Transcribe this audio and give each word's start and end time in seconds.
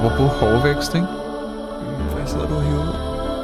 Apropos 0.00 0.30
hårvækst, 0.40 0.94
ikke? 0.94 1.06
Hvad 2.14 2.26
sidder 2.26 2.46
du 2.48 2.54
og 2.54 2.62
hiver? 2.62 2.86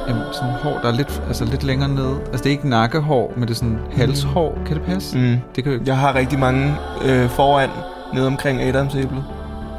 Jamen, 0.07 0.23
sådan 0.33 0.53
hår, 0.53 0.79
der 0.81 0.87
er 0.87 0.91
lidt, 0.91 1.23
altså 1.27 1.45
lidt 1.45 1.63
længere 1.63 1.89
nede. 1.89 2.19
Altså, 2.25 2.37
det 2.43 2.45
er 2.45 2.49
ikke 2.51 2.69
nakkehår, 2.69 3.33
men 3.35 3.41
det 3.41 3.49
er 3.49 3.55
sådan 3.55 3.79
halshår. 3.91 4.57
Kan 4.65 4.75
det 4.77 4.85
passe? 4.85 5.17
Mm. 5.17 5.37
Det 5.55 5.63
kan 5.63 5.73
jo. 5.73 5.79
Jeg 5.85 5.97
har 5.97 6.15
rigtig 6.15 6.39
mange 6.39 6.75
øh, 7.05 7.29
foran 7.29 7.69
nede 8.13 8.27
omkring 8.27 8.61
Adamsæblet. 8.61 9.23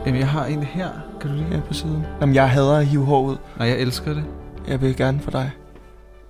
Jamen, 0.06 0.20
jeg 0.20 0.28
har 0.28 0.45
en 0.45 0.62
her. 0.62 0.88
Kan 1.20 1.30
du 1.30 1.36
lige? 1.36 1.48
Ja, 1.50 1.60
på 1.68 1.74
siden. 1.74 2.06
Jamen, 2.20 2.34
jeg 2.34 2.50
hader 2.50 2.77
at 2.77 2.86
hive 2.86 3.04
hår 3.04 3.20
ud. 3.22 3.36
Nej, 3.58 3.68
jeg 3.68 3.79
elsker 3.79 4.14
det. 4.14 4.24
Jeg 4.68 4.80
vil 4.80 4.96
gerne 4.96 5.20
for 5.20 5.30
dig. 5.30 5.50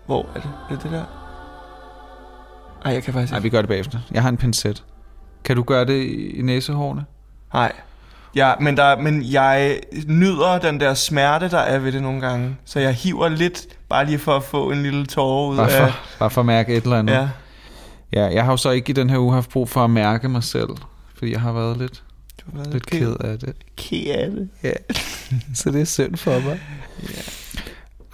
Hvor 0.06 0.26
er 0.34 0.40
det? 0.40 0.50
Er 0.70 0.74
det 0.74 0.82
det 0.82 0.90
der? 0.92 1.04
Ej, 2.84 2.92
jeg 2.92 3.02
kan 3.02 3.12
faktisk 3.12 3.32
Nej, 3.32 3.38
ikke. 3.38 3.42
vi 3.42 3.48
gør 3.50 3.62
det 3.62 3.68
bagefter. 3.68 3.98
Jeg 4.10 4.22
har 4.22 4.28
en 4.28 4.36
pincet. 4.36 4.84
Kan 5.44 5.56
du 5.56 5.62
gøre 5.62 5.84
det 5.84 6.02
i 6.02 6.38
i 6.38 6.42
næsehårene? 6.42 7.04
Nej. 7.54 7.72
Ja, 8.38 8.52
men, 8.60 8.76
der, 8.76 9.00
men 9.00 9.32
jeg 9.32 9.80
nyder 10.06 10.58
den 10.58 10.80
der 10.80 10.94
smerte, 10.94 11.50
der 11.50 11.58
er 11.58 11.78
ved 11.78 11.92
det 11.92 12.02
nogle 12.02 12.20
gange. 12.20 12.56
Så 12.64 12.80
jeg 12.80 12.94
hiver 12.94 13.28
lidt, 13.28 13.66
bare 13.88 14.06
lige 14.06 14.18
for 14.18 14.36
at 14.36 14.42
få 14.42 14.70
en 14.70 14.82
lille 14.82 15.06
tårer 15.06 15.50
ud 15.50 15.56
Bare 15.56 15.72
af... 15.72 15.92
for, 15.92 15.98
bare 16.18 16.30
for 16.30 16.40
at 16.40 16.46
mærke 16.46 16.76
et 16.76 16.82
eller 16.82 16.98
andet. 16.98 17.12
Ja, 17.14 17.28
ja. 18.12 18.26
Jeg 18.34 18.44
har 18.44 18.52
jo 18.52 18.56
så 18.56 18.70
ikke 18.70 18.90
i 18.90 18.92
den 18.92 19.10
her 19.10 19.18
uge 19.18 19.34
haft 19.34 19.50
brug 19.50 19.68
for 19.68 19.84
at 19.84 19.90
mærke 19.90 20.28
mig 20.28 20.44
selv. 20.44 20.68
Fordi 21.14 21.32
jeg 21.32 21.40
har 21.40 21.52
været 21.52 21.78
lidt, 21.78 22.02
du 22.40 22.44
har 22.50 22.58
været 22.58 22.72
lidt 22.72 22.86
ked 22.86 23.16
af 23.20 23.38
det. 23.38 23.52
ked 23.76 24.06
af 24.06 24.30
det. 24.30 24.48
Ja, 24.62 24.72
så 25.54 25.70
det 25.70 25.80
er 25.80 25.84
synd 25.84 26.16
for 26.16 26.40
mig. 26.40 26.60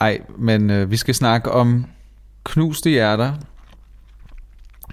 Ej, 0.01 0.21
men 0.39 0.71
øh, 0.71 0.91
vi 0.91 0.97
skal 0.97 1.15
snakke 1.15 1.51
om 1.51 1.87
knuste 2.45 2.91
hjerter. 2.91 3.33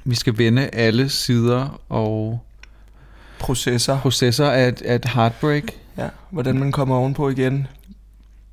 Vi 0.04 0.16
skal 0.16 0.38
vende 0.38 0.70
alle 0.74 1.10
sider 1.10 1.82
og 1.90 2.46
Processer. 3.42 4.00
processer 4.00 4.50
af 4.50 4.68
et, 4.68 4.82
af 4.82 4.96
et 4.96 5.06
heartbreak. 5.06 5.64
Ja, 5.98 6.08
hvordan 6.30 6.60
man 6.60 6.72
kommer 6.72 6.96
ovenpå 6.96 7.30
igen. 7.30 7.68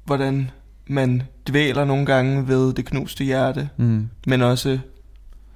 Hvordan 0.05 0.51
man 0.87 1.23
dvæler 1.49 1.85
nogle 1.85 2.07
gange 2.07 2.49
ved 2.49 2.73
det 2.73 2.85
knuste 2.85 3.25
hjerte, 3.25 3.69
Mm. 3.77 4.09
men 4.27 4.43
også 4.43 4.79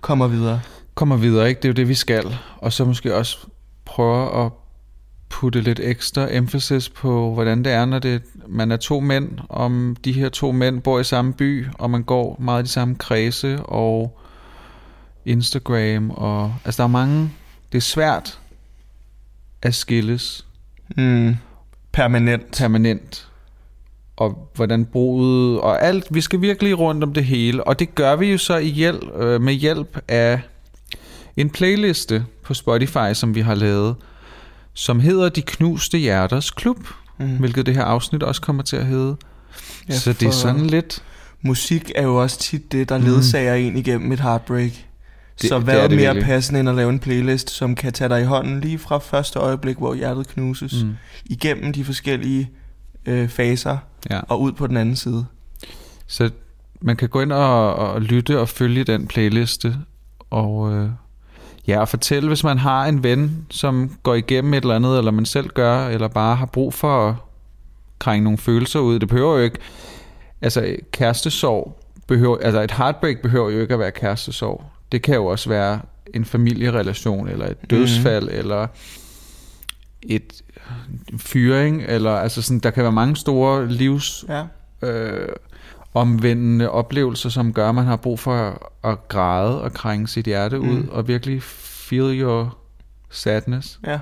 kommer 0.00 0.27
videre. 0.28 0.60
Kommer 0.94 1.16
videre, 1.16 1.48
ikke? 1.48 1.58
Det 1.58 1.64
er 1.64 1.69
jo 1.69 1.75
det, 1.75 1.88
vi 1.88 1.94
skal. 1.94 2.36
Og 2.58 2.72
så 2.72 2.84
måske 2.84 3.14
også 3.16 3.38
prøve 3.84 4.44
at 4.47 4.53
putte 5.28 5.60
lidt 5.60 5.80
ekstra 5.83 6.27
emphasis 6.30 6.88
på, 6.88 7.34
hvordan 7.34 7.64
det 7.64 7.72
er, 7.72 7.84
når 7.84 7.98
det, 7.98 8.22
man 8.48 8.72
er 8.72 8.77
to 8.77 9.00
mænd, 9.00 9.28
om 9.48 9.97
de 10.05 10.12
her 10.12 10.28
to 10.28 10.53
mænd 10.53 10.80
bor 10.80 11.00
i 11.00 11.05
samme 11.05 11.33
by, 11.33 11.66
og 11.78 11.91
man 11.91 12.03
går 12.03 12.36
meget 12.41 12.62
i 12.62 12.64
de 12.64 12.69
samme 12.69 12.94
kredse, 12.94 13.62
og 13.62 14.19
Instagram, 15.25 16.10
og 16.10 16.55
altså 16.64 16.83
der 16.83 16.84
er 16.84 16.92
mange, 16.92 17.30
det 17.72 17.78
er 17.78 17.83
svært 17.83 18.38
at 19.62 19.74
skilles 19.74 20.46
Mm. 20.96 21.36
Permanent. 21.92 22.56
permanent, 22.58 23.28
og 24.16 24.50
hvordan 24.54 24.84
bruget, 24.84 25.60
og 25.60 25.82
alt, 25.84 26.06
vi 26.10 26.20
skal 26.20 26.41
virkelig 26.41 26.78
rundt 26.78 27.04
om 27.04 27.12
det 27.12 27.24
hele, 27.24 27.64
og 27.64 27.78
det 27.78 27.94
gør 27.94 28.16
vi 28.16 28.32
jo 28.32 28.38
så 28.38 28.56
i 28.56 28.69
hjælp, 28.69 29.04
øh, 29.20 29.41
med 29.41 29.54
hjælp 29.54 29.98
af 30.08 30.41
en 31.36 31.50
playliste 31.50 32.24
på 32.42 32.54
Spotify, 32.54 33.12
som 33.14 33.34
vi 33.34 33.41
har 33.41 33.54
lavet, 33.54 33.96
som 34.74 35.00
hedder 35.00 35.28
De 35.28 35.42
Knuste 35.42 35.98
Hjerters 35.98 36.50
Klub, 36.50 36.78
Mm. 37.19 37.36
hvilket 37.36 37.66
det 37.66 37.74
her 37.74 37.84
afsnit 37.84 38.22
også 38.22 38.41
kommer 38.41 38.62
til 38.62 38.76
at 38.76 38.86
hedde. 38.86 39.16
Ja, 39.88 39.94
så 39.94 40.12
det 40.12 40.22
er 40.28 40.30
sådan 40.30 40.66
lidt... 40.66 41.02
Musik 41.44 41.92
er 41.97 42.02
jo 42.02 42.22
også 42.22 42.38
tit 42.38 42.72
det, 42.72 42.88
der 42.88 42.98
Mm. 42.98 43.04
ledsager 43.04 43.54
en 43.54 43.76
igennem 43.76 44.12
et 44.12 44.20
heartbreak. 44.20 44.70
Det- 45.41 45.48
så 45.48 45.55
det 45.56 45.64
hvad 45.64 45.75
er 45.77 45.78
er 45.83 45.88
det 45.88 45.97
mere 45.97 46.06
virkelig. 46.06 46.25
passende 46.27 46.61
end 46.61 46.69
at 46.69 46.75
lave 46.75 46.91
en 46.91 46.98
playlist, 46.98 47.50
som 47.50 47.75
kan 47.75 47.92
tage 47.92 48.08
dig 48.08 48.20
i 48.20 48.25
hånden 48.25 48.61
lige 48.61 48.78
fra 48.78 48.98
første 48.98 49.38
øjeblik, 49.38 49.77
hvor 49.77 49.94
hjertet 49.94 50.28
knuses. 50.28 50.84
Mm, 50.84 50.94
igennem 51.25 51.72
de 51.72 51.84
forskellige 51.84 52.50
øh, 53.06 53.28
faser 53.28 53.78
ja. 54.10 54.20
og 54.28 54.41
ud 54.41 54.53
på 54.53 54.66
den 54.66 54.76
anden 54.76 54.97
side. 54.97 55.26
Så 56.06 56.31
man 56.81 56.97
kan 56.97 57.09
gå 57.09 57.20
ind 57.20 57.32
og, 57.32 57.75
og 57.75 58.03
lytte 58.03 58.41
og 58.41 58.48
følge 58.48 58.84
den 58.84 59.06
playliste, 59.06 59.76
og 60.31 60.72
øh, 60.72 60.88
ja, 61.69 61.81
og 61.81 61.88
fortælle, 61.88 62.28
hvis 62.28 62.44
man 62.44 62.59
har 62.59 62.84
en 62.87 63.03
ven, 63.03 63.47
som 63.50 63.97
går 64.03 64.14
igennem 64.14 64.54
et 64.54 64.60
eller 64.62 64.76
andet, 64.76 64.99
eller 64.99 65.10
man 65.10 65.25
selv 65.25 65.49
gør, 65.49 65.87
eller 65.88 66.09
bare 66.09 66.37
har 66.37 66.47
brug 66.47 66.75
for 66.75 67.09
at 67.09 67.14
krænge 67.99 68.25
nogle 68.25 68.38
følelser 68.38 68.81
ud. 68.81 68.99
Det 68.99 69.09
behøver 69.09 69.37
jo 69.37 69.43
ikke, 69.43 69.59
altså 70.41 70.76
kærestesorg, 70.93 71.78
behøver, 72.09 72.38
altså 72.38 72.60
et 72.62 72.70
heartbreak 72.72 73.16
behøver 73.22 73.50
jo 73.50 73.60
ikke 73.60 73.75
at 73.75 73.81
være 73.81 73.91
kærestesorg. 73.91 74.64
Det 74.92 75.03
kan 75.03 75.14
jo 75.14 75.26
også 75.26 75.48
være 75.48 75.80
en 76.14 76.25
familierelation, 76.25 77.28
eller 77.28 77.47
et 77.47 77.70
dødsfald, 77.70 78.25
mm. 78.28 78.38
eller 78.38 78.66
et 80.03 80.42
fyring, 81.19 81.82
eller 81.82 82.10
altså 82.10 82.42
sådan, 82.42 82.58
der 82.58 82.70
kan 82.70 82.82
være 82.82 82.92
mange 82.92 83.16
store 83.16 83.69
livs 83.69 84.25
Ja. 84.28 84.44
øh, 84.88 85.28
omvendende 85.94 86.70
oplevelser, 86.70 87.28
som 87.28 87.52
gør, 87.52 87.69
at 87.69 87.75
man 87.75 87.84
har 87.84 87.97
brug 87.97 88.19
for 88.19 88.69
at, 88.84 89.08
græde 89.08 89.62
og 89.62 89.72
krænge 89.72 90.08
sit 90.08 90.25
hjerte 90.25 90.60
ud, 90.60 90.76
Mm. 90.82 90.88
og 90.92 91.08
virkelig 91.08 91.42
feel 91.42 92.20
your 92.20 92.56
sadness. 93.10 93.81
Ja. 93.86 93.98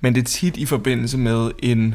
Men 0.00 0.14
det 0.14 0.20
er 0.20 0.24
tit 0.24 0.56
i 0.56 0.66
forbindelse 0.66 1.18
med 1.18 1.50
en, 1.58 1.94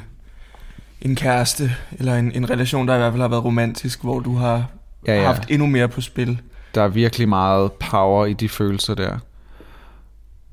en 1.01 1.15
kæreste, 1.15 1.71
eller 1.91 2.15
en, 2.15 2.31
en 2.31 2.49
relation, 2.49 2.87
der 2.87 2.95
i 2.95 2.97
hvert 2.97 3.13
fald 3.13 3.21
har 3.21 3.27
været 3.27 3.43
romantisk, 3.45 4.01
hvor 4.03 4.19
du 4.19 4.35
har 4.35 4.65
ja. 5.07 5.15
ja. 5.15 5.25
haft 5.25 5.51
endnu 5.51 5.67
mere 5.67 5.87
på 5.87 6.01
spil. 6.01 6.41
Der 6.75 6.81
er 6.81 6.87
virkelig 6.87 7.29
meget 7.29 7.71
power 7.71 8.25
i 8.25 8.33
de 8.33 8.49
følelser 8.49 8.95
der. 8.95 9.17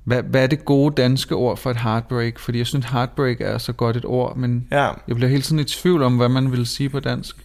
Hvad, 0.05 0.23
hvad 0.23 0.43
er 0.43 0.47
det 0.47 0.65
gode 0.65 0.95
danske 1.03 1.35
ord 1.35 1.57
for 1.57 1.71
et 1.71 1.77
heartbreak? 1.77 2.39
Fordi 2.39 2.59
jeg 2.59 2.67
synes, 2.67 2.87
heartbreak 2.87 3.41
er 3.41 3.59
så 3.59 3.73
godt 3.73 3.97
et 3.97 4.05
ord, 4.05 4.37
men 4.37 4.69
Ja, 4.71 4.91
jeg 5.09 5.17
bliver 5.17 5.29
hele 5.29 5.43
tiden 5.43 5.59
i 5.59 5.65
tvivl 5.65 6.03
om, 6.03 6.17
hvad 6.17 6.29
man 6.29 6.53
vil 6.53 6.67
sige 6.67 6.89
på 6.89 7.01
dansk. 7.01 7.37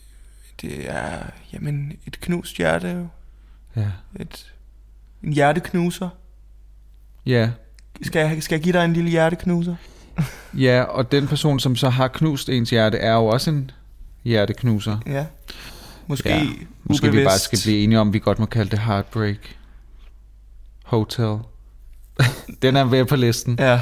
det 0.61 0.89
er 0.89 1.17
jamen, 1.53 1.93
et 2.07 2.21
knust 2.21 2.57
hjerte, 2.57 2.87
jo. 2.89 3.07
Ja, 3.75 3.87
Et, 4.19 4.51
en 5.23 5.33
hjerteknuser. 5.33 6.09
ja. 7.25 7.49
Skal 8.03 8.19
jeg, 8.19 8.43
skal 8.43 8.55
jeg 8.55 8.63
give 8.63 8.73
dig 8.73 8.85
en 8.85 8.93
lille 8.93 9.09
hjerteknuser? 9.09 9.75
ja 10.67 10.81
og 10.83 11.11
den 11.11 11.27
person, 11.27 11.59
som 11.59 11.75
så 11.75 11.89
har 11.89 12.07
knust 12.07 12.49
ens 12.49 12.69
hjerte, 12.69 12.97
er 12.97 13.13
jo 13.13 13.25
også 13.25 13.49
en 13.49 13.71
hjerteknuser. 14.23 14.97
Ja. 15.07 15.25
Måske, 16.07 16.29
Ja. 16.29 16.45
Måske 16.83 17.03
ubevidst. 17.07 17.21
vi 17.21 17.25
bare 17.25 17.39
skal 17.39 17.59
blive 17.63 17.83
enige 17.83 17.99
om, 17.99 18.07
at 18.07 18.13
vi 18.13 18.19
godt 18.19 18.39
må 18.39 18.45
kalde 18.45 18.71
det 18.71 18.79
Heartbreak 18.79 19.37
Hotel. 20.83 21.37
Den 22.61 22.75
er 22.75 22.83
ved 22.83 23.05
på 23.05 23.15
listen. 23.15 23.55
Ja, 23.59 23.81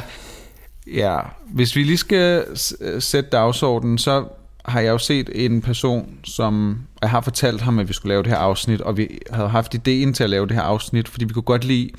Ja, 0.93 1.19
hvis 1.45 1.75
vi 1.75 1.83
lige 1.83 1.97
skal 1.97 2.45
s- 2.57 2.73
sætte 2.99 3.29
dagsordenen, 3.29 3.97
så 3.97 4.27
har 4.65 4.79
jeg 4.79 4.89
jo 4.91 4.97
set 4.97 5.29
en 5.35 5.61
person, 5.61 6.09
som 6.23 6.79
jeg 7.01 7.09
har 7.09 7.21
fortalt 7.21 7.61
ham, 7.61 7.79
at 7.79 7.87
vi 7.87 7.93
skulle 7.93 8.09
lave 8.09 8.23
det 8.23 8.31
her 8.31 8.37
afsnit, 8.37 8.81
og 8.81 8.97
vi 8.97 9.07
havde 9.31 9.49
haft 9.49 9.73
ideen 9.73 10.13
til 10.13 10.23
at 10.23 10.29
lave 10.29 10.45
det 10.47 10.55
her 10.55 10.61
afsnit, 10.61 11.07
fordi 11.07 11.25
vi 11.25 11.33
kunne 11.33 11.43
godt 11.43 11.63
lide 11.63 11.89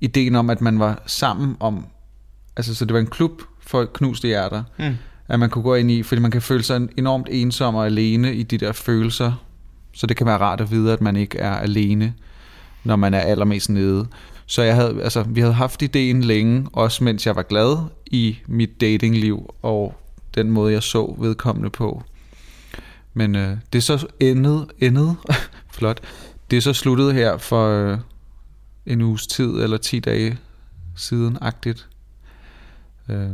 ideen 0.00 0.34
om, 0.36 0.50
at 0.50 0.60
man 0.60 0.78
var 0.78 1.02
sammen 1.06 1.56
om, 1.60 1.86
altså 2.56 2.74
så 2.74 2.84
det 2.84 2.94
var 2.94 3.00
en 3.00 3.06
klub 3.06 3.42
for 3.60 3.84
knuste 3.84 4.28
hjerter, 4.28 4.62
mm 4.78 4.96
at 5.28 5.40
man 5.40 5.50
kunne 5.50 5.62
gå 5.62 5.74
ind 5.74 5.90
i, 5.90 6.02
fordi 6.02 6.20
man 6.20 6.30
kan 6.30 6.42
føle 6.42 6.62
sig 6.62 6.88
enormt 6.96 7.28
ensom 7.30 7.74
og 7.74 7.86
alene 7.86 8.34
i 8.34 8.42
de 8.42 8.58
der 8.58 8.72
følelser. 8.72 9.32
Så 9.92 10.06
det 10.06 10.16
kan 10.16 10.26
være 10.26 10.38
rart 10.38 10.60
at 10.60 10.70
vide, 10.70 10.92
at 10.92 11.00
man 11.00 11.16
ikke 11.16 11.38
er 11.38 11.54
alene, 11.54 12.14
når 12.84 12.96
man 12.96 13.14
er 13.14 13.20
allermest 13.20 13.70
nede. 13.70 14.06
Så 14.46 14.62
jeg 14.62 14.74
havde, 14.74 15.02
altså, 15.02 15.22
vi 15.22 15.40
havde 15.40 15.54
haft 15.54 15.82
ideen 15.82 16.24
længe, 16.24 16.66
også 16.72 17.04
mens 17.04 17.26
jeg 17.26 17.36
var 17.36 17.42
glad 17.42 17.76
i 18.06 18.38
mit 18.46 18.80
datingliv, 18.80 19.54
og 19.62 19.94
den 20.34 20.50
måde, 20.50 20.72
jeg 20.72 20.82
så 20.82 21.16
vedkommende 21.18 21.70
på. 21.70 22.02
Men 23.14 23.34
øh, 23.34 23.56
det 23.72 23.78
er 23.78 23.82
så 23.82 24.06
endet, 24.20 24.66
endet, 24.78 25.16
flot, 25.76 26.00
det 26.50 26.56
er 26.56 26.60
så 26.60 26.72
sluttet 26.72 27.14
her 27.14 27.36
for 27.36 27.68
øh, 27.68 27.98
en 28.86 29.02
uges 29.02 29.26
tid, 29.26 29.50
eller 29.50 29.76
10 29.76 30.00
dage 30.00 30.38
siden-agtigt. 30.96 31.88
Øh, 33.08 33.30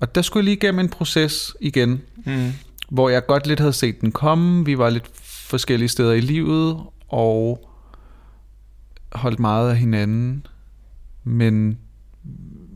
og 0.00 0.14
der 0.14 0.22
skulle 0.22 0.40
jeg 0.40 0.44
lige 0.44 0.56
igennem 0.56 0.78
en 0.80 0.88
proces 0.88 1.56
igen, 1.60 2.00
Mm. 2.26 2.52
hvor 2.88 3.08
jeg 3.08 3.26
godt 3.26 3.46
lidt 3.46 3.60
havde 3.60 3.72
set 3.72 4.00
den 4.00 4.12
komme. 4.12 4.64
Vi 4.64 4.78
var 4.78 4.90
lidt 4.90 5.10
forskellige 5.22 5.88
steder 5.88 6.12
i 6.12 6.20
livet, 6.20 6.80
og 7.08 7.68
holdt 9.12 9.40
meget 9.40 9.70
af 9.70 9.76
hinanden, 9.76 10.46
men 11.24 11.78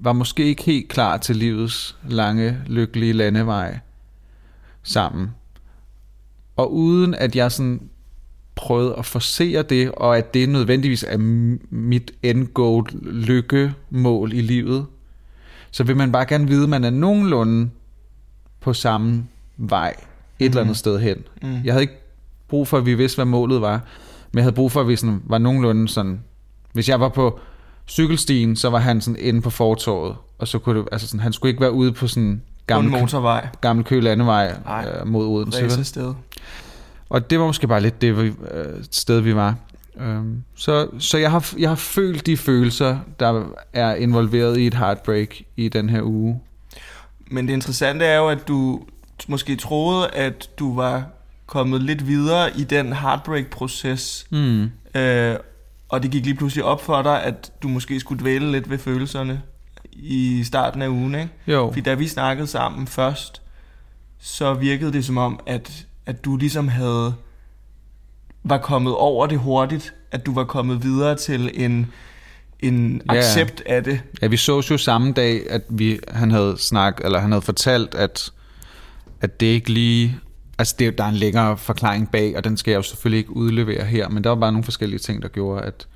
var 0.01 0.13
måske 0.13 0.45
ikke 0.45 0.63
helt 0.63 0.89
klar 0.89 1.17
til 1.17 1.37
livets 1.37 1.97
lange, 2.09 2.59
lykkelige 2.67 3.13
landevej 3.13 3.79
sammen. 4.83 5.31
Og 6.57 6.73
uden 6.75 7.15
at 7.15 7.37
jeg 7.37 7.53
sådan 7.53 7.81
prøvede 8.55 8.95
at 8.99 9.07
forsere 9.07 9.63
det, 9.63 9.93
og 9.93 10.19
at 10.19 10.35
det 10.35 10.49
nødvendigvis 10.49 11.03
er 11.09 11.19
mit 11.71 12.11
end 12.23 12.47
goal 12.47 12.87
lykkemål 13.03 14.33
i 14.33 14.41
livet, 14.41 14.87
så 15.73 15.85
vil 15.85 15.97
man 15.97 16.13
bare 16.13 16.27
gerne 16.27 16.49
vide, 16.49 16.63
at 16.63 16.69
man 16.69 16.85
er 16.85 16.91
nogenlunde 16.91 17.71
på 18.61 18.73
samme 18.73 19.25
vej 19.57 19.95
et 20.39 20.49
eller 20.49 20.61
andet 20.61 20.77
sted 20.77 21.01
hen. 21.01 21.17
Mm. 21.43 21.61
Jeg 21.65 21.73
havde 21.75 21.83
ikke 21.83 21.99
brug 22.49 22.69
for, 22.69 22.79
at 22.79 22.87
vi 22.87 22.95
vidste, 22.95 23.17
hvad 23.17 23.25
målet 23.25 23.61
var, 23.61 23.81
men 24.33 24.39
jeg 24.39 24.45
havde 24.45 24.55
brug 24.55 24.73
for, 24.73 24.81
at 24.81 24.89
vi 24.89 24.97
sådan, 24.97 25.23
var 25.25 25.39
nogenlunde 25.39 25.89
sådan... 25.89 26.21
Hvis 26.73 26.89
jeg 26.89 27.01
var 27.01 27.09
på 27.09 27.39
cykelstien, 27.89 28.57
så 28.57 28.71
var 28.71 28.79
han 28.79 29.01
sådan 29.01 29.21
inde 29.21 29.43
på 29.43 29.51
fortorvet, 29.51 30.17
og 30.39 30.49
så 30.49 30.59
kunne 30.59 30.79
det, 30.81 30.89
altså 30.93 31.07
sådan, 31.07 31.21
han 31.21 31.33
skulle 31.33 31.51
ikke 31.51 31.61
være 31.61 31.73
ude 31.73 31.93
på 31.93 32.07
sådan 32.07 32.43
På 32.45 32.63
gammel, 32.67 32.93
motorvej. 33.01 33.49
gammel 33.61 33.85
kø 33.85 34.01
landevej 34.01 34.57
Ej, 34.67 34.93
øh, 35.01 35.07
mod 35.07 35.27
Odense. 35.27 35.63
vel? 35.63 35.85
Sted. 35.85 36.15
Og 37.09 37.31
det 37.31 37.39
var 37.39 37.47
måske 37.47 37.67
bare 37.69 37.81
lidt 37.81 38.01
det 38.01 38.23
vi, 38.23 38.27
øh, 38.27 38.35
sted, 38.91 39.21
vi 39.21 39.35
var. 39.35 39.57
Øhm, 40.01 40.43
så 40.55 40.89
så 40.99 41.19
jeg, 41.19 41.31
har, 41.31 41.55
jeg 41.59 41.69
har 41.69 41.77
følt 41.77 42.27
de 42.27 42.37
følelser, 42.37 42.99
der 43.21 43.45
er 43.73 43.95
involveret 43.95 44.59
i 44.59 44.67
et 44.67 44.75
heartbreak 44.75 45.37
i 45.57 45.69
den 45.69 45.91
her 45.91 46.03
uge. 46.03 46.41
Men 47.31 47.49
det 47.49 47.53
interessante 47.53 48.05
er 48.05 48.19
jo, 48.19 48.29
at 48.29 48.49
du 48.49 48.83
måske 49.29 49.57
troede, 49.57 50.09
at 50.09 50.51
du 50.59 50.75
var 50.75 51.05
kommet 51.47 51.83
lidt 51.83 52.07
videre 52.07 52.59
i 52.59 52.65
den 52.65 52.93
heartbreak-proces. 52.93 54.27
Mm. 54.31 54.71
Øh, 54.95 55.37
og 55.89 56.03
det 56.03 56.11
gik 56.11 56.25
lige 56.25 56.35
pludselig 56.35 56.65
op 56.65 56.83
for 56.83 57.03
dig, 57.03 57.23
at 57.23 57.53
du 57.63 57.69
måske 57.69 58.01
skulle 58.01 58.21
dvæle 58.21 58.53
lidt 58.53 58.71
ved 58.71 58.79
følelserne 58.79 59.43
i 59.93 60.45
starten 60.45 60.83
af 60.83 60.89
ugen, 60.89 61.15
ikke? 61.15 61.29
Jo, 61.47 61.69
Fordi 61.69 61.81
da 61.81 61.95
vi 61.95 62.09
snakkede 62.09 62.47
sammen 62.47 62.87
først, 62.87 63.43
så 64.19 64.55
virkede 64.55 64.93
det 64.93 65.05
som 65.05 65.19
om, 65.19 65.41
at, 65.47 65.87
at 66.07 66.25
du 66.25 66.37
ligesom 66.37 66.69
havde 66.69 67.15
var 68.45 68.59
kommet 68.59 68.95
over 68.95 69.27
det 69.27 69.39
hurtigt, 69.39 69.95
at 70.11 70.27
du 70.27 70.35
var 70.35 70.45
kommet 70.45 70.83
videre 70.83 71.15
til 71.17 71.51
en, 71.65 71.87
en 72.61 73.03
Ja. 73.13 73.19
accept 73.19 73.63
af 73.67 73.85
det. 73.85 74.01
ja, 74.23 74.27
vi 74.27 74.37
så 74.37 74.67
jo 74.71 74.79
samme 74.79 75.13
dag, 75.13 75.51
at 75.51 75.63
vi, 75.69 75.99
han 76.09 76.31
havde 76.31 76.55
snak, 76.59 77.01
eller 77.05 77.19
han 77.19 77.33
havde 77.33 77.43
fortalt, 77.43 77.95
at, 77.95 78.33
at 79.21 79.41
det 79.41 79.47
ikke 79.47 79.73
lige... 79.73 80.17
Altså, 80.59 80.75
det, 80.79 80.99
der 80.99 81.05
er 81.05 81.09
en 81.09 81.15
længere 81.15 81.57
forklaring 81.57 82.11
bag, 82.11 82.37
og 82.37 82.45
den 82.45 82.57
skal 82.57 82.71
jeg 82.71 82.77
jo 82.77 82.83
selvfølgelig 82.83 83.19
ikke 83.19 83.37
udlevere 83.37 83.85
her, 83.85 84.09
men 84.09 84.25
der 84.25 84.31
var 84.31 84.37
bare 84.37 84.53
nogle 84.53 84.65
forskellige 84.65 84.99
ting, 84.99 85.23
der 85.23 85.29
gjorde, 85.29 85.63
at, 85.63 85.87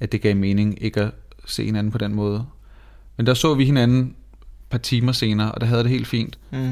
at 0.00 0.12
det 0.12 0.20
gav 0.22 0.36
mening 0.36 0.82
ikke 0.82 1.00
at 1.00 1.10
se 1.46 1.64
hinanden 1.64 1.92
på 1.92 1.98
den 1.98 2.14
måde. 2.14 2.44
Men 3.16 3.26
der 3.26 3.34
så 3.34 3.54
vi 3.54 3.64
hinanden 3.64 4.00
et 4.02 4.14
par 4.70 4.78
timer 4.78 5.12
senere, 5.12 5.52
og 5.52 5.60
der 5.60 5.66
havde 5.66 5.82
det 5.82 5.90
helt 5.90 6.06
fint. 6.06 6.38
Mm. 6.50 6.70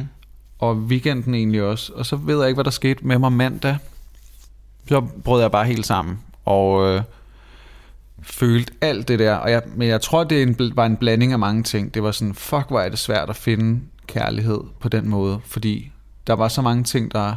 og 0.59 0.77
weekenden 0.77 1.35
egentlig 1.35 1.63
også. 1.63 1.93
Og 1.93 2.07
så 2.07 2.17
ved 2.17 2.39
jeg 2.39 2.49
ikke, 2.49 2.57
hvad 2.57 2.65
der 2.65 2.71
skete 2.71 3.07
med 3.07 3.19
mig 3.19 3.33
mandag. 3.33 3.77
Så 4.89 5.01
brød 5.25 5.41
jeg 5.41 5.51
bare 5.51 5.65
helt 5.67 5.87
sammen, 5.87 6.19
og 6.45 6.89
øh, 6.95 7.03
følte 8.23 8.73
alt 8.81 9.09
det 9.09 9.19
der. 9.19 9.35
Og 9.35 9.51
jeg, 9.51 9.63
men 9.75 9.89
jeg 9.89 10.01
tror, 10.01 10.25
det 10.25 10.39
er 10.39 10.43
en, 10.43 10.77
var 10.77 10.87
en 10.87 10.97
blanding 10.97 11.33
af 11.33 11.39
mange 11.39 11.63
ting. 11.63 11.95
Det 11.95 12.03
var 12.03 12.11
sådan, 12.11 12.35
fuck, 12.35 12.69
hvor 12.69 12.81
er 12.81 12.89
det 12.89 12.99
svært 12.99 13.31
at 13.31 13.37
finde 13.37 13.81
kærlighed 14.07 14.61
på 14.81 14.89
den 14.89 15.09
måde, 15.09 15.41
fordi 15.45 15.93
der 16.27 16.33
var 16.33 16.49
så 16.49 16.63
mange 16.63 16.85
ting, 16.85 17.13
der 17.13 17.35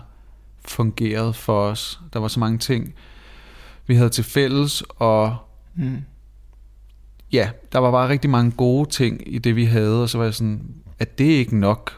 fungerede 0.65 1.33
for 1.33 1.62
os. 1.62 2.00
Der 2.13 2.19
var 2.19 2.27
så 2.27 2.39
mange 2.39 2.57
ting, 2.57 2.94
vi 3.88 3.95
havde 3.95 4.09
til 4.09 4.24
fælles, 4.24 4.83
og 4.89 5.36
Mm. 5.75 5.98
ja, 7.31 7.50
der 7.71 7.80
var 7.80 7.92
bare 7.92 8.09
rigtig 8.09 8.30
mange 8.30 8.51
gode 8.51 8.89
ting 8.89 9.21
i 9.33 9.38
det, 9.38 9.56
vi 9.56 9.65
havde, 9.65 10.01
og 10.03 10.09
så 10.09 10.18
var 10.18 10.25
jeg 10.25 10.33
sådan, 10.33 10.62
at 11.00 11.18
det 11.18 11.25
ikke 11.25 11.57
nok. 11.57 11.92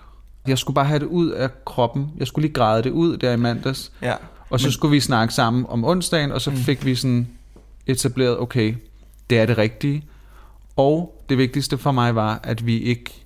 Jeg 0.47 0.57
skulle 0.57 0.75
bare 0.75 0.85
have 0.85 0.99
det 0.99 1.05
ud 1.05 1.29
af 1.29 1.49
kroppen. 1.65 2.11
Jeg 2.17 2.27
skulle 2.27 2.43
lige 2.47 2.53
græde 2.53 2.83
det 2.83 2.89
ud 2.89 3.17
der 3.17 3.31
i 3.31 3.37
mandags. 3.37 3.91
Ja. 4.01 4.15
Og 4.53 4.59
så 4.59 4.67
Men- 4.67 4.71
skulle 4.71 4.91
vi 4.91 4.99
snakke 4.99 5.33
sammen 5.33 5.65
om 5.69 5.83
onsdagen, 5.85 6.31
og 6.31 6.41
så 6.41 6.51
Mm. 6.51 6.57
fik 6.57 6.85
vi 6.85 6.95
sådan 6.95 7.27
etableret, 7.87 8.39
okay, 8.39 8.75
det 9.29 9.39
er 9.39 9.45
det 9.45 9.57
rigtige. 9.57 10.03
Og 10.75 11.23
det 11.29 11.37
vigtigste 11.37 11.77
for 11.77 11.91
mig 11.91 12.15
var, 12.15 12.39
at 12.43 12.65
vi 12.65 12.79
ikke 12.79 13.19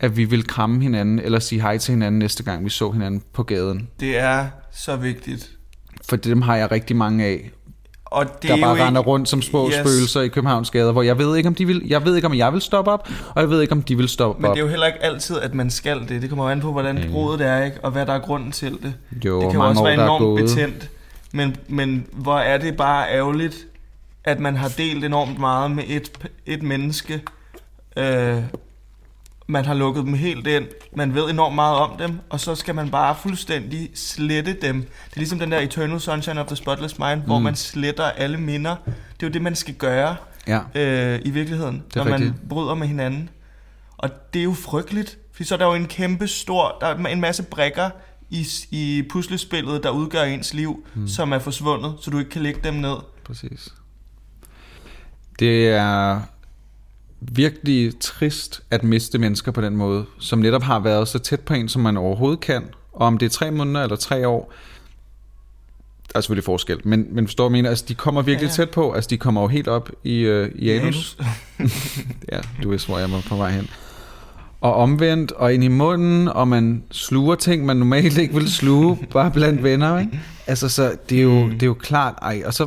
at 0.00 0.16
vi 0.16 0.24
ville 0.24 0.42
kramme 0.44 0.82
hinanden, 0.82 1.18
eller 1.18 1.38
sige 1.38 1.60
hej 1.60 1.78
til 1.78 1.92
hinanden 1.92 2.18
næste 2.18 2.42
gang, 2.42 2.64
vi 2.64 2.70
så 2.70 2.90
hinanden 2.90 3.22
på 3.32 3.42
gaden. 3.42 3.88
Det 4.00 4.18
er 4.18 4.48
så 4.72 4.96
vigtigt. 4.96 5.50
For 6.08 6.16
dem 6.16 6.42
har 6.42 6.56
jeg 6.56 6.70
rigtig 6.70 6.96
mange 6.96 7.24
af, 7.24 7.50
Og 8.10 8.24
det 8.42 8.50
der 8.50 8.56
er 8.56 8.60
bare 8.60 8.86
render 8.86 9.00
ikke, 9.00 9.10
rundt 9.10 9.28
som 9.28 9.42
små 9.42 9.68
Yes. 9.68 9.74
spøgelser 9.74 10.20
i 10.20 10.28
Københavns 10.28 10.70
gader, 10.70 10.92
hvor 10.92 11.02
jeg 11.02 11.18
ved 11.18 11.36
ikke, 11.36 11.46
om 11.46 11.54
de 11.54 11.66
vil, 11.66 11.82
jeg 11.86 12.04
ved 12.04 12.16
ikke, 12.16 12.26
om 12.26 12.34
jeg 12.34 12.52
vil 12.52 12.60
stoppe 12.60 12.90
op, 12.90 13.08
og 13.34 13.40
jeg 13.40 13.50
ved 13.50 13.60
ikke, 13.62 13.72
om 13.72 13.82
de 13.82 13.96
vil 13.96 14.08
stoppe 14.08 14.42
Men 14.42 14.50
op. 14.50 14.54
det 14.56 14.60
er 14.60 14.64
jo 14.64 14.70
heller 14.70 14.86
ikke 14.86 15.02
altid, 15.02 15.38
at 15.38 15.54
man 15.54 15.70
skal 15.70 16.00
det. 16.08 16.22
Det 16.22 16.28
kommer 16.28 16.44
jo 16.44 16.50
an 16.50 16.60
på, 16.60 16.72
hvordan 16.72 16.94
Mm. 17.08 17.14
rodet 17.14 17.40
er, 17.40 17.64
ikke? 17.64 17.76
og 17.82 17.90
hvad 17.90 18.06
der 18.06 18.12
er 18.12 18.18
grunden 18.18 18.52
til 18.52 18.72
det. 18.82 18.94
jo, 19.24 19.40
det 19.40 19.50
kan 19.50 19.60
jo 19.60 19.66
også 19.68 19.80
år, 19.80 19.84
være 19.84 19.94
enormt 19.94 20.40
betændt. 20.40 20.90
Men, 21.32 21.56
men 21.68 22.06
hvor 22.12 22.38
er 22.38 22.58
det 22.58 22.76
bare 22.76 23.10
ærgerligt, 23.12 23.66
at 24.24 24.40
man 24.40 24.56
har 24.56 24.68
delt 24.76 25.04
enormt 25.04 25.38
meget 25.38 25.70
med 25.70 25.84
et, 25.88 26.10
et 26.46 26.62
menneske. 26.62 27.22
Øh, 27.96 28.36
man 29.50 29.64
har 29.64 29.74
lukket 29.74 30.04
dem 30.04 30.14
helt 30.14 30.46
ind. 30.46 30.66
Man 30.96 31.14
ved 31.14 31.30
enormt 31.30 31.54
meget 31.54 31.76
om 31.76 31.96
dem, 31.98 32.20
og 32.30 32.40
så 32.40 32.54
skal 32.54 32.74
man 32.74 32.90
bare 32.90 33.16
fuldstændig 33.22 33.90
slette 33.94 34.52
dem. 34.52 34.76
Det 34.82 35.14
er 35.14 35.16
ligesom 35.16 35.38
den 35.38 35.52
der 35.52 35.58
Eternal 35.58 36.00
Sunshine 36.00 36.40
of 36.40 36.46
the 36.46 36.56
Spotless 36.56 36.98
Mind, 36.98 37.20
mm. 37.20 37.26
hvor 37.26 37.38
man 37.38 37.56
sletter 37.56 38.04
alle 38.04 38.38
minder. 38.38 38.76
Det 38.86 39.22
er 39.22 39.26
jo 39.26 39.32
det, 39.32 39.42
man 39.42 39.54
skal 39.54 39.74
gøre 39.74 40.16
Ja, 40.46 40.60
øh, 40.74 41.20
i 41.24 41.30
virkeligheden, 41.30 41.82
når 41.94 42.04
man 42.04 42.12
rigtigt. 42.12 42.48
bryder 42.48 42.74
med 42.74 42.86
hinanden. 42.86 43.28
Og 43.96 44.10
det 44.34 44.40
er 44.40 44.44
jo 44.44 44.52
frygteligt, 44.52 45.18
for 45.32 45.44
så 45.44 45.54
er 45.54 45.58
der 45.58 45.66
jo 45.66 45.74
en 45.74 45.86
kæmpe 45.86 46.26
stor, 46.28 46.76
der 46.80 46.86
er 46.86 46.94
en 46.96 47.20
masse 47.20 47.42
brikker 47.42 47.90
i, 48.30 48.46
i 48.70 49.02
puslespillet, 49.10 49.82
der 49.82 49.90
udgør 49.90 50.22
ens 50.22 50.54
liv, 50.54 50.86
mm. 50.94 51.08
som 51.08 51.32
er 51.32 51.38
forsvundet, 51.38 51.94
så 52.00 52.10
du 52.10 52.18
ikke 52.18 52.30
kan 52.30 52.42
lægge 52.42 52.60
dem 52.64 52.74
ned. 52.74 52.96
præcis. 53.24 53.68
Det 55.38 55.68
er 55.68 56.20
virkelig 57.20 57.92
trist 58.00 58.62
at 58.70 58.84
miste 58.84 59.18
mennesker 59.18 59.52
på 59.52 59.60
den 59.60 59.76
måde, 59.76 60.04
som 60.18 60.38
netop 60.38 60.62
har 60.62 60.78
været 60.78 61.08
så 61.08 61.18
tæt 61.18 61.40
på 61.40 61.54
en, 61.54 61.68
som 61.68 61.82
man 61.82 61.96
overhovedet 61.96 62.40
kan. 62.40 62.62
Og 62.92 63.06
om 63.06 63.18
det 63.18 63.26
er 63.26 63.30
tre 63.30 63.50
måneder 63.50 63.82
eller 63.82 63.96
tre 63.96 64.28
år, 64.28 64.52
der 66.12 66.18
er 66.18 66.20
selvfølgelig 66.20 66.44
forskel. 66.44 66.80
Men, 66.84 67.06
men 67.10 67.26
forstår 67.26 67.44
du, 67.44 67.50
mener? 67.52 67.68
Altså, 67.68 67.84
de 67.88 67.94
kommer 67.94 68.22
virkelig 68.22 68.46
Ja, 68.46 68.52
ja, 68.52 68.56
tæt 68.66 68.70
på. 68.70 68.92
Altså, 68.92 69.08
de 69.10 69.16
kommer 69.18 69.40
jo 69.40 69.46
helt 69.46 69.68
op 69.68 69.90
i, 70.04 70.18
øh, 70.18 70.50
i 70.54 70.70
anus. 70.70 71.16
Ja, 72.32 72.38
du 72.62 72.70
ved, 72.70 72.86
hvor 72.86 72.98
jeg 72.98 73.12
var 73.12 73.22
på 73.28 73.36
vej 73.36 73.50
hen. 73.50 73.68
Og 74.60 74.74
omvendt, 74.74 75.32
og 75.32 75.54
ind 75.54 75.64
i 75.64 75.68
munden, 75.68 76.28
og 76.28 76.48
man 76.48 76.82
sluger 76.90 77.34
ting, 77.34 77.66
man 77.66 77.76
normalt 77.76 78.18
ikke 78.18 78.34
vil 78.34 78.50
sluge, 78.52 78.98
bare 79.12 79.30
blandt 79.30 79.62
venner, 79.62 79.98
ikke? 79.98 80.20
Altså, 80.46 80.68
så 80.68 80.92
det 81.08 81.18
er 81.18 81.22
jo, 81.22 81.44
Mm. 81.44 81.50
det 81.52 81.62
er 81.62 81.66
jo 81.66 81.74
klart, 81.74 82.14
ej, 82.22 82.42
og 82.46 82.54
så 82.54 82.66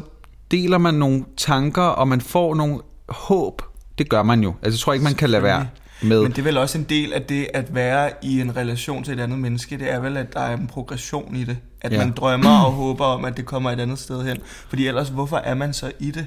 deler 0.52 0.78
man 0.78 0.94
nogle 0.94 1.26
tanker, 1.38 1.82
og 1.82 2.08
man 2.08 2.22
får 2.22 2.56
nogle 2.56 2.80
håb. 3.10 3.62
Det 3.98 4.10
gør 4.10 4.24
man 4.24 4.44
jo. 4.44 4.54
Altså, 4.62 4.76
jeg 4.78 4.80
tror 4.80 4.94
ikke, 4.94 5.04
man 5.04 5.14
kan 5.16 5.30
lade 5.30 5.44
være 5.44 5.68
med. 6.04 6.22
Men 6.22 6.32
det 6.32 6.38
er 6.38 6.44
vel 6.44 6.58
også 6.58 6.78
en 6.78 6.84
del 6.84 7.14
af 7.14 7.22
det 7.22 7.48
at 7.54 7.76
være 7.76 8.12
i 8.22 8.42
en 8.42 8.56
relation 8.56 9.04
til 9.04 9.14
et 9.14 9.20
andet 9.20 9.40
menneske. 9.40 9.78
Det 9.78 9.92
er 9.92 10.00
vel, 10.00 10.18
at 10.18 10.34
der 10.34 10.40
er 10.40 10.58
en 10.58 10.68
progression 10.68 11.36
i 11.36 11.44
det. 11.44 11.58
At 11.82 11.92
ja. 11.92 11.98
Man 11.98 12.12
drømmer 12.12 12.60
og 12.66 12.72
håber 12.72 13.06
om, 13.06 13.26
at 13.26 13.38
det 13.38 13.46
kommer 13.46 13.72
et 13.72 13.80
andet 13.80 14.00
sted 14.00 14.24
hen. 14.24 14.38
Fordi 14.70 14.88
ellers, 14.88 15.10
hvorfor 15.10 15.38
er 15.38 15.54
man 15.54 15.74
så 15.74 15.92
i 16.00 16.12
det? 16.12 16.26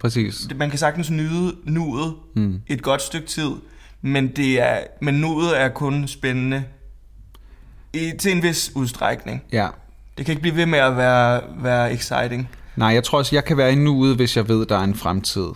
Præcis. 0.00 0.48
Man 0.56 0.70
kan 0.70 0.78
sagtens 0.78 1.10
nyde 1.10 1.54
nuet 1.64 2.14
Mm. 2.36 2.60
et 2.66 2.82
godt 2.82 3.02
stykke 3.02 3.26
tid, 3.26 3.50
men, 4.02 4.28
det 4.28 4.60
er, 4.60 4.78
men 5.00 5.14
nuet 5.14 5.60
er 5.60 5.68
kun 5.68 6.08
spændende 6.08 6.64
i, 7.94 8.12
til 8.18 8.32
en 8.32 8.42
vis 8.42 8.72
udstrækning. 8.74 9.42
Ja. 9.52 9.68
Det 10.18 10.26
kan 10.26 10.32
ikke 10.32 10.42
blive 10.42 10.56
ved 10.56 10.66
med 10.66 10.78
at 10.78 10.96
være, 10.96 11.40
være 11.62 11.92
exciting. 11.92 12.48
Nej, 12.76 12.88
jeg 12.88 13.04
tror 13.04 13.18
også, 13.18 13.36
jeg 13.36 13.44
kan 13.44 13.56
være 13.56 13.72
i 13.72 13.74
nuet, 13.74 14.16
hvis 14.16 14.36
jeg 14.36 14.48
ved, 14.48 14.66
der 14.66 14.76
er 14.78 14.84
en 14.84 14.94
fremtid. 14.94 15.46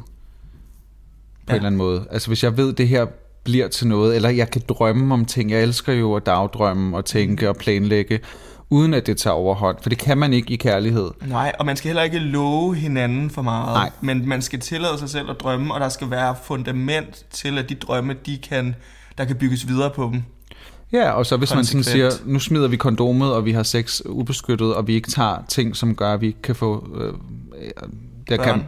På 1.46 1.52
ja. 1.52 1.54
En 1.54 1.56
eller 1.56 1.66
anden 1.66 1.78
måde. 1.78 2.06
Altså, 2.10 2.28
hvis 2.28 2.44
jeg 2.44 2.56
ved, 2.56 2.72
det 2.72 2.88
her 2.88 3.06
bliver 3.44 3.68
til 3.68 3.86
noget, 3.86 4.16
eller 4.16 4.28
jeg 4.28 4.50
kan 4.50 4.62
drømme 4.68 5.14
om 5.14 5.24
ting. 5.24 5.50
Jeg 5.50 5.62
elsker 5.62 5.92
jo 5.92 6.14
at 6.14 6.26
dagdrømme 6.26 6.96
og 6.96 7.04
tænke 7.04 7.48
og 7.48 7.56
planlægge, 7.56 8.20
uden 8.70 8.94
at 8.94 9.06
det 9.06 9.16
tager 9.16 9.34
overhånd. 9.34 9.76
For 9.82 9.88
det 9.88 9.98
kan 9.98 10.18
man 10.18 10.32
ikke 10.32 10.52
i 10.52 10.56
kærlighed. 10.56 11.10
Nej, 11.26 11.52
og 11.58 11.66
man 11.66 11.76
skal 11.76 11.88
heller 11.88 12.02
ikke 12.02 12.18
love 12.18 12.74
hinanden 12.74 13.30
for 13.30 13.42
meget. 13.42 13.74
Nej. 13.74 13.90
Men 14.00 14.28
man 14.28 14.42
skal 14.42 14.60
tillade 14.60 14.98
sig 14.98 15.10
selv 15.10 15.30
at 15.30 15.36
drømme, 15.40 15.74
og 15.74 15.80
der 15.80 15.88
skal 15.88 16.10
være 16.10 16.34
fundament 16.44 17.24
til, 17.30 17.58
at 17.58 17.68
de 17.68 17.74
drømme, 17.74 18.14
de 18.26 18.38
kan, 18.38 18.74
der 19.18 19.24
kan 19.24 19.36
bygges 19.36 19.68
videre 19.68 19.90
på 19.90 20.10
dem. 20.12 20.22
Ja, 20.92 21.10
og 21.10 21.26
så 21.26 21.36
hvis 21.36 21.54
man 21.54 21.64
sådan 21.64 21.82
siger, 21.82 22.04
Konsekvent. 22.04 22.32
nu 22.32 22.38
smider 22.38 22.68
vi 22.68 22.76
kondomet, 22.76 23.32
og 23.32 23.44
vi 23.44 23.52
har 23.52 23.62
sex 23.62 24.00
ubeskyttet, 24.06 24.74
og 24.74 24.86
vi 24.86 24.94
ikke 24.94 25.10
tager 25.10 25.36
ting, 25.48 25.76
som 25.76 25.94
gør, 25.94 26.12
at 26.12 26.20
vi 26.20 26.26
ikke 26.26 26.42
kan 26.42 26.54
få... 26.54 26.88
Øh, 27.00 27.12
der 28.28 28.36
Børn. 28.36 28.46
kan 28.46 28.64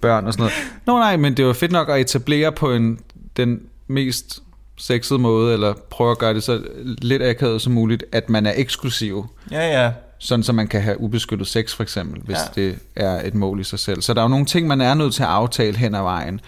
børn 0.00 0.26
og 0.26 0.32
sådan 0.32 0.42
noget. 0.42 0.54
Nå 0.86 0.98
nej, 0.98 1.16
men 1.16 1.36
det 1.36 1.42
jo 1.42 1.52
fedt 1.52 1.72
nok 1.72 1.88
at 1.88 2.00
etablere 2.00 2.52
på 2.52 2.72
en, 2.72 2.98
den 3.36 3.60
mest 3.86 4.42
sexede 4.78 5.18
måde, 5.18 5.52
eller 5.52 5.74
prøve 5.90 6.10
at 6.10 6.18
gøre 6.18 6.34
det 6.34 6.42
så 6.42 6.62
lidt 7.02 7.22
akavet 7.22 7.62
som 7.62 7.72
muligt, 7.72 8.04
at 8.12 8.30
man 8.30 8.46
er 8.46 8.52
eksklusiv. 8.56 9.26
Ja, 9.50 9.82
ja. 9.82 9.92
Sådan, 10.18 10.42
så 10.42 10.52
man 10.52 10.68
kan 10.68 10.82
have 10.82 11.00
ubeskyttet 11.00 11.48
sex, 11.48 11.74
for 11.74 11.82
eksempel, 11.82 12.20
hvis 12.22 12.36
Ja. 12.56 12.62
det 12.62 12.78
er 12.96 13.26
et 13.26 13.34
mål 13.34 13.60
i 13.60 13.64
sig 13.64 13.78
selv. 13.78 14.02
Så 14.02 14.14
der 14.14 14.20
er 14.20 14.24
jo 14.24 14.28
nogle 14.28 14.46
ting, 14.46 14.66
man 14.66 14.80
er 14.80 14.94
nødt 14.94 15.14
til 15.14 15.22
at 15.22 15.28
aftale 15.28 15.76
hen 15.76 15.94
ad 15.94 16.02
vejen. 16.02 16.40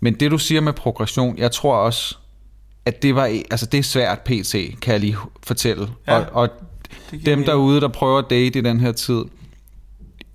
Men 0.00 0.14
det, 0.14 0.30
du 0.30 0.38
siger 0.38 0.60
med 0.60 0.72
progression, 0.72 1.38
jeg 1.38 1.52
tror 1.52 1.74
også, 1.76 2.16
at 2.86 3.02
det 3.02 3.14
var, 3.14 3.24
altså 3.50 3.66
det 3.66 3.78
er 3.78 3.82
svært 3.82 4.20
pt, 4.20 4.54
kan 4.80 4.92
jeg 4.92 5.00
lige 5.00 5.16
fortælle. 5.42 5.88
Ja. 6.06 6.18
Og, 6.18 6.26
og 6.32 6.48
dem 7.10 7.20
mening. 7.24 7.46
derude, 7.46 7.80
der 7.80 7.88
prøver 7.88 8.18
at 8.18 8.24
date 8.30 8.58
i 8.58 8.62
den 8.62 8.80
her 8.80 8.92
tid, 8.92 9.22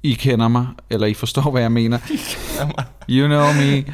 I 0.03 0.13
kender 0.13 0.47
mig, 0.47 0.67
eller 0.89 1.07
I 1.07 1.13
forstår, 1.13 1.51
hvad 1.51 1.61
jeg 1.61 1.71
mener. 1.71 1.99
You 3.09 3.27
know 3.27 3.53
me. 3.53 3.93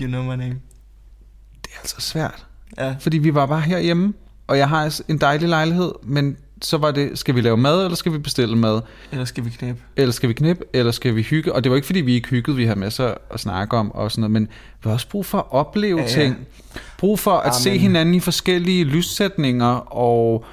You 0.00 0.08
know 0.08 0.22
my 0.22 0.36
name. 0.36 0.60
Det 1.62 1.70
er 1.74 1.78
altså 1.78 1.96
svært. 2.00 2.46
Ja. 2.78 2.94
Fordi 3.00 3.18
vi 3.18 3.34
var 3.34 3.46
bare 3.46 3.60
herhjemme, 3.60 4.14
og 4.46 4.58
jeg 4.58 4.68
har 4.68 5.00
en 5.08 5.18
dejlig 5.18 5.48
lejlighed, 5.48 5.92
men 6.02 6.36
så 6.62 6.78
var 6.78 6.90
det, 6.90 7.18
skal 7.18 7.34
vi 7.34 7.40
lave 7.40 7.56
mad, 7.56 7.84
eller 7.84 7.96
skal 7.96 8.12
vi 8.12 8.18
bestille 8.18 8.56
mad? 8.56 8.80
Eller 9.12 9.24
skal 9.24 9.44
vi 9.44 9.50
knæppe? 9.50 9.82
Eller 9.96 10.12
skal 10.12 10.28
vi 10.28 10.34
knippe, 10.34 10.64
eller 10.72 10.92
skal 10.92 11.16
vi 11.16 11.22
hygge? 11.22 11.52
Og 11.52 11.64
det 11.64 11.70
var 11.70 11.76
ikke, 11.76 11.86
fordi 11.86 12.00
vi 12.00 12.14
ikke 12.14 12.28
hyggede, 12.28 12.56
vi 12.56 12.64
har 12.64 12.74
masser 12.74 13.14
at 13.30 13.40
snakke 13.40 13.76
om 13.76 13.92
og 13.92 14.10
sådan 14.10 14.20
noget, 14.20 14.32
men 14.32 14.42
vi 14.82 14.88
har 14.88 14.92
også 14.92 15.08
brug 15.08 15.26
for 15.26 15.38
at 15.38 15.44
opleve 15.50 15.98
ja, 15.98 16.02
ja. 16.02 16.08
ting. 16.08 16.36
Brug 16.98 17.18
for 17.18 17.30
at 17.30 17.46
Amen. 17.46 17.54
se 17.54 17.78
hinanden 17.78 18.14
i 18.14 18.20
forskellige 18.20 18.84
lyssætninger 18.84 19.96
og, 19.96 20.44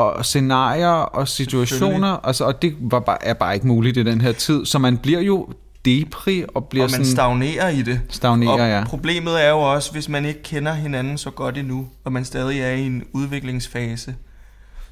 og 0.00 0.24
scenarier 0.24 0.88
og 0.88 1.28
situationer. 1.28 2.26
Altså, 2.26 2.44
og 2.44 2.62
det 2.62 2.76
var 2.80 3.00
bare, 3.00 3.24
er 3.24 3.34
bare 3.34 3.54
ikke 3.54 3.66
muligt 3.66 3.96
i 3.96 4.02
den 4.02 4.20
her 4.20 4.32
tid. 4.32 4.66
Så 4.66 4.78
man 4.78 4.98
bliver 4.98 5.20
jo 5.20 5.48
depri 5.84 6.44
og 6.54 6.64
bliver 6.64 6.84
og 6.84 6.90
man 6.90 7.04
sådan... 7.04 7.12
stagnerer 7.12 7.68
i 7.68 7.82
det. 7.82 8.00
Stagnerer, 8.08 8.52
og 8.52 8.58
ja. 8.58 8.84
problemet 8.86 9.44
er 9.44 9.50
jo 9.50 9.58
også, 9.58 9.92
hvis 9.92 10.08
man 10.08 10.24
ikke 10.24 10.42
kender 10.42 10.72
hinanden 10.72 11.18
så 11.18 11.30
godt 11.30 11.58
endnu, 11.58 11.88
og 12.04 12.12
man 12.12 12.24
stadig 12.24 12.60
er 12.60 12.70
i 12.70 12.86
en 12.86 13.04
udviklingsfase, 13.12 14.14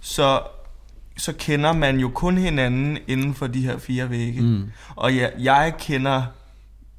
så, 0.01 0.41
så 1.17 1.33
kender 1.39 1.73
man 1.73 1.99
jo 2.01 2.11
kun 2.15 2.39
hinanden 2.39 2.99
inden 3.09 3.35
for 3.35 3.47
de 3.47 3.63
her 3.63 3.79
fire 3.79 4.11
vægge. 4.11 4.41
Mm. 4.41 4.65
Og 4.97 5.17
jeg, 5.17 5.33
jeg 5.39 5.75
kender 5.79 6.23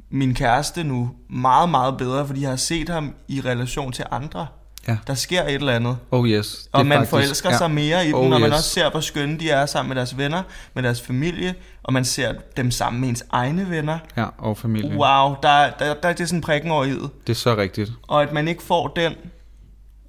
min 0.09 0.33
kæreste 0.33 0.83
nu 0.83 1.11
meget, 1.29 1.69
meget 1.69 1.97
bedre, 1.97 2.27
fordi 2.27 2.41
jeg 2.41 2.49
har 2.49 2.57
set 2.57 2.89
ham 2.89 3.13
i 3.27 3.41
relation 3.41 3.91
til 3.91 4.05
andre. 4.11 4.47
Ja. 4.87 4.97
Der 5.07 5.13
sker 5.13 5.43
et 5.43 5.53
eller 5.53 5.73
andet. 5.73 5.97
Oh 6.11 6.27
yes. 6.29 6.47
Det 6.57 6.69
Og 6.71 6.79
er 6.79 6.83
man 6.83 6.97
faktisk- 6.97 7.09
forelsker 7.09 7.49
ja. 7.49 7.57
sig 7.57 7.71
mere 7.71 8.03
i 8.05 8.07
dem, 8.07 8.15
Oh, 8.15 8.29
når 8.29 8.39
man 8.39 8.49
yes. 8.49 8.57
også 8.57 8.69
ser, 8.69 8.91
hvor 8.91 8.99
skønne 8.99 9.39
de 9.39 9.49
er 9.49 9.65
sammen 9.65 9.89
med 9.89 9.95
deres 9.95 10.17
venner, 10.17 10.43
med 10.73 10.83
deres 10.83 11.01
familie, 11.01 11.55
og 11.83 11.93
man 11.93 12.05
ser 12.05 12.33
dem 12.57 12.71
sammen 12.71 13.01
med 13.01 13.09
ens 13.09 13.23
egne 13.29 13.69
venner. 13.69 13.99
Ja, 14.17 14.25
og 14.37 14.57
familie. 14.57 14.89
Wow, 14.97 15.35
der, 15.43 15.69
der, 15.79 15.93
der 15.93 16.09
er 16.09 16.13
det 16.13 16.29
sådan 16.29 16.41
prikken 16.41 16.71
over 16.71 16.83
i 16.85 16.89
det. 16.91 17.09
Det 17.27 17.33
er 17.33 17.37
så 17.37 17.55
rigtigt. 17.57 17.91
Og 18.07 18.21
at 18.23 18.33
man 18.33 18.47
ikke 18.47 18.63
får 18.63 18.87
den, 18.87 19.13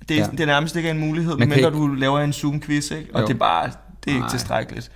det, 0.08 0.16
Ja. 0.16 0.20
ja. 0.20 0.26
det 0.30 0.40
er 0.40 0.46
nærmest 0.46 0.76
ikke 0.76 0.90
en 0.90 0.98
mulighed, 0.98 1.36
medmindre 1.36 1.56
ikke- 1.68 1.78
du 1.78 1.86
laver 1.86 2.20
en 2.20 2.32
Zoom-quiz, 2.32 2.90
ikke? 2.94 3.08
Og 3.14 3.20
Jo. 3.20 3.26
det 3.26 3.34
er 3.34 3.38
bare, 3.38 3.66
det 3.66 4.10
er 4.10 4.10
ikke 4.10 4.20
Nej. 4.20 4.28
tilstrækkeligt. 4.30 4.90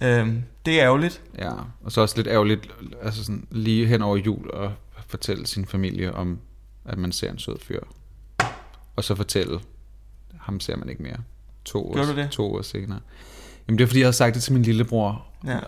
Øhm, 0.00 0.42
det 0.66 0.80
er 0.80 0.84
ærgerligt. 0.84 1.20
Ja, 1.38 1.50
og 1.84 1.92
så 1.92 2.00
også 2.00 2.16
lidt 2.16 2.26
ærgerligt, 2.26 2.68
altså 3.02 3.24
sådan 3.24 3.46
lige 3.50 3.86
hen 3.86 4.02
over 4.02 4.16
jul 4.16 4.50
og 4.50 4.72
fortælle 5.08 5.46
sin 5.46 5.66
familie 5.66 6.14
om, 6.14 6.38
at 6.84 6.98
man 6.98 7.12
ser 7.12 7.30
en 7.30 7.38
sød 7.38 7.56
fyr. 7.62 7.80
Og 9.00 9.04
så 9.04 9.14
fortælle, 9.14 9.60
ham 10.40 10.60
ser 10.60 10.76
man 10.76 10.88
ikke 10.88 11.02
mere. 11.02 11.16
To 11.64 11.88
år, 11.88 11.94
Gjorde 11.94 12.12
du 12.12 12.16
det? 12.16 12.30
To 12.30 12.54
år 12.54 12.62
senere. 12.62 13.00
Jamen 13.68 13.78
det 13.78 13.84
er 13.84 13.86
fordi, 13.88 14.00
jeg 14.00 14.06
havde 14.06 14.16
sagt 14.16 14.34
det 14.34 14.42
til 14.42 14.52
min 14.52 14.62
lillebror. 14.62 15.24
Ja. 15.46 15.58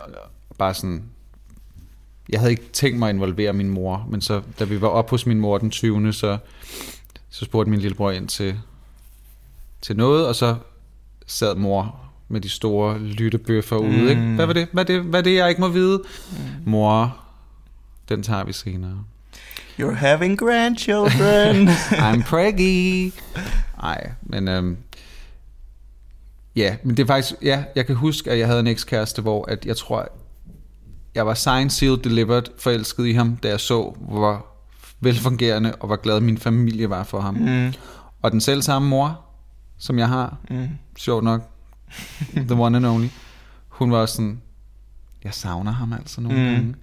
Bare 0.58 0.74
sådan, 0.74 1.04
jeg 2.28 2.40
havde 2.40 2.50
ikke 2.50 2.68
tænkt 2.72 2.98
mig 2.98 3.08
at 3.08 3.14
involvere 3.14 3.52
min 3.52 3.68
mor, 3.68 4.06
men 4.10 4.20
så 4.20 4.42
da 4.58 4.64
vi 4.64 4.80
var 4.80 4.88
op 4.88 5.10
hos 5.10 5.26
min 5.26 5.40
mor 5.40 5.58
den 5.58 5.70
20. 5.70 6.12
så, 6.12 6.38
så 7.30 7.44
spurgte 7.44 7.70
min 7.70 7.80
lillebror 7.80 8.10
ind 8.10 8.28
til, 8.28 8.60
til 9.80 9.96
noget, 9.96 10.26
og 10.26 10.34
så 10.34 10.56
sad 11.26 11.54
mor 11.54 12.00
med 12.28 12.40
de 12.40 12.48
store 12.48 12.98
lyttebøffer 12.98 13.78
mm. 13.78 13.88
ude. 13.88 14.10
Ikke? 14.10 14.22
Hvad 14.22 14.46
var 14.46 14.52
det? 14.52 14.68
Hvad 14.72 14.82
er 14.82 14.86
det, 14.86 15.02
hvad 15.02 15.20
er 15.20 15.24
det, 15.24 15.34
jeg 15.34 15.48
ikke 15.48 15.60
må 15.60 15.68
vide? 15.68 16.02
Mm. 16.30 16.70
Mor, 16.70 17.16
den 18.08 18.22
tager 18.22 18.44
vi 18.44 18.52
senere. 18.52 19.04
You're 19.80 19.94
having 19.94 20.38
grandchildren. 20.38 21.68
I'm 22.08 22.22
preggy. 22.22 23.12
Nej, 23.82 24.10
men 24.22 24.48
øhm, 24.48 24.76
ja, 26.56 26.76
men 26.82 26.96
det 26.96 27.02
er 27.02 27.06
faktisk, 27.06 27.34
ja, 27.42 27.64
jeg 27.76 27.86
kan 27.86 27.96
huske, 27.96 28.30
at 28.30 28.38
jeg 28.38 28.46
havde 28.46 28.60
en 28.60 28.66
ekskæreste, 28.66 29.22
hvor 29.22 29.44
at 29.50 29.66
jeg 29.66 29.76
tror, 29.76 30.08
jeg 31.14 31.26
var 31.26 31.34
signed, 31.34 31.70
sealed, 31.70 31.98
delivered, 31.98 32.42
forelsket 32.58 33.06
i 33.06 33.12
ham, 33.12 33.36
da 33.36 33.48
jeg 33.48 33.60
så, 33.60 33.94
hvor 33.98 34.46
velfungerende 35.00 35.74
og 35.74 35.86
hvor 35.86 35.96
glad 35.96 36.20
min 36.20 36.38
familie 36.38 36.90
var 36.90 37.04
for 37.04 37.20
ham. 37.20 37.34
mm, 37.34 37.72
Og 38.22 38.32
den 38.32 38.40
selv 38.40 38.62
samme 38.62 38.88
mor, 38.88 39.20
som 39.78 39.98
jeg 39.98 40.08
har, 40.08 40.36
mm. 40.50 40.68
sjovt 40.98 41.24
nok, 41.24 41.42
the 42.36 42.54
one 42.54 42.76
and 42.76 42.86
only, 42.86 43.08
hun 43.68 43.92
var 43.92 44.06
sådan, 44.06 44.40
jeg 45.24 45.34
savner 45.34 45.72
ham 45.72 45.92
altså 45.92 46.20
nogle 46.20 46.38
Mm. 46.38 46.44
gange. 46.44 46.74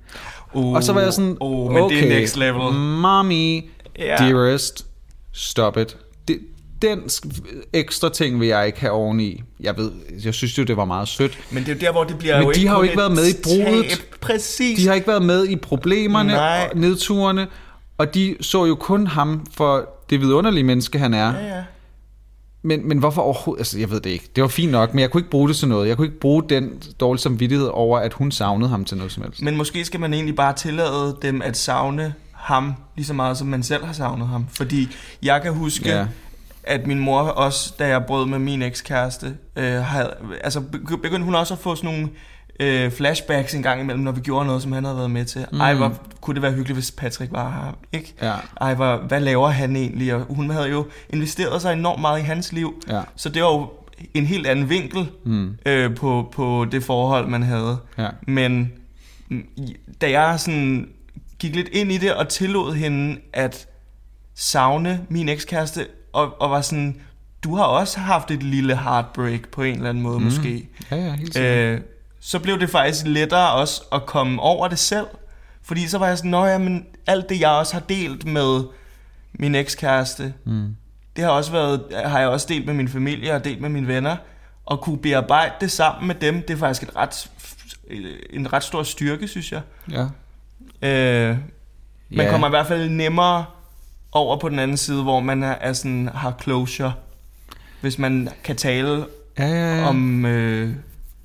Uh, 0.53 0.73
Og 0.75 0.83
så 0.83 0.93
var 0.93 1.01
jeg 1.01 1.13
sådan, 1.13 1.37
uh, 1.41 1.71
men 1.73 1.81
okay, 1.83 1.95
det 2.03 2.15
er 2.15 2.19
next 2.19 2.37
level. 2.37 2.73
mommy, 2.73 3.61
Ja. 3.99 4.15
dearest, 4.19 4.85
stop 5.33 5.77
it. 5.77 5.97
Det, 6.27 6.39
den 6.81 6.99
ekstra 7.73 8.09
ting 8.09 8.39
vil 8.39 8.47
jeg 8.47 8.67
ikke 8.67 8.79
have 8.79 8.91
oveni. 8.93 9.43
Jeg 9.59 9.77
ved, 9.77 9.91
jeg 10.25 10.33
synes 10.33 10.57
jo, 10.57 10.63
det 10.63 10.77
var 10.77 10.85
meget 10.85 11.07
sødt. 11.07 11.37
Men 11.51 11.63
det 11.63 11.69
er 11.71 11.75
jo 11.75 11.79
der, 11.79 11.91
hvor 11.91 12.03
det 12.03 12.17
bliver 12.17 12.37
Men 12.37 12.45
jo 12.47 12.51
de 12.53 12.59
ikke 12.59 12.69
har 12.69 12.77
jo 12.77 12.81
ikke 12.83 12.93
et 12.93 12.97
været 12.97 13.11
med 13.11 13.27
i 13.27 13.33
bruddet. 13.43 13.89
tab. 13.89 13.99
Præcis. 14.21 14.79
De 14.79 14.87
har 14.87 14.93
ikke 14.93 15.07
været 15.07 15.21
med 15.25 15.47
i 15.47 15.55
problemerne 15.55 16.33
Nej. 16.33 16.69
og 16.71 16.77
nedturene, 16.79 17.47
og 17.97 18.13
de 18.13 18.35
så 18.41 18.65
jo 18.65 18.75
kun 18.75 19.07
ham 19.07 19.45
for 19.53 19.89
det 20.09 20.19
vidunderlige 20.21 20.63
menneske, 20.63 20.99
han 20.99 21.13
er. 21.13 21.33
Ja, 21.33 21.55
ja. 21.55 21.63
Men, 22.61 22.87
men 22.87 22.97
hvorfor 22.97 23.21
overhovedet? 23.21 23.59
Altså, 23.61 23.79
jeg 23.79 23.89
ved 23.89 24.01
det 24.01 24.09
ikke. 24.09 24.29
Det 24.35 24.41
var 24.41 24.47
fint 24.47 24.71
nok, 24.71 24.93
men 24.93 24.99
jeg 25.01 25.11
kunne 25.11 25.21
ikke 25.21 25.29
bruge 25.29 25.47
det 25.49 25.55
til 25.57 25.67
noget. 25.67 25.87
Jeg 25.87 25.97
kunne 25.97 26.07
ikke 26.07 26.19
bruge 26.19 26.43
den 26.49 26.81
dårlige 26.99 27.21
samvittighed 27.21 27.67
over, 27.67 27.99
at 27.99 28.13
hun 28.13 28.31
savnede 28.31 28.69
ham 28.69 28.85
til 28.85 28.97
noget 28.97 29.11
som 29.11 29.23
helst. 29.23 29.41
Men 29.41 29.57
måske 29.57 29.85
skal 29.85 29.99
man 29.99 30.13
egentlig 30.13 30.35
bare 30.35 30.53
tillade 30.53 31.17
dem 31.21 31.41
at 31.41 31.57
savne 31.57 32.13
ham 32.33 32.73
lige 32.95 33.05
så 33.05 33.13
meget, 33.13 33.37
som 33.37 33.47
man 33.47 33.63
selv 33.63 33.85
har 33.85 33.93
savnet 33.93 34.27
ham. 34.27 34.45
Fordi 34.53 34.87
jeg 35.23 35.41
kan 35.41 35.53
huske, 35.53 35.89
Ja. 35.89 36.05
at 36.63 36.87
min 36.87 36.99
mor 36.99 37.19
også, 37.21 37.73
da 37.79 37.87
jeg 37.87 38.03
brød 38.07 38.25
med 38.25 38.39
min 38.39 38.61
ekskæreste, 38.61 39.37
øh, 39.55 39.73
havde, 39.73 40.13
altså 40.43 40.59
begy- 40.59 40.95
begyndte 41.01 41.25
hun 41.25 41.35
også 41.35 41.53
at 41.53 41.59
få 41.59 41.75
sådan 41.75 41.89
nogle 41.89 42.09
øh, 42.59 42.91
flashbacks 42.91 43.53
en 43.53 43.63
gang 43.63 43.81
imellem, 43.81 44.03
når 44.03 44.11
vi 44.11 44.21
gjorde 44.21 44.45
noget, 44.45 44.61
som 44.61 44.71
han 44.71 44.83
havde 44.83 44.97
været 44.97 45.11
med 45.11 45.25
til. 45.25 45.45
Mm. 45.51 45.61
Ej, 45.61 45.73
hvor 45.73 45.93
kunne 46.21 46.33
det 46.33 46.41
være 46.41 46.51
hyggeligt, 46.51 46.75
hvis 46.75 46.91
Patrick 46.91 47.31
var 47.31 47.49
her, 47.51 47.77
ikke? 47.99 48.13
Ja, 48.21 48.33
Ej, 48.61 48.73
hvor, 48.73 48.97
hvad 49.07 49.19
laver 49.21 49.49
han 49.49 49.75
egentlig? 49.75 50.13
Og 50.15 50.21
hun 50.29 50.49
havde 50.49 50.69
jo 50.69 50.85
investeret 51.09 51.61
sig 51.61 51.73
enormt 51.73 52.01
meget 52.01 52.19
i 52.19 52.23
hans 52.23 52.53
liv, 52.53 52.83
ja. 52.89 53.01
så 53.15 53.29
det 53.29 53.43
var 53.43 53.49
jo 53.51 53.69
en 54.13 54.25
helt 54.25 54.47
anden 54.47 54.69
vinkel 54.69 55.07
Mm, 55.23 55.57
øh, 55.65 55.95
på, 55.95 56.29
på 56.33 56.65
det 56.71 56.83
forhold, 56.83 57.27
man 57.27 57.43
havde. 57.43 57.77
ja. 57.97 58.07
Men 58.27 58.71
mm, 59.29 59.43
da 60.01 60.09
jeg 60.11 60.39
sådan 60.39 60.89
gik 61.39 61.55
lidt 61.55 61.67
ind 61.67 61.91
i 61.91 61.97
det 61.97 62.13
og 62.13 62.27
tillod 62.29 62.73
hende 62.75 63.17
at 63.33 63.67
savne 64.35 65.05
min 65.09 65.29
ekskæreste, 65.29 65.85
og, 66.13 66.41
og 66.41 66.51
var 66.51 66.61
sådan, 66.61 66.95
du 67.43 67.55
har 67.55 67.63
også 67.63 67.99
haft 67.99 68.31
et 68.31 68.43
lille 68.43 68.77
heartbreak 68.77 69.39
på 69.51 69.63
en 69.63 69.75
eller 69.75 69.89
anden 69.89 70.03
måde 70.03 70.17
mm. 70.19 70.23
måske. 70.25 70.69
Ja, 70.91 70.95
ja, 70.95 71.11
helt 71.13 71.33
sikkert. 71.33 71.57
Øh, 71.57 71.81
så 72.29 72.39
blev 72.39 72.59
det 72.59 72.69
faktisk 72.69 73.05
lettere 73.07 73.51
også 73.53 73.81
at 73.91 74.05
komme 74.05 74.41
over 74.41 74.67
det 74.67 74.79
selv. 74.79 75.07
Fordi 75.63 75.87
så 75.87 75.97
var 75.97 76.07
jeg 76.07 76.17
sådan, 76.17 76.31
ja, 76.33 76.57
men 76.57 76.85
alt 77.07 77.29
det 77.29 77.39
jeg 77.39 77.49
også 77.49 77.73
har 77.73 77.79
delt 77.89 78.25
med 78.25 78.63
min 79.33 79.55
ekskæreste, 79.55 80.33
Mm. 80.45 80.75
det 81.15 81.23
har 81.23 81.31
også 81.31 81.51
været, 81.51 81.83
har 82.05 82.19
jeg 82.19 82.27
også 82.29 82.45
delt 82.49 82.65
med 82.65 82.73
min 82.73 82.87
familie 82.89 83.33
og 83.33 83.43
delt 83.43 83.61
med 83.61 83.69
mine 83.69 83.87
venner. 83.87 84.15
Og 84.65 84.81
kunne 84.81 84.97
bearbejde 84.97 85.53
det 85.61 85.71
sammen 85.71 86.07
med 86.07 86.15
dem, 86.15 86.35
det 86.41 86.49
er 86.49 86.57
faktisk 86.57 86.83
et 86.83 86.95
ret, 86.95 87.29
en 88.29 88.53
ret 88.53 88.63
stor 88.63 88.83
styrke, 88.83 89.27
synes 89.27 89.51
jeg. 89.51 89.61
Ja. 89.91 90.01
Øh, 90.81 91.37
man 92.09 92.25
Ja. 92.25 92.31
kommer 92.31 92.47
i 92.47 92.49
hvert 92.49 92.67
fald 92.67 92.89
nemmere 92.89 93.45
over 94.11 94.37
på 94.39 94.49
den 94.49 94.59
anden 94.59 94.77
side, 94.77 95.03
hvor 95.03 95.19
man 95.19 95.43
er, 95.43 95.51
er 95.61 95.73
sådan, 95.73 96.09
har 96.13 96.35
closure. 96.43 96.93
Hvis 97.81 97.97
man 97.97 98.29
kan 98.43 98.55
tale 98.55 99.05
Ja, 99.39 99.47
ja, 99.47 99.75
ja. 99.75 99.87
om 99.87 100.25
øh, 100.25 100.73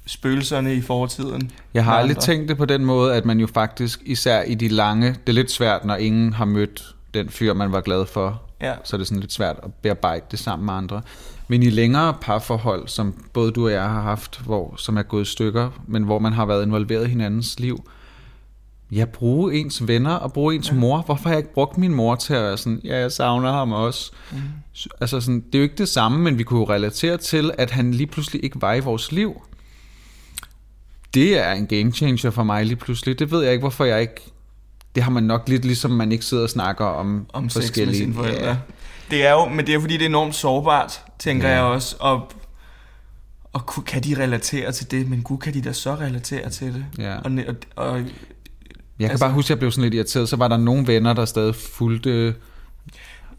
spøgelserne 0.06 0.74
i 0.74 0.80
fortiden. 0.80 1.50
Jeg 1.74 1.84
har 1.84 1.94
aldrig 1.94 2.16
andre. 2.16 2.22
tænkt 2.22 2.48
det 2.48 2.56
på 2.56 2.64
den 2.64 2.84
måde, 2.84 3.14
at 3.14 3.24
man 3.24 3.40
jo 3.40 3.46
faktisk, 3.46 4.00
især 4.06 4.42
i 4.42 4.54
de 4.54 4.68
lange, 4.68 5.08
det 5.08 5.28
er 5.28 5.32
lidt 5.32 5.50
svært, 5.50 5.84
når 5.84 5.94
ingen 5.96 6.32
har 6.32 6.44
mødt 6.44 6.94
den 7.14 7.28
fyr, 7.28 7.54
man 7.54 7.72
var 7.72 7.80
glad 7.80 8.06
for, 8.06 8.42
Ja. 8.60 8.74
så 8.84 8.96
er 8.96 8.98
det 8.98 9.06
sådan 9.06 9.20
lidt 9.20 9.32
svært 9.32 9.56
at 9.62 9.74
bearbejde 9.74 10.24
det 10.30 10.38
sammen 10.38 10.66
med 10.66 10.74
andre. 10.74 11.02
Men 11.48 11.62
i 11.62 11.70
længere 11.70 12.14
parforhold, 12.20 12.88
som 12.88 13.14
både 13.32 13.50
du 13.50 13.64
og 13.66 13.72
jeg 13.72 13.82
har 13.82 14.02
haft, 14.02 14.40
hvor, 14.44 14.74
som 14.76 14.96
er 14.96 15.02
gået 15.02 15.22
i 15.22 15.30
stykker, 15.30 15.70
men 15.86 16.02
hvor 16.02 16.18
man 16.18 16.32
har 16.32 16.46
været 16.46 16.66
involveret 16.66 17.06
i 17.06 17.08
hinandens 17.10 17.60
liv, 17.60 17.88
ja, 18.92 19.04
bruge 19.04 19.54
ens 19.54 19.88
venner 19.88 20.14
og 20.14 20.32
bruge 20.32 20.54
ens 20.54 20.68
ja. 20.70 20.74
mor. 20.74 21.02
Hvorfor 21.02 21.24
har 21.28 21.30
jeg 21.30 21.38
ikke 21.38 21.54
brugt 21.54 21.78
min 21.78 21.94
mor 21.94 22.14
til 22.14 22.34
at 22.34 22.42
være 22.42 22.56
sådan, 22.56 22.80
ja, 22.84 22.98
jeg 22.98 23.12
savner 23.12 23.52
ham 23.52 23.72
også. 23.72 24.12
Mm. 24.32 24.38
Altså 25.00 25.20
sådan, 25.20 25.40
det 25.40 25.54
er 25.54 25.58
jo 25.58 25.62
ikke 25.62 25.78
det 25.78 25.88
samme, 25.88 26.18
men 26.18 26.38
vi 26.38 26.42
kunne 26.42 26.64
relatere 26.64 27.16
til, 27.16 27.50
at 27.58 27.70
han 27.70 27.90
lige 27.94 28.06
pludselig 28.06 28.44
ikke 28.44 28.62
var 28.62 28.74
i 28.74 28.80
vores 28.80 29.12
liv. 29.12 29.42
Det 31.14 31.38
er 31.38 31.52
en 31.52 31.66
game 31.66 31.92
changer 31.92 32.30
for 32.30 32.42
mig 32.42 32.66
lige 32.66 32.76
pludselig. 32.76 33.18
Det 33.18 33.30
ved 33.30 33.42
jeg 33.42 33.52
ikke, 33.52 33.62
hvorfor 33.62 33.84
jeg 33.84 34.00
ikke... 34.00 34.20
Det 34.94 35.02
har 35.02 35.10
man 35.10 35.22
nok 35.22 35.48
lidt 35.48 35.64
ligesom, 35.64 35.90
man 35.90 36.12
ikke 36.12 36.24
sidder 36.24 36.42
og 36.42 36.50
snakker 36.50 36.84
om, 36.84 37.26
Om 37.32 37.48
sex 37.48 37.56
med 37.56 37.62
forskellige... 37.62 37.98
sine 37.98 38.14
forældre. 38.14 38.46
Ja. 38.48 38.56
Det 39.10 39.26
er 39.26 39.32
jo, 39.32 39.44
men 39.48 39.66
det 39.66 39.74
er 39.74 39.80
fordi, 39.80 39.94
det 39.94 40.02
er 40.02 40.06
enormt 40.08 40.34
sårbart, 40.34 41.00
tænker 41.18 41.48
Ja. 41.48 41.54
jeg 41.54 41.62
også. 41.62 41.96
Og, 42.00 42.32
og 43.52 43.66
kan 43.86 44.02
de 44.02 44.22
relatere 44.22 44.72
til 44.72 44.90
det? 44.90 45.08
Men 45.10 45.22
gud, 45.22 45.38
kan 45.38 45.54
de 45.54 45.62
da 45.62 45.72
så 45.72 45.94
relatere 45.94 46.50
til 46.50 46.74
det? 46.74 46.84
Ja. 46.98 47.16
Og, 47.16 47.30
og, 47.48 47.54
og 47.76 47.96
Jeg 47.96 48.04
kan 49.00 49.10
Altså- 49.10 49.24
bare 49.24 49.32
huske, 49.32 49.46
at 49.46 49.50
jeg 49.50 49.58
blev 49.58 49.70
sådan 49.70 49.82
lidt 49.82 49.94
irriteret. 49.94 50.28
Så 50.28 50.36
var 50.36 50.48
der 50.48 50.56
nogle 50.56 50.86
venner, 50.86 51.12
der 51.12 51.24
stadig 51.24 51.54
fulgte... 51.54 52.34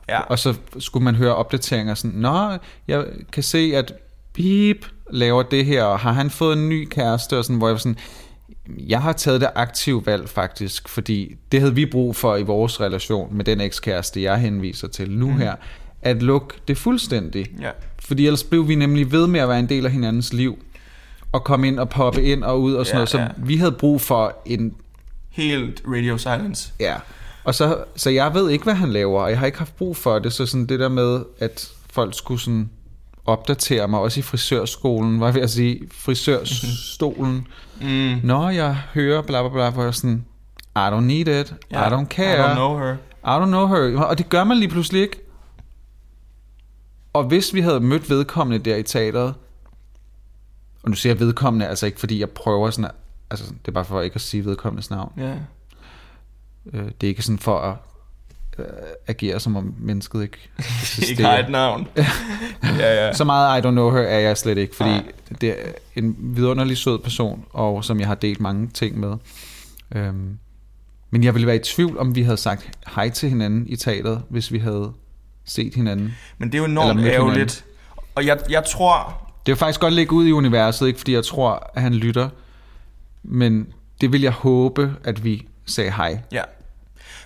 ja, 0.09 0.19
Og 0.21 0.39
så 0.39 0.53
skulle 0.79 1.03
man 1.03 1.15
høre 1.15 1.35
opdateringer 1.35 1.93
sådan, 1.93 2.19
Nå, 2.19 2.57
jeg 2.87 3.05
kan 3.31 3.43
se, 3.43 3.71
at 3.75 3.93
Beep 4.35 4.85
laver 5.11 5.43
det 5.43 5.65
her, 5.65 5.83
og 5.83 5.99
har 5.99 6.11
han 6.11 6.29
fået 6.29 6.57
en 6.57 6.69
ny 6.69 6.87
kæreste? 6.89 7.37
Og 7.37 7.45
sådan, 7.45 7.57
hvor 7.57 7.67
jeg 7.67 7.73
var 7.73 7.79
sådan, 7.79 7.97
jeg 8.79 9.01
har 9.01 9.13
taget 9.13 9.41
det 9.41 9.49
aktive 9.55 10.05
valg 10.05 10.29
faktisk, 10.29 10.89
fordi 10.89 11.35
det 11.51 11.59
havde 11.59 11.75
vi 11.75 11.85
brug 11.85 12.15
for 12.15 12.35
i 12.35 12.43
vores 12.43 12.81
relation 12.81 13.37
med 13.37 13.45
den 13.45 13.61
ekskæreste, 13.61 14.21
jeg 14.21 14.37
henviser 14.37 14.87
til 14.87 15.11
nu 15.11 15.31
mm. 15.31 15.37
her, 15.37 15.55
at 16.01 16.23
lukke 16.23 16.55
det 16.67 16.77
fuldstændig. 16.77 17.47
ja. 17.61 17.69
Fordi 17.99 18.25
ellers 18.25 18.43
blev 18.43 18.67
vi 18.67 18.75
nemlig 18.75 19.11
ved 19.11 19.27
med 19.27 19.39
at 19.39 19.49
være 19.49 19.59
en 19.59 19.69
del 19.69 19.85
af 19.85 19.91
hinandens 19.91 20.33
liv. 20.33 20.57
at 21.33 21.43
komme 21.43 21.67
ind 21.67 21.79
og 21.79 21.89
poppe 21.89 22.23
ind 22.23 22.43
og 22.43 22.61
ud 22.61 22.73
og 22.73 22.85
sådan 22.85 22.95
Ja, 22.95 22.97
noget. 22.97 23.09
Så 23.09 23.19
ja. 23.19 23.27
vi 23.37 23.57
havde 23.57 23.71
brug 23.71 24.01
for 24.01 24.37
en... 24.45 24.73
Helt 25.29 25.83
radio 25.87 26.17
silence. 26.17 26.71
Ja. 26.79 26.95
Og 27.43 27.55
så, 27.55 27.83
så 27.95 28.09
jeg 28.09 28.33
ved 28.33 28.49
ikke, 28.49 28.63
hvad 28.63 28.73
han 28.73 28.91
laver, 28.91 29.21
og 29.21 29.29
jeg 29.29 29.39
har 29.39 29.45
ikke 29.45 29.57
haft 29.57 29.75
brug 29.77 29.97
for 29.97 30.19
det. 30.19 30.33
Så 30.33 30.45
sådan 30.45 30.65
det 30.65 30.79
der 30.79 30.89
med, 30.89 31.23
at 31.39 31.69
folk 31.89 32.17
skulle 32.17 32.41
sådan 32.41 32.69
opdatere 33.25 33.87
mig, 33.87 33.99
også 33.99 34.19
i 34.19 34.23
frisørskolen, 34.23 35.19
var 35.19 35.25
jeg 35.27 35.35
ved 35.35 35.41
at 35.41 35.49
sige, 35.49 35.81
frisørstolen. 35.91 37.47
Mm. 37.81 38.19
Nå, 38.23 38.49
jeg 38.49 38.75
hører 38.93 39.21
bla 39.21 39.41
bla 39.41 39.49
bla, 39.49 39.69
hvor 39.69 39.83
jeg 39.83 39.93
sådan, 39.95 40.25
I 40.75 40.79
don't 40.79 40.99
need 40.99 41.27
it, 41.27 41.55
I 41.71 41.73
don't 41.73 42.07
care. 42.07 42.39
I 42.39 42.51
don't 42.51 42.55
know 42.55 42.77
her. 42.79 42.93
I 43.23 43.43
don't 43.43 43.45
know 43.45 43.67
her. 43.67 44.01
Og 44.01 44.17
det 44.17 44.29
gør 44.29 44.43
man 44.43 44.57
lige 44.57 44.69
pludselig 44.69 45.01
ikke. 45.01 45.19
Og 47.13 47.23
hvis 47.23 47.53
vi 47.53 47.61
havde 47.61 47.79
mødt 47.79 48.09
vedkommende 48.09 48.69
der 48.69 48.75
i 48.75 48.83
teateret, 48.83 49.33
og 50.83 50.89
nu 50.89 50.95
siger 50.95 51.13
jeg 51.13 51.19
vedkommende, 51.19 51.67
altså 51.67 51.85
ikke 51.85 51.99
fordi 51.99 52.19
jeg 52.19 52.29
prøver 52.29 52.69
sådan, 52.69 52.91
altså 53.29 53.45
det 53.45 53.67
er 53.67 53.71
bare 53.71 53.85
for 53.85 54.01
ikke 54.01 54.15
at 54.15 54.21
sige 54.21 54.45
vedkommendes 54.45 54.89
navn. 54.89 55.11
Ja. 55.17 55.35
Øh, 56.73 56.85
Det 57.01 57.07
er 57.07 57.09
ikke 57.09 57.21
sådan 57.23 57.39
for 57.39 57.59
at 57.59 57.75
øh, 58.59 58.65
agere, 59.07 59.39
som 59.39 59.55
om 59.55 59.73
mennesket 59.79 60.21
ikke 60.21 60.49
Ikke 61.09 61.23
har 61.23 61.37
et 61.37 61.49
navn. 61.49 61.87
ja, 62.79 63.05
ja. 63.05 63.13
Så 63.13 63.23
meget 63.23 63.63
I 63.63 63.67
don't 63.67 63.71
know 63.71 63.91
her 63.91 64.01
er 64.01 64.19
jeg 64.19 64.37
slet 64.37 64.57
ikke, 64.57 64.75
fordi 64.75 64.89
Nej. 64.89 65.03
det 65.41 65.49
er 65.49 65.71
en 65.95 66.15
vidunderlig 66.19 66.77
sød 66.77 66.99
person, 66.99 67.45
og 67.49 67.85
som 67.85 67.99
jeg 67.99 68.07
har 68.07 68.15
delt 68.15 68.39
mange 68.39 68.67
ting 68.67 68.99
med. 68.99 69.13
Øhm, 69.95 70.37
men 71.09 71.23
jeg 71.23 71.33
ville 71.33 71.47
være 71.47 71.55
i 71.55 71.59
tvivl, 71.59 71.97
om 71.97 72.15
vi 72.15 72.21
havde 72.23 72.37
sagt 72.37 72.69
hej 72.95 73.09
til 73.09 73.29
hinanden 73.29 73.67
i 73.67 73.75
teateret, 73.75 74.21
hvis 74.29 74.51
vi 74.51 74.59
havde 74.59 74.91
set 75.45 75.75
hinanden. 75.75 76.15
Men 76.37 76.51
det 76.51 76.55
er 76.55 76.59
jo 76.59 76.65
enormt 76.65 77.05
ærgerligt. 77.05 77.65
Og 78.15 78.25
jeg, 78.25 78.39
jeg 78.49 78.63
tror, 78.65 79.21
Det 79.45 79.51
vil 79.51 79.57
faktisk 79.57 79.79
godt 79.79 79.93
ligge 79.93 80.13
ud 80.13 80.25
i 80.25 80.31
universet, 80.31 80.87
ikke 80.87 80.99
fordi 80.99 81.13
jeg 81.13 81.25
tror, 81.25 81.71
at 81.73 81.81
han 81.81 81.93
lytter, 81.93 82.29
men 83.23 83.67
det 84.01 84.11
vil 84.11 84.21
jeg 84.21 84.31
håbe, 84.31 84.95
at 85.03 85.23
vi 85.23 85.47
sagde 85.65 85.91
hej. 85.91 86.19
Ja. 86.31 86.41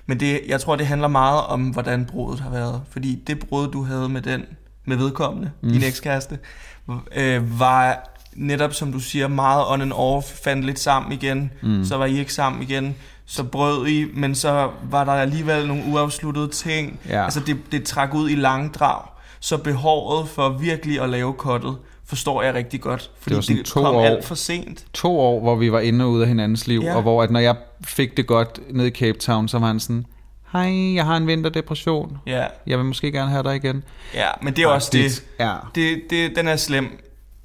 Men 0.05 0.19
det, 0.19 0.41
jeg 0.47 0.61
tror, 0.61 0.75
det 0.75 0.87
handler 0.87 1.07
meget 1.07 1.41
om, 1.41 1.69
hvordan 1.69 2.05
brudet 2.05 2.39
har 2.39 2.49
været. 2.49 2.81
Fordi 2.91 3.23
det 3.27 3.39
brud, 3.39 3.67
du 3.67 3.83
havde 3.83 4.09
med 4.09 4.21
den, 4.21 4.45
med 4.85 4.97
vedkommende, 4.97 5.51
mm. 5.61 5.71
din 5.71 5.83
ekskæreste, 5.83 6.39
øh, 7.15 7.59
var 7.59 8.09
netop, 8.33 8.73
som 8.73 8.91
du 8.91 8.99
siger, 8.99 9.27
meget 9.27 9.63
on 9.67 9.81
and 9.81 9.93
off, 9.95 10.25
fandt 10.25 10.65
lidt 10.65 10.79
sammen 10.79 11.11
igen, 11.11 11.51
mm. 11.61 11.85
så 11.85 11.97
var 11.97 12.05
I 12.05 12.19
ikke 12.19 12.33
sammen 12.33 12.63
igen, 12.63 12.95
så 13.25 13.43
brød 13.43 13.87
I, 13.87 14.05
men 14.13 14.35
så 14.35 14.69
var 14.89 15.03
der 15.03 15.11
alligevel 15.11 15.67
nogle 15.67 15.83
uafsluttede 15.87 16.47
ting. 16.47 16.99
Ja. 17.09 17.23
Altså, 17.23 17.39
det, 17.39 17.57
det 17.71 17.83
trak 17.83 18.13
ud 18.13 18.29
i 18.29 18.35
langdrag. 18.35 19.01
Så 19.39 19.57
behovet 19.57 20.29
for 20.29 20.49
virkelig 20.49 21.01
at 21.01 21.09
lave 21.09 21.33
kottet, 21.33 21.77
forstår 22.09 22.41
jeg 22.43 22.53
rigtig 22.53 22.81
godt. 22.81 23.11
Fordi 23.19 23.35
Det 23.35 23.49
var 23.49 23.55
det, 23.55 23.71
kom 23.73 23.95
år. 23.95 24.05
alt 24.05 24.25
for 24.25 24.35
sent. 24.35 24.85
To 24.93 25.19
år, 25.19 25.39
hvor 25.39 25.55
vi 25.55 25.71
var 25.71 25.79
inde 25.79 26.05
og 26.05 26.11
ude 26.11 26.21
af 26.21 26.27
hinandens 26.27 26.67
liv, 26.67 26.81
Ja. 26.83 26.95
og 26.95 27.01
hvor 27.01 27.23
at 27.23 27.31
når 27.31 27.39
jeg 27.39 27.55
fik 27.85 28.17
det 28.17 28.27
godt 28.27 28.59
ned 28.71 28.85
i 28.85 28.89
Cape 28.89 29.17
Town, 29.17 29.47
så 29.47 29.59
var 29.59 29.67
han 29.67 29.79
sådan, 29.79 30.05
hej, 30.53 30.93
jeg 30.95 31.05
har 31.05 31.17
en 31.17 31.27
vinterdepression, 31.27 32.17
Ja, 32.27 32.45
jeg 32.67 32.77
vil 32.77 32.85
måske 32.85 33.11
gerne 33.11 33.29
have 33.31 33.43
dig 33.43 33.55
igen. 33.55 33.83
ja 34.13 34.27
men 34.41 34.53
det 34.55 34.63
er 34.63 34.67
også 34.67 34.89
det. 34.93 35.23
Ja. 35.39 35.55
det, 35.75 36.01
det, 36.09 36.35
den 36.35 36.47
er 36.47 36.55
slem, 36.55 36.99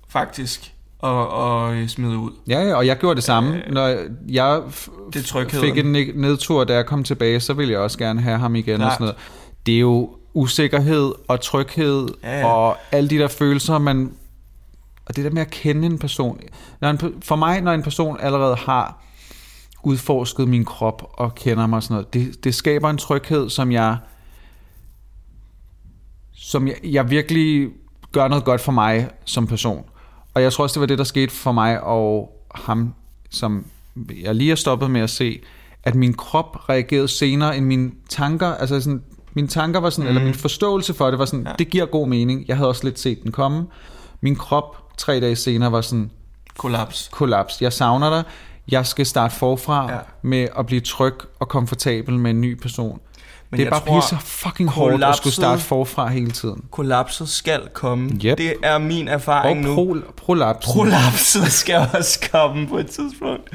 faktisk, 0.09 0.73
at, 1.05 1.11
at 1.11 1.91
smide 1.91 2.19
ud. 2.19 2.31
Ja, 2.49 2.61
ja, 2.63 2.75
og 2.75 2.87
jeg 2.87 2.97
gjorde 2.99 3.17
det 3.17 3.25
samme. 3.25 3.57
Øh, 3.67 3.73
Når 3.73 3.87
jeg 4.29 4.61
det 5.15 5.51
fik 5.51 5.79
en 5.79 5.93
ned- 5.93 6.15
nedtur, 6.15 6.65
da 6.65 6.75
jeg 6.75 6.87
kom 6.87 7.05
tilbage, 7.05 7.41
så 7.41 7.53
ville 7.53 7.73
jeg 7.73 7.81
også 7.81 7.99
gerne 7.99 8.21
have 8.21 8.39
ham 8.39 8.55
igen 8.57 8.75
og 8.75 8.79
Klart. 8.79 8.93
sådan 8.93 9.05
noget. 9.05 9.17
Det 9.67 9.75
er 9.75 9.81
jo 9.81 10.11
usikkerhed 10.35 11.13
og 11.29 11.41
tryghed 11.41 12.09
Ja, 12.23 12.39
ja. 12.39 12.47
og 12.47 12.77
alle 12.93 13.11
de 13.11 13.19
der 13.19 13.29
følelser, 13.29 13.79
man... 13.79 14.13
Og 15.07 15.17
det 15.17 15.25
der 15.25 15.31
med 15.31 15.43
at 15.43 15.51
kende 15.51 15.87
en 15.87 15.99
person. 15.99 16.41
Når 16.81 16.91
en, 16.91 16.99
for 17.23 17.37
mig, 17.37 17.61
når 17.61 17.73
en 17.73 17.83
person 17.83 18.17
allerede 18.21 18.57
har 18.57 19.05
udforsket 19.83 20.49
min 20.49 20.65
krop 20.65 21.11
og 21.13 21.35
kender 21.35 21.67
mig 21.67 21.77
og 21.77 21.83
sådan 21.83 21.95
noget, 21.95 22.15
det, 22.15 22.45
det 22.45 22.55
skaber 22.55 22.91
en 22.91 22.99
tryghed, 22.99 23.51
som 23.51 23.73
jeg 23.73 23.97
som 26.33 26.69
jeg, 26.69 26.77
jeg 26.85 27.11
virkelig 27.11 27.69
gør 28.13 28.29
noget 28.29 28.45
godt 28.45 28.61
for 28.61 28.73
mig 28.73 29.09
som 29.25 29.47
person. 29.47 29.85
Og 30.35 30.43
jeg 30.43 30.53
tror 30.53 30.63
også, 30.63 30.75
det 30.75 30.81
var 30.81 30.87
det, 30.87 30.99
der 30.99 31.05
skete 31.05 31.33
for 31.33 31.53
mig 31.53 31.81
og 31.81 32.33
ham, 32.55 32.95
som 33.31 33.67
jeg 34.23 34.35
lige 34.35 34.49
har 34.49 34.57
stoppet 34.57 34.91
med 34.91 35.01
at 35.01 35.11
se, 35.11 35.41
at 35.83 35.95
min 35.95 36.15
krop 36.15 36.69
reagerede 36.69 37.09
senere 37.09 37.57
end 37.57 37.67
mine 37.67 37.93
tanker. 38.09 38.47
Altså 38.47 38.81
sådan, 38.81 39.03
mine 39.35 39.49
tanker 39.49 39.81
var 39.81 39.91
sådan, 39.91 40.05
mm. 40.05 40.09
eller 40.09 40.25
min 40.25 40.35
forståelse 40.35 40.95
for 40.95 41.11
det 41.11 41.19
var 41.19 41.25
sådan, 41.25 41.47
ja. 41.47 41.53
det 41.59 41.71
giver 41.71 41.87
god 41.87 42.09
mening. 42.09 42.45
Jeg 42.49 42.57
havde 42.57 42.69
også 42.69 42.85
lidt 42.85 42.99
set 42.99 43.23
den 43.23 43.33
komme. 43.33 43.67
Min 44.21 44.37
krop 44.37 44.84
tre 44.97 45.21
dage 45.21 45.37
senere 45.37 45.73
var 45.73 45.81
sådan, 45.81 46.11
Kollaps. 46.59 47.09
kollaps. 47.13 47.63
Jeg 47.63 47.73
savner 47.73 48.11
dig. 48.11 48.23
Jeg 48.71 48.87
skal 48.87 49.07
starte 49.07 49.35
forfra 49.35 49.93
Ja. 49.93 49.99
med 50.23 50.49
at 50.59 50.67
blive 50.67 50.81
tryg 50.81 51.15
og 51.41 51.49
komfortabel 51.49 52.19
med 52.19 52.31
en 52.31 52.41
ny 52.41 52.61
person. 52.61 53.01
Men 53.51 53.61
det 53.61 53.67
er 53.67 53.71
bare 53.71 53.81
tror, 53.81 54.01
pisse 54.01 54.17
fucking 54.21 54.71
hårdt 54.71 55.05
at 55.05 55.17
skulle 55.17 55.33
starte 55.35 55.63
forfra 55.63 56.09
hele 56.09 56.31
tiden. 56.31 56.65
Kollapset 56.71 57.29
skal 57.29 57.61
komme. 57.73 58.11
Yep. 58.25 58.39
Det 58.39 58.55
er 58.63 58.79
min 58.79 59.09
erfaring 59.09 59.59
Og 59.59 59.65
nu. 59.65 59.75
pro, 59.75 59.97
prolaps. 60.17 60.67
Prolapset 60.67 61.53
skal 61.53 61.89
også 61.95 62.29
komme 62.33 62.69
på 62.69 62.79
et 62.79 62.87
tidspunkt. 62.87 63.51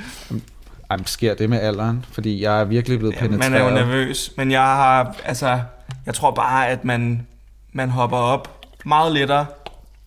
Ej, 0.89 0.97
men 0.97 1.06
sker 1.06 1.34
det 1.34 1.49
med 1.49 1.60
alderen? 1.60 2.06
Fordi 2.12 2.41
jeg 2.43 2.60
er 2.62 2.63
virkelig 2.65 2.99
blevet 2.99 3.13
Ja, 3.15 3.19
penetreret. 3.19 3.52
man 3.52 3.62
er 3.62 3.65
jo 3.69 3.75
nervøs, 3.75 4.32
men 4.38 4.52
jeg 4.52 4.62
har, 4.62 5.15
altså, 5.25 5.60
jeg 6.06 6.13
tror 6.13 6.32
bare, 6.32 6.67
at 6.67 6.86
man, 6.86 7.28
man 7.73 7.89
hopper 7.89 8.17
op 8.17 8.62
meget 8.86 9.12
lettere 9.13 9.45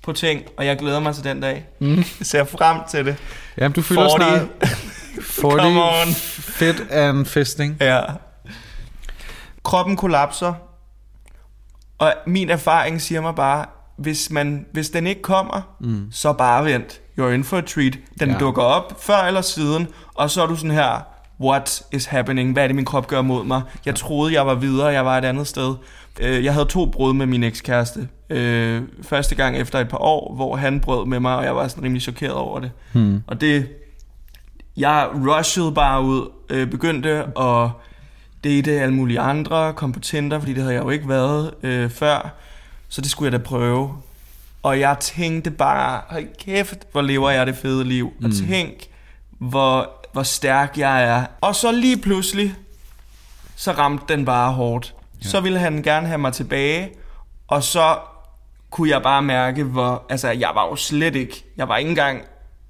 på 0.03 0.13
ting, 0.13 0.43
og 0.57 0.67
jeg 0.67 0.79
glæder 0.79 1.01
mig 1.01 1.15
til 1.15 1.25
den 1.25 1.41
dag. 1.41 1.67
Mm. 1.79 1.97
Jeg 1.97 2.05
ser 2.23 2.45
frem 2.45 2.81
til 2.91 3.07
det. 3.07 3.17
Jamen, 3.59 3.73
du 3.73 3.83
fylder 3.83 4.09
40. 4.19 4.39
snart 4.39 4.49
40 5.23 5.59
Come 5.59 5.83
on. 5.83 6.09
fit 6.15 6.81
and 6.91 7.27
fisting. 7.27 7.77
Ja. 7.81 8.01
Kroppen 9.65 9.97
kollapser, 9.97 10.55
og 11.99 12.15
min 12.27 12.51
erfaring 12.51 13.03
siger 13.03 13.21
mig 13.21 13.35
bare, 13.35 13.67
hvis, 13.97 14.31
man, 14.31 14.67
hvis 14.73 14.91
den 14.91 15.07
ikke 15.07 15.23
kommer, 15.23 15.77
mm. 15.81 16.09
så 16.13 16.33
bare 16.33 16.65
vent. 16.65 17.01
You're 17.21 17.29
in 17.29 17.45
for 17.45 17.57
a 17.57 17.61
treat. 17.61 17.99
Den. 18.21 18.31
Ja. 18.31 18.39
dukker 18.39 18.63
op 18.63 19.03
før 19.03 19.17
eller 19.19 19.41
siden, 19.41 19.89
og 20.15 20.31
så 20.31 20.43
er 20.43 20.47
du 20.47 20.57
sådan 20.57 20.71
her, 20.71 21.07
what 21.43 21.83
is 21.93 22.05
happening? 22.07 22.53
Hvad 22.53 22.63
er 22.63 22.67
det, 22.67 22.77
min 22.77 22.85
krop 22.85 23.07
gør 23.09 23.23
mod 23.23 23.45
mig? 23.45 23.63
Jeg 23.87 23.95
troede, 23.95 24.35
jeg 24.35 24.47
var 24.47 24.55
videre, 24.55 24.87
jeg 24.87 25.05
var 25.05 25.19
et 25.19 25.25
andet 25.25 25.47
sted. 25.47 25.75
Øh, 26.21 26.45
Jeg 26.45 26.53
havde 26.53 26.67
to 26.67 26.87
brud 26.87 27.13
med 27.15 27.27
min 27.27 27.43
ekskæreste. 27.43 28.09
Øh, 28.31 28.83
Første 29.03 29.35
gang 29.35 29.57
efter 29.57 29.79
et 29.79 29.89
par 29.89 29.99
år, 29.99 30.35
hvor 30.35 30.57
han 30.57 30.81
brød 30.81 31.07
med 31.07 31.21
mig, 31.21 31.37
og 31.37 31.45
jeg 31.45 31.57
var 31.57 31.69
sådan 31.69 31.85
rimelig 31.85 32.03
chokeret 32.03 32.35
over 32.35 32.61
det. 32.61 32.71
Hmm. 32.93 33.23
Og 33.27 33.41
det, 33.41 33.69
jeg 34.77 35.09
rushede 35.15 35.73
bare 35.73 36.03
ud, 36.03 36.29
øh, 36.51 36.67
begyndte 36.71 37.25
at 37.41 37.69
date 38.45 38.81
alle 38.81 38.95
mulige 38.95 39.21
andre, 39.21 39.73
kom 39.73 39.93
på 39.93 40.01
Tinder, 40.01 40.39
fordi 40.39 40.53
det 40.53 40.63
havde 40.63 40.75
jeg 40.75 40.83
jo 40.85 40.91
ikke 40.91 41.09
været 41.09 41.51
øh, 41.63 41.91
før. 41.91 42.35
Så 42.89 43.01
det 43.01 43.11
skulle 43.11 43.33
jeg 43.33 43.41
da 43.41 43.45
prøve. 43.45 43.91
Og 44.63 44.81
jeg 44.81 44.97
tænkte 45.01 45.51
bare, 45.51 46.01
hold 46.09 46.27
kæft, 46.39 46.79
hvor 46.93 47.03
lever 47.03 47.31
jeg 47.31 47.47
det 47.47 47.57
fede 47.57 47.85
liv. 47.85 48.13
Og 48.25 48.31
tænk, 48.49 48.73
hvor, 49.39 49.91
hvor 50.13 50.23
stærk 50.23 50.79
jeg 50.79 51.05
er. 51.05 51.25
Og 51.41 51.55
så 51.55 51.73
lige 51.73 51.97
pludselig, 51.99 52.55
så 53.57 53.73
ramte 53.73 54.05
den 54.17 54.25
bare 54.25 54.53
hårdt. 54.53 54.95
Ja. 55.25 55.29
Så 55.29 55.41
ville 55.41 55.59
han 55.59 55.83
gerne 55.83 56.07
have 56.07 56.19
mig 56.19 56.33
tilbage, 56.33 56.91
og 57.49 57.63
så 57.63 57.97
kunne 58.71 58.91
jeg 58.91 59.03
bare 59.03 59.23
mærke, 59.23 59.65
hvor... 59.65 60.07
Altså, 60.09 60.29
jeg 60.31 60.51
var 60.55 60.67
jo 60.69 60.77
slet 60.77 61.17
ikke... 61.17 61.45
Jeg 61.57 61.69
var 61.69 61.77
ikke 61.77 61.89
engang 61.89 62.23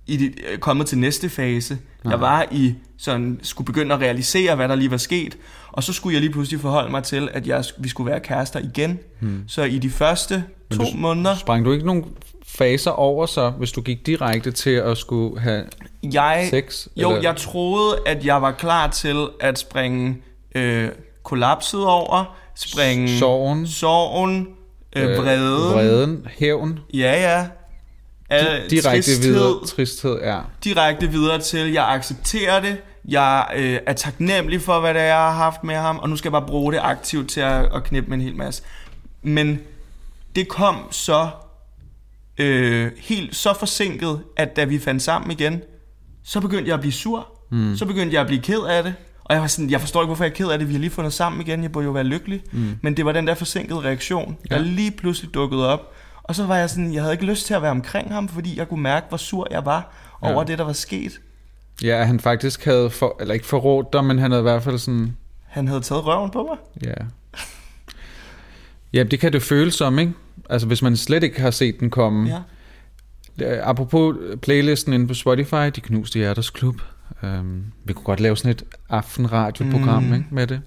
i 0.06 0.16
de, 0.16 0.24
øh, 0.50 0.58
kommet 0.58 0.86
til 0.86 0.98
næste 0.98 1.28
fase. 1.28 1.78
Nej. 2.04 2.12
Jeg 2.12 2.20
var 2.20 2.46
i 2.50 2.74
sådan... 2.98 3.40
Skulle 3.42 3.66
begynde 3.66 3.94
at 3.94 4.00
realisere, 4.00 4.54
hvad 4.56 4.68
der 4.68 4.74
lige 4.74 4.90
var 4.90 4.96
sket. 4.96 5.36
Og 5.72 5.82
så 5.82 5.92
skulle 5.92 6.14
jeg 6.14 6.20
lige 6.20 6.32
pludselig 6.32 6.60
forholde 6.60 6.90
mig 6.90 7.02
til, 7.04 7.28
at 7.32 7.46
jeg, 7.46 7.64
vi 7.78 7.88
skulle 7.88 8.10
være 8.10 8.20
kærester 8.20 8.60
igen. 8.60 8.98
Hmm. 9.20 9.44
Så 9.48 9.62
i 9.62 9.78
de 9.78 9.90
første 9.90 10.44
Men 10.70 10.78
to 10.78 10.84
du- 10.84 10.96
måneder... 10.96 11.36
Sprang 11.36 11.64
du 11.64 11.72
ikke 11.72 11.86
nogen 11.86 12.04
faser 12.54 12.90
over 12.90 13.26
så, 13.26 13.50
hvis 13.50 13.72
du 13.72 13.80
gik 13.80 14.06
direkte 14.06 14.50
til 14.50 14.70
at 14.70 14.98
skulle 14.98 15.40
have 15.40 15.64
Jeg, 16.02 16.46
sex? 16.50 16.86
jo, 16.96 17.08
eller? 17.10 17.22
jeg 17.22 17.36
troede, 17.36 17.98
at 18.06 18.24
jeg 18.26 18.42
var 18.42 18.52
klar 18.52 18.86
til 18.90 19.28
at 19.40 19.58
springe 19.58 20.16
øh, 20.54 20.88
kollapset 21.22 21.84
over, 21.86 22.36
springe 22.54 23.18
Sorgen. 23.18 23.66
sorgen 23.66 24.48
øh, 24.96 25.18
vreden, 25.18 25.74
Vreden, 25.74 26.26
hævn, 26.38 26.78
ja 26.94 27.20
ja, 27.20 27.46
Al, 28.30 28.70
direkte 28.70 28.90
tristhed, 28.90 29.32
videre, 29.32 29.66
tristhed, 29.66 30.20
ja. 30.22 30.38
direkte 30.64 31.06
videre 31.10 31.38
til, 31.38 31.72
jeg 31.72 31.88
accepterer 31.92 32.60
det, 32.60 32.76
jeg 33.08 33.46
øh, 33.56 33.78
er 33.86 33.92
taknemmelig 33.92 34.62
for, 34.62 34.80
hvad 34.80 34.94
det 34.94 35.02
er, 35.02 35.06
jeg 35.06 35.16
har 35.16 35.32
haft 35.32 35.64
med 35.64 35.74
ham, 35.74 35.98
og 35.98 36.08
nu 36.08 36.16
skal 36.16 36.28
jeg 36.28 36.32
bare 36.32 36.46
bruge 36.46 36.72
det 36.72 36.80
aktivt 36.82 37.30
til 37.30 37.40
at, 37.40 37.74
at 37.74 37.84
knippe 37.84 38.10
med 38.10 38.18
en 38.18 38.24
hel 38.24 38.36
masse. 38.36 38.62
Men 39.22 39.60
det 40.36 40.48
kom 40.48 40.76
så 40.90 41.28
øh, 42.42 42.92
helt 42.98 43.36
så 43.36 43.54
forsinket, 43.58 44.20
at 44.36 44.56
da 44.56 44.64
vi 44.64 44.78
fandt 44.78 45.02
sammen 45.02 45.30
igen, 45.30 45.60
så 46.24 46.40
begyndte 46.40 46.68
jeg 46.68 46.74
at 46.74 46.80
blive 46.80 46.92
sur. 46.92 47.28
Mm. 47.50 47.76
Så 47.76 47.86
begyndte 47.86 48.14
jeg 48.14 48.20
at 48.20 48.26
blive 48.26 48.42
ked 48.42 48.60
af 48.60 48.82
det. 48.82 48.94
Og 49.24 49.34
jeg 49.34 49.40
var 49.40 49.46
sådan, 49.48 49.70
jeg 49.70 49.80
forstår 49.80 50.00
ikke, 50.02 50.06
hvorfor 50.06 50.24
jeg 50.24 50.30
er 50.30 50.34
ked 50.34 50.48
af 50.48 50.58
det. 50.58 50.68
Vi 50.68 50.72
har 50.72 50.80
lige 50.80 50.90
fundet 50.90 51.12
sammen 51.12 51.40
igen. 51.40 51.62
Jeg 51.62 51.72
burde 51.72 51.84
jo 51.84 51.90
være 51.92 52.04
lykkelig. 52.04 52.42
Mm. 52.52 52.78
Men 52.82 52.96
det 52.96 53.04
var 53.04 53.12
den 53.12 53.26
der 53.26 53.34
forsinkede 53.34 53.80
reaktion, 53.80 54.36
der 54.50 54.56
Ja. 54.56 54.62
lige 54.62 54.90
pludselig 54.90 55.34
dukkede 55.34 55.68
op. 55.68 55.94
Og 56.22 56.34
så 56.34 56.46
var 56.46 56.56
jeg 56.56 56.70
sådan, 56.70 56.94
jeg 56.94 57.02
havde 57.02 57.14
ikke 57.14 57.24
lyst 57.26 57.46
til 57.46 57.54
at 57.54 57.62
være 57.62 57.70
omkring 57.70 58.12
ham, 58.12 58.28
fordi 58.28 58.58
jeg 58.58 58.68
kunne 58.68 58.82
mærke, 58.82 59.06
hvor 59.08 59.16
sur 59.18 59.46
jeg 59.50 59.64
var. 59.64 59.94
over 60.20 60.40
Ja. 60.40 60.44
det, 60.46 60.58
der 60.58 60.64
var 60.64 60.72
sket. 60.72 61.20
Ja, 61.82 62.04
han 62.04 62.20
faktisk 62.20 62.64
havde, 62.64 62.90
for, 62.90 63.16
eller 63.20 63.34
ikke 63.34 63.46
forrådt 63.46 63.92
dig, 63.92 64.04
men 64.04 64.18
han 64.18 64.30
havde 64.30 64.40
i 64.40 64.42
hvert 64.42 64.62
fald 64.62 64.78
sådan, 64.78 65.16
Han 65.46 65.68
havde 65.68 65.80
taget 65.80 66.06
røven 66.06 66.30
på 66.30 66.42
mig. 66.42 66.56
ja. 66.90 67.04
Ja, 68.92 69.02
det 69.02 69.20
kan 69.20 69.32
det 69.32 69.42
føles 69.42 69.74
som, 69.74 69.98
ikke? 69.98 70.12
Altså, 70.50 70.66
hvis 70.66 70.82
man 70.82 70.96
slet 70.96 71.22
ikke 71.22 71.40
har 71.40 71.50
set 71.50 71.80
den 71.80 71.90
komme. 71.90 72.28
Ja. 72.28 72.40
Apropos 73.70 74.16
playlisten 74.42 74.92
inde 74.92 75.08
på 75.08 75.14
Spotify, 75.14 75.54
De 75.76 75.80
Knuste 75.80 76.18
Hjerters 76.18 76.50
Klub. 76.50 76.74
Um, 77.22 77.64
vi 77.84 77.92
kunne 77.92 78.04
godt 78.04 78.20
lave 78.20 78.36
sådan 78.36 78.50
et 78.50 78.64
aftenradioprogram 78.90 80.02
Mm. 80.02 80.14
ikke, 80.14 80.26
med 80.30 80.46
det. 80.46 80.60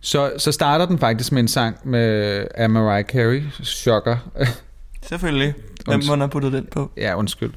Så, 0.00 0.32
så 0.38 0.52
starter 0.52 0.86
den 0.86 0.98
faktisk 0.98 1.32
med 1.32 1.40
en 1.42 1.48
sang 1.48 1.76
med 1.84 2.46
af 2.54 2.70
Mariah 2.70 3.04
Carey, 3.04 3.42
Shocker. 3.62 4.16
Selvfølgelig. 5.08 5.54
Hvem 5.86 6.02
må 6.08 6.16
have 6.16 6.28
puttet 6.28 6.52
den 6.52 6.66
på? 6.72 6.90
ja, 6.96 7.14
undskyld. 7.18 7.52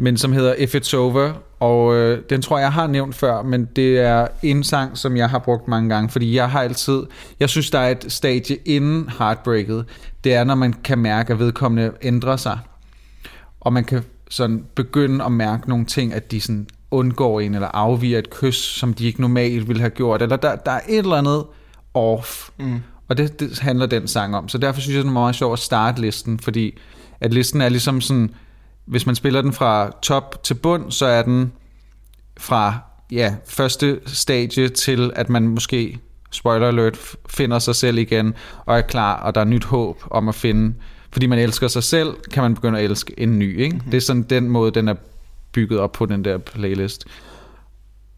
Men 0.00 0.16
som 0.16 0.32
hedder 0.32 0.54
If 0.58 0.74
It's 0.74 0.96
Over, 0.96 1.32
og 1.60 1.94
øh, 1.94 2.22
den 2.30 2.42
tror 2.42 2.58
jeg, 2.58 2.72
har 2.72 2.86
nævnt 2.86 3.14
før, 3.14 3.42
men 3.42 3.64
det 3.76 3.98
er 3.98 4.26
en 4.42 4.64
sang, 4.64 4.98
som 4.98 5.16
jeg 5.16 5.30
har 5.30 5.38
brugt 5.38 5.68
mange 5.68 5.88
gange, 5.88 6.08
fordi 6.08 6.34
jeg 6.34 6.50
har 6.50 6.60
altid, 6.62 7.02
jeg 7.40 7.48
synes, 7.48 7.70
der 7.70 7.78
er 7.78 7.90
et 7.90 8.04
stadie 8.12 8.56
inden 8.64 9.10
heartbreaket, 9.18 9.84
det 10.24 10.34
er, 10.34 10.44
når 10.44 10.54
man 10.54 10.72
kan 10.72 10.98
mærke, 10.98 11.32
at 11.32 11.38
vedkommende 11.38 11.92
ændrer 12.02 12.36
sig, 12.36 12.58
og 13.60 13.72
man 13.72 13.84
kan 13.84 14.02
sådan 14.30 14.64
begynde 14.74 15.24
at 15.24 15.32
mærke 15.32 15.68
nogle 15.68 15.84
ting, 15.84 16.14
at 16.14 16.30
de 16.30 16.40
sådan 16.40 16.66
undgår 16.90 17.40
en, 17.40 17.54
eller 17.54 17.68
afviger 17.68 18.18
et 18.18 18.30
kys, 18.30 18.56
som 18.56 18.94
de 18.94 19.06
ikke 19.06 19.20
normalt 19.20 19.68
ville 19.68 19.80
have 19.80 19.90
gjort, 19.90 20.22
eller 20.22 20.36
der, 20.36 20.56
der 20.56 20.70
er 20.72 20.80
et 20.88 20.98
eller 20.98 21.16
andet 21.16 21.44
off, 21.94 22.48
Mm. 22.58 22.80
og 23.08 23.16
det, 23.18 23.40
det 23.40 23.58
handler 23.58 23.86
den 23.86 24.08
sang 24.08 24.36
om. 24.36 24.48
Så 24.48 24.58
derfor 24.58 24.80
synes 24.80 24.96
jeg, 24.96 25.02
det 25.04 25.08
er 25.08 25.12
meget 25.12 25.34
sjovt 25.34 25.52
at 25.52 25.58
starte 25.58 26.00
listen, 26.00 26.38
fordi 26.38 26.78
at 27.20 27.32
listen 27.32 27.60
er 27.60 27.68
ligesom 27.68 28.00
sådan, 28.00 28.30
hvis 28.88 29.06
man 29.06 29.14
spiller 29.14 29.42
den 29.42 29.52
fra 29.52 29.90
top 30.02 30.42
til 30.42 30.54
bund, 30.54 30.90
så 30.90 31.06
er 31.06 31.22
den 31.22 31.52
fra 32.38 32.78
ja, 33.12 33.34
første 33.46 34.00
stadie 34.06 34.68
til, 34.68 35.12
at 35.16 35.28
man 35.28 35.48
måske, 35.48 35.98
spoiler 36.30 36.68
alert, 36.68 37.16
finder 37.28 37.58
sig 37.58 37.74
selv 37.74 37.98
igen, 37.98 38.34
og 38.66 38.76
er 38.76 38.80
klar, 38.80 39.20
og 39.20 39.34
der 39.34 39.40
er 39.40 39.44
nyt 39.44 39.64
håb 39.64 40.02
om 40.10 40.28
at 40.28 40.34
finde, 40.34 40.74
fordi 41.12 41.26
man 41.26 41.38
elsker 41.38 41.68
sig 41.68 41.82
selv, 41.82 42.14
kan 42.32 42.42
man 42.42 42.54
begynde 42.54 42.78
at 42.78 42.84
elske 42.84 43.14
en 43.16 43.38
ny. 43.38 43.60
Ikke? 43.60 43.76
Mm-hmm. 43.76 43.90
Det 43.90 43.96
er 43.96 44.00
sådan 44.00 44.22
den 44.22 44.48
måde, 44.48 44.70
den 44.70 44.88
er 44.88 44.94
bygget 45.52 45.80
op 45.80 45.92
på 45.92 46.06
den 46.06 46.24
der 46.24 46.38
playlist. 46.38 47.04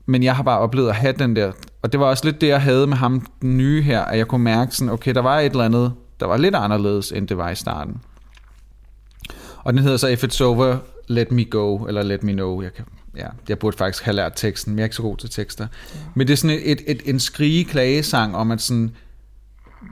Men 0.06 0.22
jeg 0.22 0.37
har 0.37 0.42
bare 0.42 0.59
oplevet 0.59 0.88
at 0.88 0.96
have 0.96 1.14
den 1.18 1.37
der, 1.37 1.52
og 1.83 1.92
det 1.92 2.00
var 2.00 2.06
også 2.06 2.24
lidt 2.24 2.40
det, 2.40 2.48
jeg 2.48 2.62
havde 2.62 2.87
med 2.87 2.96
ham 2.96 3.26
den 3.42 3.56
nye 3.56 3.83
her, 3.83 4.00
at 4.00 4.18
jeg 4.18 4.28
kunne 4.28 4.44
mærke 4.44 4.76
sådan, 4.76 4.92
okay, 4.92 5.14
der 5.14 5.20
var 5.20 5.38
et 5.38 5.50
eller 5.50 5.64
andet, 5.64 5.92
der 6.20 6.26
var 6.26 6.37
lidt 6.37 6.54
anderledes, 6.54 7.12
end 7.12 7.28
det 7.28 7.37
var 7.37 7.50
i 7.50 7.54
starten. 7.54 8.00
Og 9.64 9.73
den 9.73 9.83
hedder 9.83 9.96
så 9.96 10.09
If 10.09 10.25
It's 10.25 10.42
Over, 10.42 10.77
Let 11.09 11.33
Me 11.33 11.44
Go, 11.44 11.77
eller 11.77 12.03
Let 12.03 12.23
Me 12.23 12.33
Know. 12.33 12.62
Jeg, 12.62 12.75
kan, 12.75 12.85
ja, 13.16 13.27
jeg 13.49 13.59
burde 13.59 13.77
faktisk 13.77 14.05
have 14.05 14.14
lært 14.14 14.33
teksten, 14.37 14.73
men 14.73 14.79
jeg 14.79 14.83
er 14.83 14.87
ikke 14.87 14.96
så 14.96 15.03
god 15.03 15.16
til 15.16 15.31
tekster. 15.31 15.66
Men 16.14 16.27
det 16.27 16.33
er 16.33 16.37
sådan 16.37 16.57
et, 16.57 16.70
et, 16.73 16.83
et, 16.87 17.03
en 17.05 17.20
skrige-klagesang 17.20 18.37
om, 18.37 18.51
at 18.51 18.61
sådan, 18.61 18.90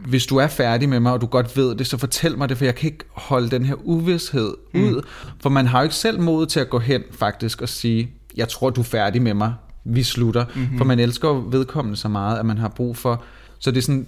hvis 0.06 0.26
du 0.26 0.36
er 0.36 0.46
færdig 0.46 0.88
med 0.88 1.00
mig, 1.00 1.12
og 1.12 1.20
du 1.20 1.26
godt 1.26 1.56
ved 1.56 1.74
det, 1.74 1.86
så 1.86 1.96
fortæl 1.96 2.38
mig 2.38 2.48
det, 2.48 2.58
for 2.58 2.64
jeg 2.64 2.74
kan 2.74 2.90
ikke 2.90 3.04
holde 3.12 3.50
den 3.50 3.64
her 3.64 3.74
uvidshed 3.84 4.54
ud. 4.74 5.02
For 5.40 5.48
man 5.50 5.66
har 5.66 5.78
jo 5.78 5.82
ikke 5.82 5.94
selv 5.94 6.20
mod 6.20 6.46
til 6.46 6.60
at 6.60 6.70
gå 6.70 6.78
hen 6.78 7.02
faktisk 7.10 7.62
og 7.62 7.68
sige, 7.68 8.10
jeg 8.36 8.48
tror, 8.48 8.70
du 8.70 8.80
er 8.80 8.84
færdig 8.84 9.22
med 9.22 9.34
mig, 9.34 9.54
vi 9.84 10.02
slutter. 10.02 10.44
Mm-hmm. 10.54 10.78
For 10.78 10.84
man 10.84 10.98
elsker 10.98 11.28
vedkommende 11.28 11.96
så 11.96 12.08
meget, 12.08 12.38
at 12.38 12.46
man 12.46 12.58
har 12.58 12.68
brug 12.68 12.96
for... 12.96 13.22
Så 13.58 13.70
det 13.70 13.78
er 13.78 13.82
sådan 13.82 14.06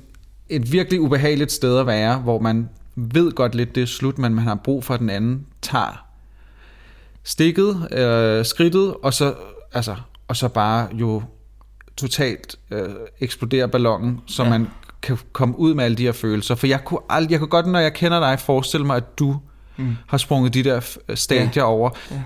et 0.49 0.73
virkelig 0.73 1.01
ubehageligt 1.01 1.53
sted 1.53 1.79
at 1.79 1.87
være, 1.87 2.19
hvor 2.19 2.41
man 2.41 2.69
ved 3.15 3.33
godt 3.33 3.55
lidt, 3.55 3.75
det 3.75 3.83
er 3.83 3.87
slut, 3.87 4.19
men 4.19 4.35
man 4.35 4.45
har 4.45 4.55
brug 4.55 4.85
for, 4.85 4.95
at 4.95 5.01
den 5.01 5.11
anden 5.11 5.47
tager 5.63 6.07
stikket, 7.25 7.89
øh, 7.93 8.45
skridtet, 8.45 8.95
og 9.03 9.15
så, 9.15 9.35
altså, 9.75 9.97
og 10.29 10.37
så 10.37 10.49
bare 10.49 10.89
jo 10.93 11.23
totalt 11.97 12.57
øh, 12.71 12.89
eksplodere 13.21 13.69
ballonen, 13.69 14.21
så 14.27 14.43
Ja. 14.45 14.49
man 14.49 14.69
kan 15.03 15.19
komme 15.33 15.59
ud 15.59 15.75
med 15.75 15.85
alle 15.85 15.97
de 15.97 16.03
her 16.03 16.13
følelser. 16.13 16.55
For 16.55 16.67
jeg 16.67 16.85
kunne, 16.85 17.01
aldrig, 17.09 17.31
jeg 17.31 17.39
kunne 17.39 17.49
godt, 17.49 17.67
når 17.67 17.79
jeg 17.79 17.93
kender 17.95 18.21
dig, 18.21 18.41
forestille 18.41 18.87
mig, 18.87 18.97
at 18.97 19.19
du 19.19 19.37
Mm. 19.77 19.97
har 20.09 20.19
sprunget 20.19 20.55
de 20.55 20.65
der 20.65 20.81
f- 20.81 21.15
stadier 21.15 21.51
ja. 21.57 21.63
over. 21.63 21.91
Ja. 22.11 22.23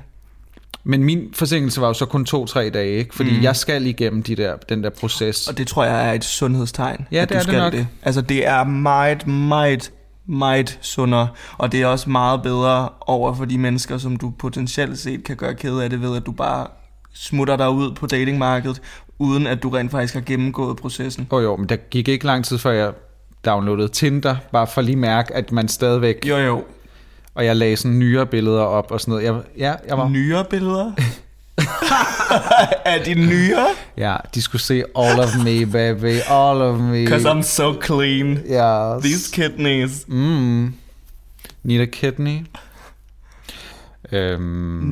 Men 0.84 1.04
min 1.04 1.28
forsinkelse 1.34 1.80
var 1.80 1.86
jo 1.86 1.92
så 1.94 2.06
kun 2.06 2.24
to-tre 2.24 2.70
dage, 2.70 2.96
ikke? 2.98 3.14
fordi 3.14 3.36
Mm. 3.36 3.42
jeg 3.42 3.56
skal 3.56 3.86
igennem 3.86 4.22
de 4.22 4.36
der, 4.36 4.56
den 4.68 4.84
der 4.84 4.90
proces. 4.90 5.48
Og 5.48 5.58
det 5.58 5.66
tror 5.66 5.84
jeg 5.84 6.08
er 6.08 6.12
et 6.12 6.24
sundhedstegn. 6.24 7.06
Ja, 7.12 7.22
at 7.22 7.28
det 7.28 7.34
du 7.34 7.34
er 7.34 7.38
det 7.38 7.48
skal 7.48 7.58
nok. 7.58 7.72
Det. 7.72 7.86
Altså 8.02 8.20
det 8.20 8.46
er 8.46 8.64
meget, 8.64 9.26
meget, 9.26 9.92
meget 10.26 10.78
sundere. 10.82 11.28
Og 11.58 11.72
det 11.72 11.82
er 11.82 11.86
også 11.86 12.10
meget 12.10 12.42
bedre 12.42 12.88
over 13.00 13.34
for 13.34 13.44
de 13.44 13.58
mennesker, 13.58 13.98
som 13.98 14.16
du 14.16 14.30
potentielt 14.38 14.98
set 14.98 15.24
kan 15.24 15.36
gøre 15.36 15.54
ked 15.54 15.78
af 15.78 15.90
det 15.90 16.00
ved, 16.00 16.16
at 16.16 16.26
du 16.26 16.32
bare 16.32 16.66
smutter 17.14 17.56
dig 17.56 17.70
ud 17.70 17.92
på 17.92 18.06
datingmarkedet, 18.06 18.82
uden 19.18 19.46
at 19.46 19.62
du 19.62 19.68
rent 19.68 19.90
faktisk 19.90 20.14
har 20.14 20.20
gennemgået 20.20 20.76
processen. 20.76 21.26
Åh 21.30 21.38
oh, 21.38 21.44
jo, 21.44 21.56
men 21.56 21.68
der 21.68 21.76
gik 21.76 22.08
ikke 22.08 22.26
lang 22.26 22.44
tid, 22.44 22.58
før 22.58 22.70
jeg 22.70 22.92
downloadede 23.44 23.88
Tinder, 23.88 24.36
bare 24.52 24.66
for 24.66 24.80
lige 24.80 24.96
mærke, 24.96 25.34
at 25.34 25.52
man 25.52 25.68
stadigvæk... 25.68 26.26
Jo 26.28 26.36
jo. 26.36 26.64
Og 27.34 27.44
jeg 27.44 27.56
lagde 27.56 27.76
sådan 27.76 27.98
nyere 27.98 28.26
billeder 28.26 28.62
op 28.62 28.90
og 28.90 29.00
sådan 29.00 29.12
noget. 29.12 29.24
Jeg, 29.24 29.42
ja, 29.58 29.74
jeg 29.88 29.98
var... 29.98 30.08
Nyere 30.08 30.44
billeder? 30.44 30.92
er 32.94 33.04
de 33.04 33.14
nyere? 33.14 33.66
Ja, 33.96 34.16
de 34.34 34.42
skulle 34.42 34.62
se 34.62 34.74
all 34.96 35.20
of 35.20 35.36
me, 35.36 35.66
baby, 35.66 36.20
all 36.30 36.62
of 36.62 36.80
me. 36.80 37.04
Because 37.04 37.30
I'm 37.30 37.42
so 37.42 37.80
clean. 37.82 38.26
Yes. 38.36 39.02
These 39.04 39.30
kidneys. 39.42 40.04
Mm. 40.08 40.74
Need 41.62 41.80
a 41.80 41.84
kidney. 41.84 42.46
Øhm, 44.12 44.40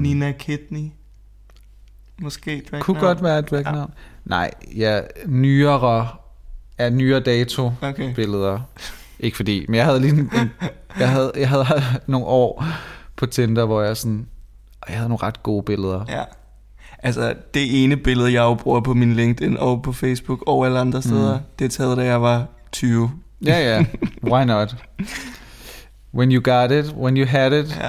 Nina 0.02 0.32
Kidney. 0.32 0.90
Måske 2.20 2.62
drag 2.70 2.80
kunne 2.82 3.00
godt 3.00 3.22
være 3.22 3.38
et 3.38 3.50
dvæknavn. 3.50 3.76
Ja. 3.96 4.02
Nej, 4.24 4.50
ja, 4.76 5.00
nyere, 5.26 6.08
ja, 6.78 6.90
nyere 6.90 7.20
dato 7.20 7.72
Okay. 7.82 8.14
billeder. 8.14 8.60
Ikke 9.20 9.36
fordi, 9.36 9.64
men 9.68 9.74
jeg 9.74 9.84
havde 9.84 10.00
lige 10.00 10.12
en, 10.12 10.18
en 10.18 10.50
jeg, 10.98 11.08
havde, 11.10 11.32
jeg 11.36 11.48
havde 11.48 11.66
nogle 12.06 12.26
år 12.26 12.64
på 13.16 13.26
Tinder, 13.26 13.64
hvor 13.64 13.82
jeg 13.82 13.96
sådan, 13.96 14.26
og 14.80 14.86
jeg 14.88 14.96
havde 14.96 15.08
nogle 15.08 15.22
ret 15.26 15.42
gode 15.42 15.62
billeder. 15.62 16.04
Ja. 16.08 16.22
Altså, 17.02 17.34
det 17.54 17.84
ene 17.84 17.96
billede, 17.96 18.32
jeg 18.32 18.40
jo 18.40 18.54
bruger 18.54 18.80
på 18.80 18.94
min 18.94 19.14
LinkedIn 19.14 19.56
og 19.56 19.82
på 19.82 19.92
Facebook 19.92 20.42
og 20.46 20.66
alle 20.66 20.78
andre 20.78 21.02
steder, 21.02 21.38
mm. 21.38 21.44
det 21.58 21.64
er 21.64 21.68
taget, 21.68 21.96
da 21.96 22.04
jeg 22.04 22.22
var 22.22 22.46
20. 22.72 23.10
Ja, 23.46 23.58
ja, 23.76 23.84
why 24.32 24.44
not? 24.44 24.76
When 26.14 26.32
you 26.32 26.42
got 26.42 26.70
it, 26.70 26.92
when 26.96 27.16
you 27.16 27.26
had 27.26 27.52
it, 27.52 27.76
Ja. 27.80 27.88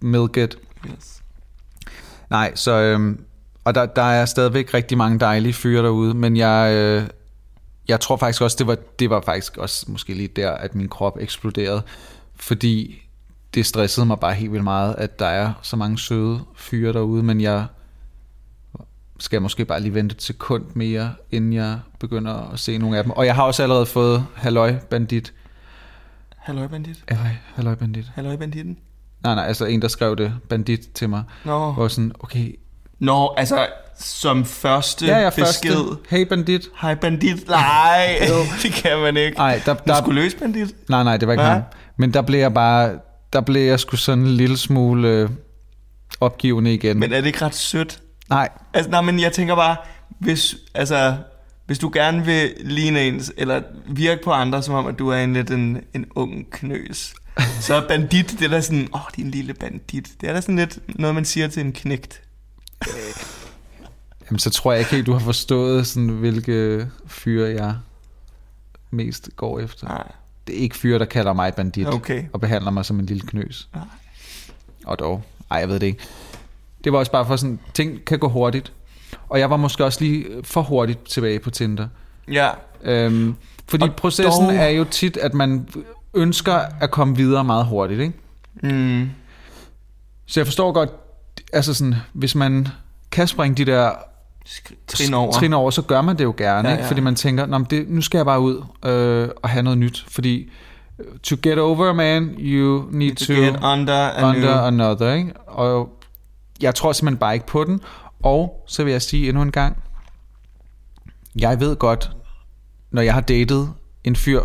milk 0.00 0.36
it. 0.36 0.58
Yes. 0.86 1.22
Nej, 2.30 2.52
så 2.54 2.72
øhm, 2.80 3.24
og 3.64 3.74
der, 3.74 3.86
der 3.86 4.02
er 4.02 4.24
stadigvæk 4.24 4.74
rigtig 4.74 4.98
mange 4.98 5.18
dejlige 5.18 5.52
fyre 5.52 5.82
derude, 5.82 6.14
men 6.14 6.36
jeg, 6.36 6.72
øh, 6.74 7.02
jeg 7.88 8.00
tror 8.00 8.16
faktisk 8.16 8.42
også, 8.42 8.56
det 8.58 8.66
var, 8.66 8.76
det 8.98 9.10
var 9.10 9.20
faktisk 9.20 9.56
også 9.56 9.84
måske 9.88 10.14
lige 10.14 10.28
der, 10.28 10.50
at 10.50 10.74
min 10.74 10.88
krop 10.88 11.16
eksploderede, 11.20 11.82
fordi 12.36 13.02
det 13.54 13.66
stressede 13.66 14.06
mig 14.06 14.18
bare 14.20 14.34
helt 14.34 14.52
vildt 14.52 14.64
meget, 14.64 14.94
at 14.98 15.18
der 15.18 15.26
er 15.26 15.52
så 15.62 15.76
mange 15.76 15.98
søde 15.98 16.40
fyre 16.56 16.92
derude, 16.92 17.22
men 17.22 17.40
jeg 17.40 17.66
skal 19.20 19.42
måske 19.42 19.64
bare 19.64 19.80
lige 19.80 19.94
vente 19.94 20.14
et 20.14 20.22
sekund 20.22 20.64
mere, 20.74 21.12
inden 21.30 21.52
jeg 21.52 21.78
begynder 21.98 22.52
at 22.52 22.58
se 22.60 22.78
nogle 22.78 22.98
af 22.98 23.04
dem. 23.04 23.10
Og 23.12 23.26
jeg 23.26 23.34
har 23.34 23.42
også 23.42 23.62
allerede 23.62 23.86
fået 23.86 24.26
Halløj 24.34 24.74
Bandit. 24.90 25.32
Halløj, 26.36 26.66
bandit. 26.66 27.04
Halløj, 27.08 27.26
Halløj 27.54 27.74
Bandit. 27.74 28.10
Halløj, 28.14 28.36
banditten. 28.36 28.76
Nej, 29.22 29.34
nej, 29.34 29.44
altså 29.46 29.64
en, 29.64 29.82
der 29.82 29.88
skrev 29.88 30.16
det, 30.16 30.32
Bandit, 30.48 30.80
til 30.94 31.08
mig. 31.08 31.22
Nå. 31.44 31.72
Hvor 31.72 31.88
sådan, 31.88 32.12
okay, 32.20 32.54
Nå, 32.98 33.34
altså, 33.36 33.66
som 33.98 34.44
første 34.44 35.06
ja, 35.06 35.18
ja, 35.18 35.30
besked. 35.30 35.70
første. 35.74 36.16
Hey 36.16 36.26
Bandit. 36.26 36.68
Hej, 36.80 36.94
bandit. 36.94 37.48
Nej, 37.48 38.18
det 38.62 38.72
kan 38.72 38.98
man 38.98 39.16
ikke. 39.16 39.36
Nej, 39.38 39.62
der, 39.66 39.74
Du 39.74 39.80
der, 39.86 39.94
skulle 40.02 40.22
løse 40.22 40.36
bandit. 40.38 40.74
nej, 40.88 41.02
nej, 41.04 41.16
det 41.16 41.28
var 41.28 41.32
ikke 41.32 41.42
Hvad? 41.42 41.52
ham. 41.52 41.62
Men 41.96 42.14
der 42.14 42.22
blev 42.22 42.40
jeg 42.40 42.54
bare, 42.54 42.98
der 43.32 43.40
blev 43.40 43.62
jeg 43.62 43.80
sgu 43.80 43.96
sådan 43.96 44.24
en 44.24 44.30
lille 44.30 44.56
smule 44.56 45.08
øh, 45.08 45.28
opgivende 46.20 46.74
igen. 46.74 46.98
Men 46.98 47.12
er 47.12 47.20
det 47.20 47.26
ikke 47.26 47.44
ret 47.44 47.54
sødt? 47.54 48.00
Nej, 48.30 48.48
Altså, 48.74 48.90
nej, 48.90 49.00
men 49.00 49.20
jeg 49.20 49.32
tænker 49.32 49.54
bare, 49.54 49.76
hvis, 50.18 50.56
altså, 50.74 51.16
hvis 51.66 51.78
du 51.78 51.90
gerne 51.94 52.24
vil 52.24 52.52
ligne 52.60 53.06
ens, 53.06 53.32
eller 53.36 53.62
virke 53.86 54.22
på 54.24 54.32
andre, 54.32 54.62
som 54.62 54.74
om, 54.74 54.86
at 54.86 54.98
du 54.98 55.08
er 55.08 55.16
en 55.16 55.32
lidt 55.32 55.50
en, 55.50 55.80
en 55.94 56.06
ung 56.14 56.50
knøs, 56.50 57.14
så 57.60 57.74
er 57.74 57.88
bandit, 57.88 58.30
det 58.30 58.42
er 58.42 58.48
da 58.48 58.60
sådan, 58.60 58.88
åh, 58.92 59.00
oh, 59.00 59.06
din 59.16 59.30
lille 59.30 59.54
bandit. 59.54 60.10
Det 60.20 60.28
er 60.28 60.32
da 60.32 60.40
sådan 60.40 60.56
lidt 60.56 60.98
noget, 60.98 61.14
man 61.14 61.24
siger 61.24 61.48
til 61.48 61.64
en 61.64 61.72
knægt. 61.72 62.22
jamen, 64.30 64.38
så 64.38 64.50
tror 64.50 64.72
jeg 64.72 64.78
ikke 64.78 64.90
helt, 64.90 65.06
du 65.06 65.12
har 65.12 65.20
forstået, 65.20 65.86
sådan, 65.86 66.08
hvilke 66.08 66.86
fyre 67.06 67.48
jeg 67.48 67.74
mest 68.90 69.30
går 69.36 69.60
efter. 69.60 69.88
Nej, 69.88 70.12
Det 70.46 70.56
er 70.56 70.60
ikke 70.60 70.76
fyre, 70.76 70.98
der 70.98 71.04
kalder 71.04 71.32
mig 71.32 71.54
bandit 71.54 71.86
okay. 71.86 72.24
og 72.32 72.40
behandler 72.40 72.70
mig 72.70 72.84
som 72.84 72.98
en 72.98 73.06
lille 73.06 73.26
knøs. 73.26 73.68
Nej. 73.74 73.84
Og 74.84 74.98
dog, 74.98 75.22
ej, 75.50 75.58
jeg 75.58 75.68
ved 75.68 75.80
det 75.80 75.86
ikke. 75.86 76.02
Det 76.84 76.92
var 76.92 76.98
også 76.98 77.12
bare 77.12 77.26
for 77.26 77.36
sådan, 77.36 77.58
ting 77.74 78.04
kan 78.04 78.18
gå 78.18 78.28
hurtigt. 78.28 78.72
Og 79.28 79.38
jeg 79.38 79.50
var 79.50 79.56
måske 79.56 79.84
også 79.84 80.00
lige 80.04 80.26
for 80.44 80.62
hurtigt 80.62 81.04
tilbage 81.08 81.38
på 81.38 81.50
Tinder. 81.50 81.88
Ja, 82.32 82.48
Øhm, 82.84 83.34
fordi 83.68 83.84
Og 83.84 83.94
processen 83.96 84.44
dog- 84.44 84.54
er 84.54 84.68
jo 84.68 84.84
tit, 84.84 85.16
at 85.16 85.34
man 85.34 85.68
ønsker 86.14 86.54
at 86.80 86.90
komme 86.90 87.16
videre 87.16 87.44
meget 87.44 87.66
hurtigt, 87.66 88.00
ikke? 88.00 88.12
mm, 88.62 89.10
Så 90.26 90.40
jeg 90.40 90.46
forstår 90.46 90.72
godt, 90.72 90.90
altså 91.52 91.74
sådan, 91.74 91.94
hvis 92.12 92.34
man 92.34 92.68
kan 93.10 93.26
springe 93.26 93.54
de 93.64 93.70
der 93.72 93.90
Trin 94.88 95.14
over. 95.14 95.32
trin 95.32 95.52
over, 95.52 95.70
så 95.70 95.82
gør 95.82 96.02
man 96.02 96.18
det 96.18 96.24
jo 96.24 96.34
gerne, 96.36 96.68
Ja, 96.68 96.74
ja, 96.74 96.78
ikke? 96.78 96.88
fordi 96.88 97.00
man 97.00 97.14
tænker, 97.14 97.46
Nå, 97.46 97.58
men 97.58 97.66
det, 97.70 97.88
nu 97.88 98.00
skal 98.02 98.18
jeg 98.18 98.24
bare 98.26 98.40
ud 98.40 98.64
øh, 98.84 99.28
og 99.42 99.48
have 99.48 99.62
noget 99.62 99.78
nyt, 99.78 100.04
fordi 100.08 100.50
øh, 100.98 101.04
to 101.22 101.36
get 101.42 101.58
over, 101.58 101.92
man, 101.92 102.34
you 102.38 102.84
need 102.90 103.14
to 103.14 103.24
to, 103.26 103.32
get 103.32 103.56
under, 103.56 104.24
under 104.24 104.40
new. 104.40 104.50
another, 104.66 105.12
ikke? 105.14 105.32
og 105.46 105.99
jeg 106.62 106.74
tror 106.74 106.92
simpelthen 106.92 107.18
bare 107.18 107.34
ikke 107.34 107.46
på 107.46 107.64
den, 107.64 107.80
og 108.22 108.64
så 108.66 108.84
vil 108.84 108.90
jeg 108.90 109.02
sige 109.02 109.28
endnu 109.28 109.42
en 109.42 109.52
gang, 109.52 109.76
jeg 111.38 111.60
ved 111.60 111.76
godt, 111.76 112.10
når 112.90 113.02
jeg 113.02 113.14
har 113.14 113.20
datet 113.20 113.72
en 114.04 114.16
fyr, 114.16 114.42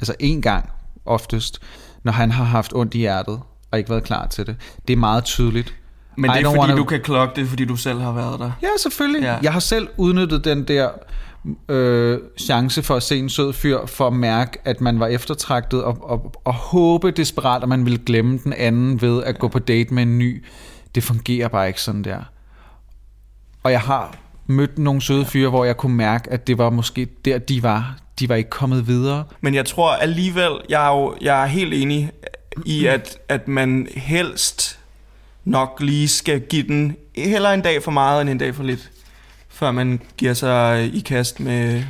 altså 0.00 0.14
en 0.20 0.42
gang 0.42 0.68
oftest, 1.04 1.58
når 2.04 2.12
han 2.12 2.30
har 2.30 2.44
haft 2.44 2.72
ondt 2.74 2.94
i 2.94 2.98
hjertet, 2.98 3.40
og 3.70 3.78
ikke 3.78 3.90
været 3.90 4.04
klar 4.04 4.26
til 4.26 4.46
det, 4.46 4.56
det 4.88 4.92
er 4.92 4.96
meget 4.98 5.24
tydeligt, 5.24 5.74
Men 6.16 6.30
det 6.30 6.40
er 6.40 6.44
fordi, 6.44 6.58
wanna- 6.58 6.76
du 6.76 6.84
kan 6.84 7.00
klokke 7.00 7.40
det, 7.40 7.48
fordi 7.48 7.64
du 7.64 7.76
selv 7.76 8.00
har 8.00 8.12
været 8.12 8.40
der. 8.40 8.50
Ja, 8.62 8.68
selvfølgelig. 8.78 9.22
Ja. 9.22 9.32
Ja. 9.32 9.38
Jeg 9.42 9.52
har 9.52 9.60
selv 9.60 9.88
udnyttet 9.96 10.44
den 10.44 10.68
der 10.68 10.88
øh, 11.68 12.18
chance 12.40 12.82
for 12.82 12.96
at 12.96 13.02
se 13.02 13.18
en 13.18 13.28
sød 13.28 13.52
fyr, 13.52 13.86
for 13.86 14.06
at 14.06 14.12
mærke, 14.12 14.58
at 14.64 14.80
man 14.80 15.00
var 15.00 15.06
eftertragtet, 15.06 15.84
og, 15.84 15.98
og, 16.10 16.32
og 16.44 16.54
håbe 16.54 17.10
desperat, 17.10 17.62
at 17.62 17.68
man 17.68 17.84
ville 17.84 17.98
glemme 18.06 18.38
den 18.44 18.52
anden 18.52 19.00
ved 19.00 19.22
at 19.24 19.38
gå 19.38 19.48
på 19.48 19.58
date 19.58 19.94
med 19.94 20.02
en 20.02 20.18
ny. 20.18 20.44
Det 20.94 21.02
fungerer 21.04 21.48
bare 21.48 21.68
ikke 21.68 21.80
sådan 21.80 22.04
der. 22.04 22.22
Og 23.62 23.72
jeg 23.72 23.80
har 23.80 24.16
mødt 24.46 24.78
nogle 24.78 25.02
søde 25.02 25.24
fyre, 25.24 25.48
hvor 25.50 25.64
jeg 25.64 25.76
kunne 25.76 25.96
mærke, 25.96 26.30
at 26.32 26.46
det 26.46 26.58
var 26.58 26.70
måske 26.70 27.08
der, 27.24 27.38
de 27.38 27.62
var. 27.62 27.98
De 28.18 28.28
var 28.28 28.34
ikke 28.34 28.50
kommet 28.50 28.86
videre. 28.86 29.24
Men 29.40 29.54
jeg 29.54 29.66
tror 29.66 29.92
alligevel, 29.92 30.52
jeg 30.68 30.86
er, 30.86 30.96
jo, 30.96 31.16
jeg 31.20 31.42
er 31.42 31.46
helt 31.46 31.74
enig 31.74 32.10
i, 32.66 32.86
at, 32.86 33.18
at 33.28 33.48
man 33.48 33.88
helst 33.94 34.78
nok 35.44 35.78
lige 35.80 36.08
skal 36.08 36.40
give 36.40 36.62
den 36.62 36.96
hellere 37.16 37.54
en 37.54 37.60
dag 37.60 37.82
for 37.82 37.90
meget 37.90 38.20
end 38.20 38.30
en 38.30 38.38
dag 38.38 38.54
for 38.54 38.62
lidt, 38.62 38.90
før 39.48 39.70
man 39.70 40.00
giver 40.16 40.34
sig 40.34 40.90
i 40.94 41.00
kast 41.00 41.40
med, 41.40 41.84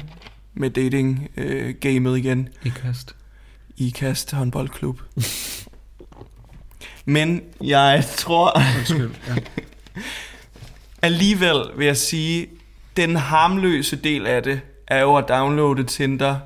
med 0.55 0.71
dating-gamet 0.71 2.19
igen 2.19 2.49
I 2.65 2.69
kast. 2.69 3.15
i 3.77 3.91
Kast 3.91 4.33
håndboldklub. 4.33 5.01
Men 7.05 7.43
jeg 7.61 8.05
tror 8.17 8.53
Undskyld. 8.79 9.11
Ja. 9.29 9.35
alligevel, 11.03 11.62
vil 11.77 11.87
jeg 11.87 11.97
sige, 11.97 12.47
den 12.97 13.17
harmløse 13.17 13.97
del 13.97 14.27
af 14.27 14.43
det, 14.43 14.61
er 14.87 15.01
jo 15.01 15.17
at 15.17 15.25
downloade 15.29 15.85
Tinder, 15.85 16.37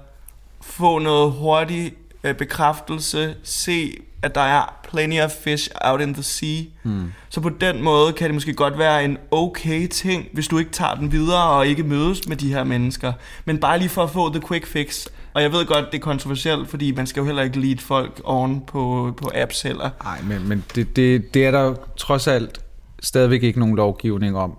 få 0.61 0.99
noget 0.99 1.33
hurtig 1.33 1.93
øh, 2.25 2.35
bekræftelse, 2.35 3.35
se, 3.43 3.93
at 4.23 4.35
der 4.35 4.41
er 4.41 4.81
plenty 4.91 5.19
of 5.19 5.31
fish 5.31 5.71
out 5.81 6.01
in 6.01 6.15
the 6.15 6.23
sea. 6.23 6.63
Hmm. 6.83 7.13
Så 7.29 7.41
på 7.41 7.49
den 7.49 7.83
måde 7.83 8.13
kan 8.13 8.27
det 8.27 8.35
måske 8.35 8.55
godt 8.55 8.79
være 8.79 9.05
en 9.05 9.19
okay 9.31 9.87
ting, 9.87 10.27
hvis 10.33 10.49
du 10.49 10.59
ikke 10.59 10.71
tager 10.71 10.95
den 10.95 11.13
videre 11.13 11.51
og 11.51 11.67
ikke 11.67 11.83
mødes 11.83 12.29
med 12.29 12.37
de 12.37 12.53
her 12.53 12.65
mennesker. 12.65 13.13
Men 13.45 13.59
bare 13.59 13.79
lige 13.79 13.89
for 13.89 14.03
at 14.03 14.11
få 14.11 14.33
the 14.33 14.43
quick 14.49 14.67
fix. 14.67 15.07
Og 15.37 15.43
jeg 15.43 15.53
ved 15.53 15.67
godt, 15.67 15.93
det 15.93 15.99
er 15.99 16.03
kontroversielt, 16.03 16.69
fordi 16.69 16.93
man 16.93 17.07
skal 17.07 17.21
jo 17.21 17.27
heller 17.27 17.43
ikke 17.43 17.61
lead 17.61 17.79
folk 17.79 18.21
oven 18.25 18.63
på, 18.67 19.15
på 19.17 19.31
apps 19.35 19.63
heller. 19.63 19.91
Nej, 20.03 20.23
men, 20.23 20.49
men 20.49 20.65
det, 20.75 20.97
det, 20.97 21.35
det 21.35 21.47
er 21.47 21.51
der 21.51 21.75
trods 21.97 22.27
alt 22.27 22.61
stadigvæk 23.03 23.43
ikke 23.43 23.59
nogen 23.59 23.77
lovgivning 23.77 24.37
om, 24.37 24.59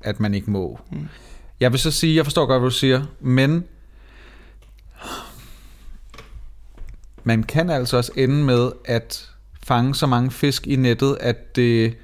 at 0.00 0.20
man 0.20 0.34
ikke 0.34 0.50
må. 0.50 0.80
Mm. 0.92 1.08
Jeg 1.60 1.72
vil 1.72 1.80
så 1.80 1.90
sige, 1.90 2.16
jeg 2.16 2.24
forstår 2.24 2.46
godt, 2.46 2.60
hvad 2.60 2.70
du 2.70 2.74
siger, 2.74 3.04
men 3.20 3.64
man 7.24 7.42
kan 7.42 7.70
altså 7.70 7.96
også 7.96 8.12
ende 8.16 8.44
med 8.44 8.70
at 8.84 9.30
fange 9.62 9.94
så 9.94 10.06
mange 10.06 10.30
fisk 10.30 10.66
i 10.66 10.76
nettet, 10.76 11.16
at 11.20 11.56
det, 11.56 11.96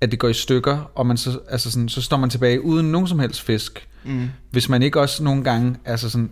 at 0.00 0.10
det 0.10 0.18
går 0.18 0.28
i 0.28 0.34
stykker, 0.34 0.90
og 0.94 1.06
man 1.06 1.16
så, 1.16 1.40
altså 1.48 1.70
sådan, 1.70 1.88
så 1.88 2.02
står 2.02 2.16
man 2.16 2.30
tilbage 2.30 2.64
uden 2.64 2.92
nogen 2.92 3.08
som 3.08 3.18
helst 3.18 3.42
fisk. 3.42 3.88
Mm. 4.04 4.28
Hvis 4.50 4.68
man 4.68 4.82
ikke 4.82 5.00
også 5.00 5.24
nogle 5.24 5.44
gange 5.44 5.76
altså 5.84 6.10
sådan, 6.10 6.30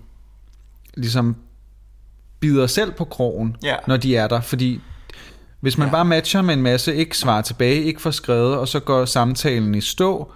ligesom 0.97 1.37
bider 2.41 2.67
selv 2.67 2.93
på 2.93 3.05
krogen, 3.05 3.57
Ja. 3.63 3.75
når 3.87 3.97
de 3.97 4.17
er 4.17 4.29
der, 4.29 4.41
fordi 4.41 4.81
hvis 5.61 5.79
man 5.79 5.89
Ja. 5.89 5.93
bare 5.93 6.05
matcher 6.05 6.43
med 6.43 6.55
en 6.55 6.63
masse, 6.63 6.95
ikke 6.97 7.19
svarer 7.19 7.43
tilbage, 7.43 7.83
ikke 7.83 8.01
får 8.03 8.11
skrevet, 8.11 8.57
og 8.57 8.69
så 8.69 8.81
går 8.81 9.05
samtalen 9.05 9.75
i 9.75 9.81
stå, 9.81 10.33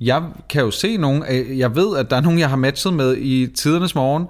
jeg 0.00 0.22
kan 0.50 0.62
jo 0.62 0.70
se 0.70 0.96
nogen, 0.96 1.24
øh, 1.30 1.58
jeg 1.58 1.76
ved, 1.76 1.96
at 1.96 2.10
der 2.10 2.16
er 2.16 2.20
nogen, 2.20 2.38
jeg 2.38 2.48
har 2.48 2.56
matchet 2.56 2.94
med 2.94 3.16
i 3.16 3.46
tidernes 3.46 3.94
morgen, 3.94 4.26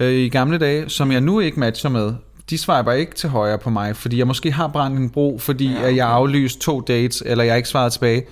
øh, 0.00 0.12
i 0.12 0.28
gamle 0.28 0.58
dage, 0.58 0.88
som 0.90 1.12
jeg 1.12 1.20
nu 1.20 1.40
ikke 1.40 1.60
matcher 1.60 1.90
med. 1.90 2.14
De 2.50 2.58
bare 2.66 3.00
ikke 3.00 3.14
til 3.14 3.28
højre 3.28 3.58
på 3.58 3.70
mig, 3.70 3.96
fordi 3.96 4.18
jeg 4.18 4.26
måske 4.26 4.52
har 4.52 4.68
brændt 4.68 4.98
en 4.98 5.10
bro, 5.10 5.38
fordi 5.38 5.70
Ja, 5.72 5.82
at 5.88 5.96
jeg 5.96 6.06
okay. 6.06 6.14
aflyst 6.14 6.60
to 6.60 6.80
dates, 6.80 7.22
eller 7.26 7.44
jeg 7.44 7.56
ikke 7.56 7.68
svaret 7.68 7.92
tilbage. 7.92 8.22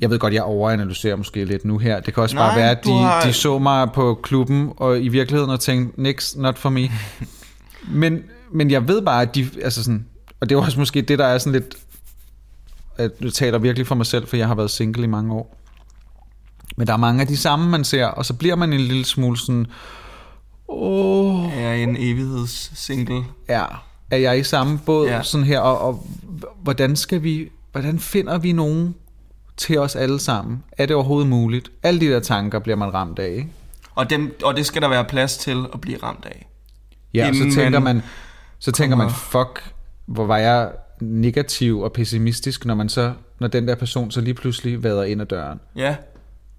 Jeg 0.00 0.10
ved 0.10 0.18
godt, 0.18 0.34
jeg 0.34 0.42
overanalyserer 0.42 1.16
måske 1.16 1.44
lidt 1.44 1.64
nu 1.64 1.78
her. 1.78 2.00
Det 2.00 2.14
kan 2.14 2.22
også 2.22 2.36
Nej, 2.36 2.48
bare 2.48 2.56
være, 2.56 2.70
at 2.70 2.84
de, 2.84 2.92
har- 2.92 3.22
de 3.22 3.32
så 3.32 3.58
mig 3.58 3.88
på 3.94 4.20
klubben, 4.22 4.72
og 4.76 5.00
i 5.02 5.08
virkeligheden 5.08 5.50
og 5.50 5.60
tænkte, 5.60 6.02
next, 6.02 6.36
not 6.36 6.58
for 6.58 6.68
me. 6.70 6.88
men, 8.00 8.22
men 8.52 8.70
jeg 8.70 8.88
ved 8.88 9.02
bare, 9.02 9.22
at 9.22 9.34
de, 9.34 9.48
altså 9.64 9.84
sådan, 9.84 10.06
og 10.40 10.48
det 10.48 10.54
er 10.56 10.60
også 10.60 10.78
måske 10.78 11.02
det, 11.02 11.18
der 11.18 11.24
er 11.26 11.38
sådan 11.38 11.52
lidt, 11.52 11.74
at 12.96 13.10
jeg 13.22 13.32
taler 13.32 13.58
virkelig 13.58 13.86
for 13.86 13.94
mig 13.94 14.06
selv, 14.06 14.26
for 14.26 14.36
jeg 14.36 14.46
har 14.46 14.54
været 14.54 14.70
single 14.70 15.04
i 15.04 15.06
mange 15.06 15.34
år. 15.34 15.56
Men 16.76 16.86
der 16.86 16.92
er 16.92 16.96
mange 16.96 17.20
af 17.20 17.26
de 17.26 17.36
samme, 17.36 17.70
man 17.70 17.84
ser, 17.84 18.06
og 18.06 18.24
så 18.26 18.34
bliver 18.34 18.56
man 18.56 18.72
en 18.72 18.80
lille 18.80 19.04
smule 19.04 19.38
sådan, 19.38 19.66
åh, 20.68 21.52
Er 21.56 21.60
jeg 21.60 21.82
en 21.82 21.96
evighedssingle? 21.98 23.24
ja, 23.48 23.64
er 24.10 24.16
jeg 24.16 24.38
i 24.38 24.42
samme 24.42 24.78
båd 24.86 25.06
ja. 25.08 25.22
sådan 25.22 25.46
her, 25.46 25.60
og, 25.60 25.78
og 25.80 26.06
hvordan 26.62 26.96
skal 26.96 27.22
vi, 27.22 27.48
hvordan 27.72 27.98
finder 27.98 28.38
vi 28.38 28.52
nogen 28.52 28.94
til 29.58 29.78
os 29.78 29.96
alle 29.96 30.18
sammen? 30.18 30.64
Er 30.72 30.86
det 30.86 30.96
overhovedet 30.96 31.28
muligt? 31.28 31.70
Alle 31.82 32.00
de 32.00 32.06
der 32.06 32.20
tanker 32.20 32.58
bliver 32.58 32.76
man 32.76 32.94
ramt 32.94 33.18
af, 33.18 33.30
ikke? 33.30 33.48
Og, 33.94 34.10
dem, 34.10 34.38
og 34.44 34.56
det 34.56 34.66
skal 34.66 34.82
der 34.82 34.88
være 34.88 35.04
plads 35.04 35.36
til 35.36 35.64
at 35.74 35.80
blive 35.80 35.98
ramt 36.02 36.24
af. 36.24 36.48
Ja, 37.14 37.28
og 37.28 37.34
så 37.34 37.54
tænker 37.54 37.78
man 37.78 38.02
så 38.58 38.72
tænker 38.72 38.96
man, 38.96 39.10
fuck, 39.10 39.72
hvor 40.06 40.26
var 40.26 40.38
jeg 40.38 40.70
negativ 41.00 41.80
og 41.80 41.92
pessimistisk, 41.92 42.64
når 42.64 42.74
man 42.74 42.88
så, 42.88 43.12
når 43.38 43.48
den 43.48 43.68
der 43.68 43.74
person 43.74 44.10
så 44.10 44.20
lige 44.20 44.34
pludselig 44.34 44.82
vader 44.82 45.02
ind 45.02 45.20
ad 45.20 45.26
døren. 45.26 45.60
Ja, 45.76 45.96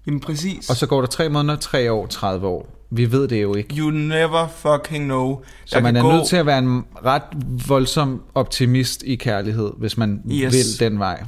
jamen 0.06 0.20
præcis. 0.20 0.70
Og 0.70 0.76
så 0.76 0.86
går 0.86 1.00
der 1.00 1.08
tre 1.08 1.28
måneder, 1.28 1.56
tre 1.56 1.92
år, 1.92 2.06
30 2.06 2.46
år. 2.46 2.68
Vi 2.90 3.12
ved 3.12 3.28
det 3.28 3.42
jo 3.42 3.54
ikke. 3.54 3.76
You 3.76 3.90
never 3.90 4.48
fucking 4.48 5.04
know. 5.04 5.42
Så 5.64 5.80
man 5.80 5.96
er 5.96 6.02
nødt 6.02 6.28
til 6.28 6.36
at 6.36 6.46
være 6.46 6.58
en 6.58 6.84
ret 7.04 7.22
voldsom 7.68 8.22
optimist 8.34 9.02
i 9.02 9.16
kærlighed, 9.16 9.70
hvis 9.76 9.96
man 9.96 10.22
yes. 10.32 10.52
vil 10.52 10.90
den 10.90 10.98
vej. 10.98 11.24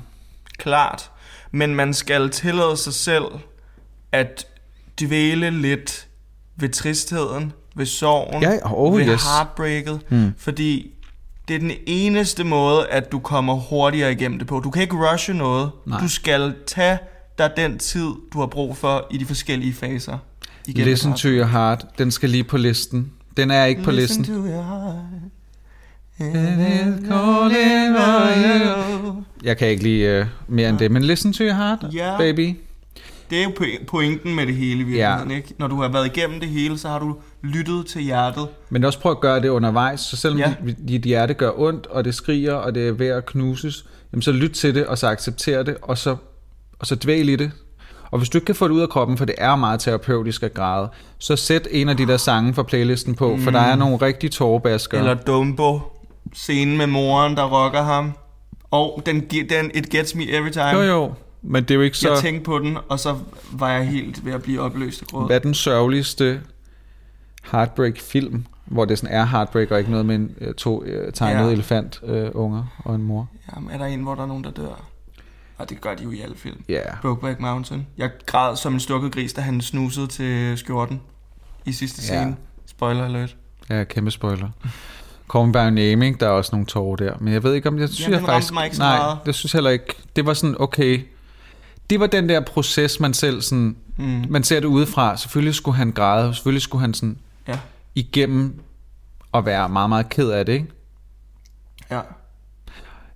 Klart. 0.59 1.11
Men 1.53 1.75
man 1.75 1.95
skal 1.95 2.31
tillade 2.31 2.77
sig 2.77 2.95
selv 2.95 3.25
at 4.13 4.47
dvæle 5.01 5.51
lidt 5.51 6.09
ved 6.57 6.69
tristheden, 6.69 7.53
ved 7.77 7.87
sorgen, 7.87 8.43
Ja, 8.43 8.59
oh, 8.65 8.95
ved 8.99 9.07
yes. 9.07 9.23
heartbreaket. 9.25 10.01
Hmm. 10.09 10.33
Fordi 10.39 10.91
det 11.49 11.55
er 11.57 11.61
den 11.61 11.73
eneste 11.87 12.45
måde, 12.45 12.89
at 12.89 13.13
du 13.13 13.19
kommer 13.19 13.55
hurtigere 13.55 14.13
igennem 14.13 14.39
det 14.39 14.49
på. 14.49 14.61
Du 14.61 14.71
kan 14.71 14.83
ikke 14.83 15.13
rushe 15.13 15.35
noget. 15.35 15.71
Nej. 15.87 16.01
Du 16.01 16.09
skal 16.09 16.55
tage 16.67 16.99
dig 17.39 17.51
den 17.57 17.79
tid, 17.79 18.09
du 18.33 18.39
har 18.39 18.47
brug 18.47 18.77
for 18.77 19.07
i 19.11 19.19
de 19.19 19.27
forskellige 19.27 19.73
faser. 19.75 20.19
Listen 20.67 21.13
to 21.15 21.29
your 21.29 21.47
heart, 21.47 21.85
den 21.99 22.11
skal 22.11 22.31
lige 22.31 22.45
på 22.45 22.57
listen. 22.57 23.13
Den 23.37 23.51
er 23.51 23.65
ikke 23.65 23.83
på 23.83 23.91
Listen 23.91 24.19
listen. 24.23 24.37
to 24.37 24.49
your 24.51 24.63
heart. 24.63 25.05
calling 26.19 27.97
for 27.97 28.29
you. 28.45 29.23
Jeg 29.45 29.57
kan 29.59 29.69
ikke 29.69 29.83
lide 29.83 30.21
uh, 30.49 30.55
mere 30.55 30.69
end 30.69 30.79
det, 30.79 30.91
men 30.91 31.03
listen 31.03 31.33
to 31.33 31.45
your 31.45 31.53
heart, 31.55 31.79
Ja. 31.95 32.17
baby. 32.19 32.57
Det 33.31 33.39
er 33.41 33.45
jo 33.45 33.51
po- 33.61 33.85
pointen 33.87 34.35
med 34.35 34.47
det 34.47 34.55
hele 34.55 34.85
virkeligheden, 34.85 35.31
ja. 35.31 35.37
ikke? 35.37 35.55
Når 35.59 35.67
du 35.67 35.81
har 35.83 35.89
været 35.89 36.07
igennem 36.17 36.41
det 36.41 36.49
hele, 36.49 36.79
så 36.79 36.89
har 36.89 36.99
du 36.99 37.17
lyttet 37.43 37.87
til 37.87 38.03
hjertet. 38.03 38.49
Men 38.71 38.85
også 38.85 38.99
prøv 39.01 39.13
at 39.13 39.21
gøre 39.21 39.41
det 39.41 39.49
undervejs, 39.49 40.01
så 40.01 40.17
selvom 40.17 40.39
Ja. 40.39 40.55
dit, 40.89 41.03
hjerte 41.03 41.35
gør 41.35 41.51
ondt, 41.61 41.87
og 41.87 42.05
det 42.05 42.15
skriger, 42.15 42.55
og 42.55 42.75
det 42.75 42.89
er 42.89 42.93
ved 42.93 43.09
at 43.09 43.27
knuses, 43.27 43.85
jamen 44.13 44.23
så 44.23 44.33
lyt 44.33 44.51
til 44.51 44.75
det, 44.75 44.87
og 44.87 44.99
så 44.99 45.07
accepter 45.09 45.63
det, 45.63 45.77
og 45.83 45.99
så, 45.99 46.17
og 46.79 46.87
så 46.87 46.95
dvæl 46.95 47.29
i 47.29 47.37
det. 47.37 47.51
Og 48.11 48.19
hvis 48.19 48.29
du 48.29 48.39
ikke 48.39 48.47
kan 48.47 48.55
få 48.55 48.69
det 48.69 48.75
ud 48.75 48.81
af 48.81 48.89
kroppen, 48.89 49.19
for 49.19 49.25
det 49.25 49.35
er 49.39 49.57
meget 49.57 49.81
terapeutisk 49.81 50.43
at 50.43 50.55
græde, 50.55 50.89
så 51.19 51.37
sæt 51.37 51.69
en 51.71 51.89
af 51.89 51.97
de 51.97 52.07
der 52.07 52.17
sange 52.17 52.55
fra 52.55 52.63
playlisten 52.63 53.15
på, 53.15 53.37
mm. 53.37 53.43
for 53.43 53.51
der 53.51 53.61
er 53.61 53.77
nogle 53.77 53.97
rigtig 53.97 54.31
tårebasker. 54.31 54.99
Eller 54.99 55.15
Dumbo. 55.15 55.81
Scenen 56.35 56.77
med 56.79 56.87
moren, 56.87 57.37
der 57.37 57.45
rocker 57.65 57.83
ham. 57.83 58.13
Og 58.73 59.03
den, 59.07 59.21
den 59.51 59.71
It 59.75 59.91
Gets 59.91 60.15
Me 60.15 60.31
Every 60.31 60.51
Time. 60.51 60.69
Jo 60.69 60.83
jo, 60.83 61.15
men 61.43 61.63
det 61.63 61.71
er 61.71 61.75
jo 61.75 61.81
ikke 61.81 61.99
Så... 61.99 62.13
Jeg 62.13 62.19
tænkte 62.19 62.45
på 62.45 62.59
den, 62.59 62.79
og 62.89 62.99
så 63.01 63.19
var 63.53 63.71
jeg 63.73 63.87
helt 63.87 64.25
ved 64.25 64.33
at 64.33 64.43
blive 64.43 64.61
opløst 64.61 65.03
af 65.03 65.07
gråd. 65.09 65.27
Hvad 65.27 65.37
er 65.37 65.41
den 65.41 65.55
sørgeligste 65.55 66.41
heartbreak-film, 67.51 68.45
hvor 68.65 68.85
det 68.85 68.99
sådan 68.99 69.15
er 69.15 69.25
heartbreak, 69.25 69.71
og 69.71 69.79
ikke 69.79 69.91
noget 69.91 70.07
med 70.07 70.15
en, 70.15 70.35
øh, 70.41 70.55
to 70.55 70.85
øh, 70.85 71.13
tegnede 71.13 71.47
Ja. 71.47 71.53
elefant 71.53 72.01
øh, 72.05 72.31
unger 72.35 72.65
og 72.85 72.95
en 72.95 73.03
mor? 73.03 73.29
Jamen, 73.55 73.71
er 73.71 73.79
der 73.79 73.87
en, 73.87 74.01
hvor 74.03 74.15
der 74.15 74.23
er 74.23 74.27
nogen, 74.27 74.45
der 74.45 74.51
dør? 74.51 74.89
Og 75.59 75.71
det 75.71 75.81
gør 75.81 75.95
de 75.95 76.03
jo 76.03 76.11
i 76.11 76.21
alle 76.21 76.37
film. 76.37 76.65
Ja. 76.69 76.75
Yeah. 76.75 77.01
Brokeback 77.03 77.41
Mountain. 77.41 77.87
Jeg 77.99 78.11
græd 78.27 78.57
som 78.57 78.75
en 78.75 78.81
stukket 78.81 79.13
gris, 79.13 79.33
da 79.33 79.41
han 79.41 79.61
snusede 79.61 80.07
til 80.07 80.59
skjorten 80.59 81.01
i 81.65 81.73
sidste 81.73 82.03
scene. 82.03 82.37
Spoiler 82.67 83.05
alert. 83.05 83.37
Ja, 83.71 83.85
kæmpe 83.85 84.11
spoiler. 84.11 84.49
Call 85.33 85.47
Me 85.47 85.53
By 85.53 85.57
Your 85.57 85.71
Name, 85.71 86.07
ikke? 86.07 86.19
der 86.21 86.27
er 86.27 86.31
også 86.31 86.51
nogle 86.53 86.67
tårer 86.67 86.97
der. 86.97 87.15
Men 87.21 87.33
jeg 87.33 87.43
ved 87.43 87.55
ikke, 87.55 87.69
om 87.69 87.79
jeg 87.79 87.89
synes 87.89 88.05
den 88.05 88.13
jeg 88.15 88.23
faktisk... 88.23 88.53
mig 88.53 88.65
ikke 88.65 88.77
så 88.77 88.83
nej, 88.83 88.97
meget. 88.99 89.19
det 89.27 89.35
synes 89.35 89.55
jeg 89.55 89.59
heller 89.59 89.71
ikke. 89.71 89.95
Det 90.17 90.27
var 90.27 90.35
sådan, 90.35 90.57
okay... 90.59 91.01
Det 91.91 92.01
var 92.01 92.07
den 92.07 92.29
der 92.29 92.41
proces, 92.41 93.01
man 93.01 93.15
selv 93.15 93.41
sådan... 93.43 93.77
Mm. 93.97 94.25
Man 94.29 94.43
ser 94.45 94.61
det 94.61 94.67
udefra. 94.67 95.17
Selvfølgelig 95.17 95.55
skulle 95.55 95.77
han 95.77 95.93
græde. 95.93 96.35
Selvfølgelig 96.35 96.63
skulle 96.63 96.81
han 96.81 96.95
sådan 96.95 97.19
Ja. 97.49 97.59
igennem 97.95 98.61
og 99.33 99.47
være 99.47 99.69
meget, 99.69 99.89
meget 99.89 100.09
ked 100.09 100.31
af 100.31 100.47
det, 100.47 100.53
ikke? 100.53 100.67
Ja. 101.91 102.01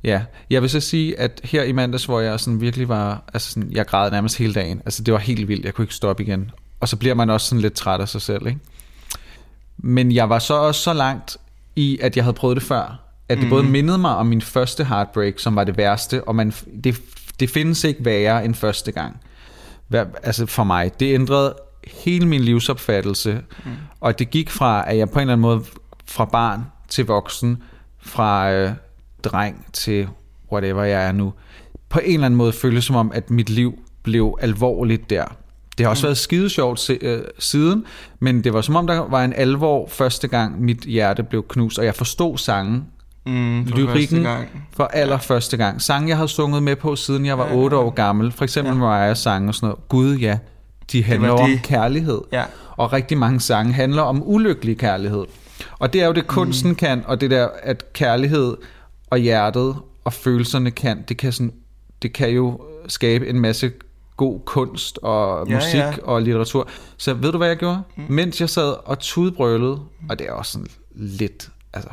Ja, 0.04 0.22
jeg 0.50 0.62
vil 0.62 0.70
så 0.70 0.80
sige, 0.80 1.20
at 1.20 1.40
her 1.44 1.62
i 1.62 1.72
mandags, 1.72 2.04
hvor 2.04 2.20
jeg 2.20 2.40
sådan 2.40 2.60
virkelig 2.60 2.88
var, 2.88 3.22
altså 3.34 3.50
sådan, 3.50 3.70
jeg 3.72 3.86
græd 3.86 4.10
nærmest 4.10 4.38
hele 4.38 4.54
dagen, 4.54 4.78
altså 4.84 5.02
det 5.02 5.14
var 5.14 5.20
helt 5.20 5.48
vildt, 5.48 5.64
jeg 5.64 5.74
kunne 5.74 5.82
ikke 5.82 5.94
stoppe 5.94 6.22
igen. 6.22 6.50
Og 6.80 6.88
så 6.88 6.96
bliver 6.96 7.14
man 7.14 7.30
også 7.30 7.46
sådan 7.46 7.62
lidt 7.62 7.74
træt 7.74 8.00
af 8.00 8.08
sig 8.08 8.22
selv, 8.22 8.46
ikke? 8.46 8.58
Men 9.76 10.12
jeg 10.12 10.28
var 10.28 10.38
så 10.38 10.54
også 10.54 10.80
så 10.80 10.92
langt 10.92 11.36
i, 11.76 11.98
at 12.02 12.16
jeg 12.16 12.24
havde 12.24 12.34
prøvet 12.34 12.56
det 12.56 12.62
før, 12.62 13.02
at 13.28 13.38
det 13.38 13.44
mm. 13.44 13.50
både 13.50 13.62
mindede 13.62 13.98
mig 13.98 14.16
om 14.16 14.26
min 14.26 14.42
første 14.42 14.84
heartbreak, 14.84 15.38
som 15.38 15.56
var 15.56 15.64
det 15.64 15.76
værste, 15.76 16.24
og 16.24 16.34
man, 16.34 16.52
det, 16.84 17.00
det 17.40 17.50
findes 17.50 17.84
ikke 17.84 18.04
værre 18.04 18.44
end 18.44 18.54
første 18.54 18.92
gang. 18.92 19.20
Hver, 19.88 20.04
altså 20.22 20.46
for 20.46 20.64
mig, 20.64 21.00
det 21.00 21.14
ændrede 21.14 21.54
hele 22.04 22.28
min 22.28 22.40
livsopfattelse, 22.40 23.40
mm. 23.64 23.70
og 24.00 24.18
det 24.18 24.30
gik 24.30 24.50
fra, 24.50 24.90
at 24.90 24.98
jeg 24.98 25.10
på 25.10 25.18
en 25.18 25.20
eller 25.20 25.32
anden 25.32 25.42
måde, 25.42 25.64
fra 26.06 26.24
barn 26.24 26.64
til 26.88 27.06
voksen, 27.06 27.62
fra 27.98 28.52
øh, 28.52 28.70
dreng 29.24 29.66
til 29.72 30.08
whatever 30.52 30.84
jeg 30.84 31.06
er 31.08 31.12
nu, 31.12 31.32
på 31.88 31.98
en 31.98 32.14
eller 32.14 32.26
anden 32.26 32.38
måde 32.38 32.52
føltes 32.52 32.84
som 32.84 32.96
om, 32.96 33.12
at 33.14 33.30
mit 33.30 33.50
liv 33.50 33.78
blev 34.02 34.38
alvorligt 34.40 35.10
der. 35.10 35.24
Det 35.78 35.86
har 35.86 35.90
også 35.90 36.06
mm. 36.06 36.08
været 36.08 36.18
skide 36.18 36.48
sjovt 36.50 36.80
se, 36.80 36.98
øh, 37.02 37.20
siden, 37.38 37.84
men 38.20 38.44
det 38.44 38.52
var 38.52 38.60
som 38.60 38.76
om, 38.76 38.86
der 38.86 39.08
var 39.10 39.24
en 39.24 39.32
alvor 39.32 39.88
første 39.88 40.28
gang, 40.28 40.62
mit 40.64 40.78
hjerte 40.80 41.22
blev 41.22 41.44
knust, 41.48 41.78
og 41.78 41.84
jeg 41.84 41.94
forstod 41.94 42.38
sangen, 42.38 42.84
Mm, 43.26 43.66
for 43.66 43.76
første 43.76 43.82
lyrikken 43.92 44.22
gang. 44.22 44.48
for 44.76 44.84
allerførste 44.84 45.56
gang. 45.56 45.82
Sange, 45.82 46.08
jeg 46.08 46.16
havde 46.16 46.28
sunget 46.28 46.62
med 46.62 46.76
på, 46.76 46.96
siden 46.96 47.26
jeg 47.26 47.38
var 47.38 47.46
Ja. 47.46 47.54
8 47.56 47.76
år 47.76 47.90
gammel. 47.90 48.32
For 48.32 48.44
eksempel 48.44 48.72
Ja. 48.72 48.78
Mariah 48.78 49.16
sang 49.16 49.48
og 49.48 49.54
sådan 49.54 49.66
noget. 49.66 49.88
Gud 49.88 50.16
ja, 50.16 50.38
de 50.92 51.04
handler 51.04 51.30
om 51.30 51.50
det. 51.50 51.62
kærlighed. 51.62 52.20
Ja. 52.32 52.44
Og 52.76 52.92
rigtig 52.92 53.18
mange 53.18 53.40
sange 53.40 53.72
handler 53.72 54.02
om 54.02 54.22
ulykkelig 54.28 54.78
kærlighed. 54.78 55.24
Og 55.78 55.92
det 55.92 56.02
er 56.02 56.06
jo 56.06 56.12
det, 56.12 56.26
kunsten 56.26 56.70
mm. 56.70 56.76
kan, 56.76 57.02
og 57.06 57.20
det 57.20 57.30
der, 57.30 57.48
at 57.62 57.92
kærlighed 57.92 58.56
og 59.10 59.18
hjertet 59.18 59.76
og 60.04 60.12
følelserne 60.12 60.70
kan, 60.70 61.04
det 61.08 61.16
kan, 61.16 61.32
sådan, 61.32 61.52
det 62.02 62.12
kan 62.12 62.30
jo 62.30 62.60
skabe 62.88 63.28
en 63.28 63.40
masse 63.40 63.70
god 64.16 64.40
kunst 64.44 64.98
og 65.02 65.48
Ja, 65.48 65.54
musik 65.54 65.74
ja. 65.74 65.92
og 66.02 66.22
litteratur. 66.22 66.68
Så 66.96 67.14
ved 67.14 67.32
du, 67.32 67.38
hvad 67.38 67.48
jeg 67.48 67.56
gjorde? 67.56 67.82
Mm. 67.96 68.04
Mens 68.08 68.40
jeg 68.40 68.50
sad 68.50 68.74
og 68.84 68.98
tudbrølede, 68.98 69.80
og 70.08 70.18
det 70.18 70.26
er 70.28 70.32
også 70.32 70.52
sådan 70.52 70.68
lidt, 70.94 71.48
altså, 71.72 71.90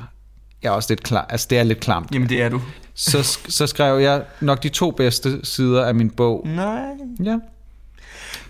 jeg 0.64 0.70
er 0.70 0.74
også 0.74 0.92
lidt 0.92 1.04
klar, 1.04 1.26
altså 1.30 1.48
det 1.50 1.58
er 1.58 1.64
lidt 1.64 1.80
klamt. 1.80 2.12
Jamen, 2.14 2.30
det 2.30 2.42
er 2.42 2.50
du. 2.50 2.62
Så, 2.96 3.24
så 3.48 3.68
skrev 3.68 4.00
jeg 4.00 4.24
nok 4.42 4.64
de 4.64 4.70
to 4.70 4.92
bedste 4.92 5.40
sider 5.46 5.86
af 5.86 5.96
min 5.96 6.10
bog. 6.10 6.48
Nej. 6.48 6.86
Ja. 7.24 7.38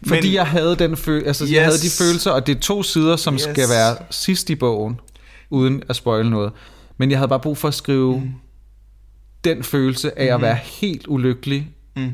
Fordi 0.07 0.21
Men- 0.27 0.33
jeg 0.33 0.47
havde 0.47 0.75
den 0.75 0.97
føl- 0.97 1.23
altså 1.27 1.43
yes. 1.45 1.51
jeg 1.51 1.63
havde 1.65 1.77
de 1.77 1.89
følelser, 1.89 2.31
og 2.31 2.47
det 2.47 2.55
er 2.55 2.59
to 2.59 2.83
sider, 2.83 3.15
som 3.15 3.33
yes. 3.33 3.41
Skal 3.41 3.69
være 3.69 3.97
sidst 4.09 4.49
i 4.49 4.55
bogen, 4.55 4.99
uden 5.49 5.83
at 5.89 5.95
spoile 5.95 6.29
noget. 6.29 6.51
Men 6.97 7.11
jeg 7.11 7.19
havde 7.19 7.29
bare 7.29 7.39
brug 7.39 7.57
for 7.57 7.67
at 7.67 7.73
skrive 7.73 8.19
mm. 8.19 8.31
den 9.43 9.63
følelse 9.63 10.19
af 10.19 10.33
at 10.35 10.41
være 10.41 10.55
helt 10.55 11.05
ulykkelig 11.07 11.69
Mm. 11.95 12.11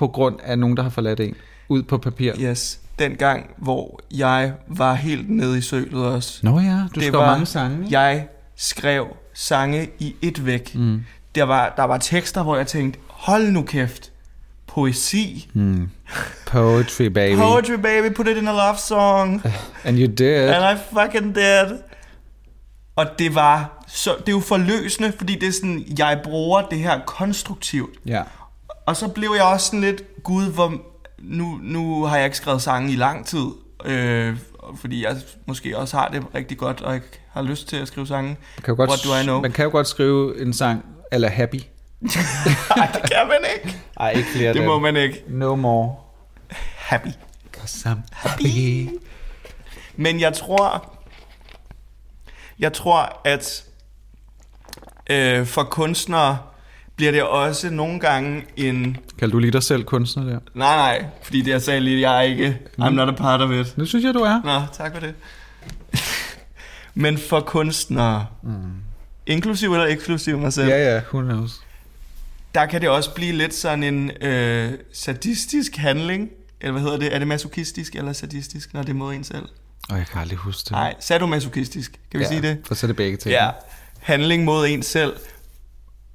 På 0.00 0.08
grund 0.08 0.36
af 0.42 0.58
nogen, 0.58 0.76
der 0.76 0.82
har 0.82 0.90
forladt 0.90 1.20
en, 1.20 1.34
ud 1.68 1.82
på 1.82 1.98
papir. 1.98 2.32
Yes. 2.40 2.80
Den 2.98 3.16
gang, 3.16 3.50
hvor 3.56 4.00
jeg 4.14 4.52
var 4.68 4.94
helt 4.94 5.30
nede 5.30 5.58
i 5.58 5.60
sølet 5.60 6.06
også. 6.06 6.40
Nå 6.42 6.60
ja, 6.60 6.78
du 6.94 7.00
skrev 7.00 7.12
mange 7.12 7.46
sange. 7.46 7.84
ikke? 7.84 7.98
Jeg 8.00 8.26
skrev 8.56 9.06
sange 9.34 9.90
i 9.98 10.14
et 10.22 10.46
væk. 10.46 10.74
Mm. 10.74 11.04
Der, 11.34 11.42
var, 11.42 11.74
der 11.76 11.84
var 11.84 11.98
tekster, 11.98 12.42
hvor 12.42 12.56
jeg 12.56 12.66
tænkte, 12.66 13.00
hold 13.06 13.50
nu 13.50 13.62
kæft. 13.62 14.12
Poesi. 14.66 15.50
Mm. 15.54 15.90
Poetry, 16.46 17.04
baby. 17.04 17.36
Poetry, 17.36 17.74
baby, 17.74 18.14
put 18.14 18.28
it 18.28 18.36
in 18.36 18.48
a 18.48 18.52
love 18.52 18.76
song. 18.78 19.42
And 19.84 19.98
you 19.98 20.06
did. 20.06 20.48
And 20.48 20.78
I 20.78 20.82
fucking 20.92 21.34
did. 21.34 21.78
Og 22.96 23.06
det 23.18 23.34
var 23.34 23.84
så, 23.88 24.10
det 24.20 24.28
er 24.28 24.32
jo 24.32 24.40
forløsende, 24.40 25.12
fordi 25.18 25.34
det 25.34 25.48
er 25.48 25.52
sådan, 25.52 25.84
jeg 25.98 26.20
bruger 26.24 26.62
det 26.62 26.78
her 26.78 27.00
konstruktivt. 27.06 27.98
Ja. 28.06 28.22
Og 28.90 28.96
så 28.96 29.08
blev 29.08 29.30
jeg 29.36 29.44
også 29.44 29.66
sådan 29.66 29.80
lidt, 29.80 30.22
gud, 30.22 30.52
hvor, 30.52 30.72
nu, 31.18 31.58
nu 31.62 32.04
har 32.04 32.16
jeg 32.16 32.24
ikke 32.24 32.36
skrevet 32.36 32.62
sange 32.62 32.92
i 32.92 32.96
lang 32.96 33.26
tid, 33.26 33.46
øh, 33.84 34.36
fordi 34.76 35.04
jeg 35.04 35.16
måske 35.46 35.78
også 35.78 35.96
har 35.96 36.08
det 36.08 36.26
rigtig 36.34 36.58
godt, 36.58 36.80
og 36.80 36.94
ikke 36.94 37.20
har 37.32 37.42
lyst 37.42 37.68
til 37.68 37.76
at 37.76 37.88
skrive 37.88 38.06
sange. 38.06 38.28
Man 38.28 38.62
kan 38.64 38.72
jo 38.72 38.76
godt, 38.76 38.90
What 38.90 39.00
do 39.04 39.20
I 39.20 39.22
know? 39.22 39.40
Man 39.40 39.52
kan 39.52 39.64
jo 39.64 39.70
godt 39.70 39.86
skrive 39.86 40.40
en 40.40 40.52
sang, 40.52 40.84
eller 41.12 41.28
happy. 41.28 41.54
Nej, 42.76 42.90
det 42.92 43.10
kan 43.10 43.26
man 43.28 43.38
ikke. 43.56 43.78
Ej, 44.00 44.10
ikke 44.10 44.28
flere 44.34 44.52
Det 44.52 44.64
må 44.64 44.78
man 44.78 44.96
ikke. 44.96 45.24
No 45.28 45.56
more. 45.56 45.96
Happy. 46.76 47.08
Cause 47.52 47.88
I'm 47.88 47.98
happy. 48.12 48.88
Men 49.96 50.20
jeg 50.20 50.32
tror, 50.32 50.94
jeg 52.58 52.72
tror, 52.72 53.20
at 53.24 53.64
øh, 55.10 55.46
for 55.46 55.62
kunstnere 55.62 56.38
bliver 57.00 57.12
det 57.12 57.22
også 57.22 57.70
nogle 57.70 58.00
gange 58.00 58.44
en... 58.56 58.96
Kan 59.18 59.30
du 59.30 59.38
lige 59.38 59.50
dig 59.50 59.62
selv 59.62 59.84
kunstner 59.84 60.24
der? 60.24 60.38
Nej, 60.54 60.76
nej, 60.76 61.04
fordi 61.22 61.42
det 61.42 61.50
jeg 61.50 61.62
sagde 61.62 61.80
lige, 61.80 62.10
jeg 62.10 62.18
er 62.18 62.22
ikke... 62.22 62.58
I'm 62.80 62.88
not 62.88 63.08
a 63.08 63.12
part 63.12 63.40
of 63.40 63.50
it. 63.50 63.76
Det 63.76 63.88
synes 63.88 64.04
jeg, 64.04 64.14
du 64.14 64.18
er. 64.18 64.40
Nå, 64.44 64.66
tak 64.72 64.92
for 64.92 65.00
det. 65.00 65.14
Men 66.94 67.18
for 67.18 67.40
kunstnere, 67.40 68.26
mm. 68.42 68.52
inklusiv 69.26 69.72
eller 69.72 69.86
eksklusiv 69.86 70.38
mig 70.38 70.52
selv, 70.52 70.68
Ja, 70.68 70.94
ja, 70.94 71.00
who 71.12 71.20
knows. 71.20 71.60
der 72.54 72.66
kan 72.66 72.80
det 72.80 72.88
også 72.88 73.14
blive 73.14 73.32
lidt 73.32 73.54
sådan 73.54 73.82
en 73.82 74.10
øh, 74.22 74.72
sadistisk 74.92 75.76
handling. 75.76 76.28
Eller 76.60 76.72
hvad 76.72 76.82
hedder 76.82 76.98
det? 76.98 77.14
Er 77.14 77.18
det 77.18 77.28
masochistisk 77.28 77.94
eller 77.94 78.12
sadistisk, 78.12 78.74
når 78.74 78.82
det 78.82 78.90
er 78.90 78.94
mod 78.94 79.14
en 79.14 79.24
selv? 79.24 79.48
Og 79.90 79.98
jeg 79.98 80.06
kan 80.06 80.20
aldrig 80.20 80.38
huske 80.38 80.60
det. 80.64 80.70
Nej, 80.70 80.94
sadomasochistisk. 81.00 81.92
Kan 82.10 82.20
vi 82.20 82.24
ja, 82.24 82.30
sige 82.30 82.42
det? 82.42 82.58
For 82.66 82.74
så 82.74 82.86
er 82.86 82.88
det 82.88 82.96
begge 82.96 83.16
ting. 83.16 83.32
Ja, 83.32 83.50
handling 84.00 84.44
mod 84.44 84.66
en 84.66 84.82
selv, 84.82 85.12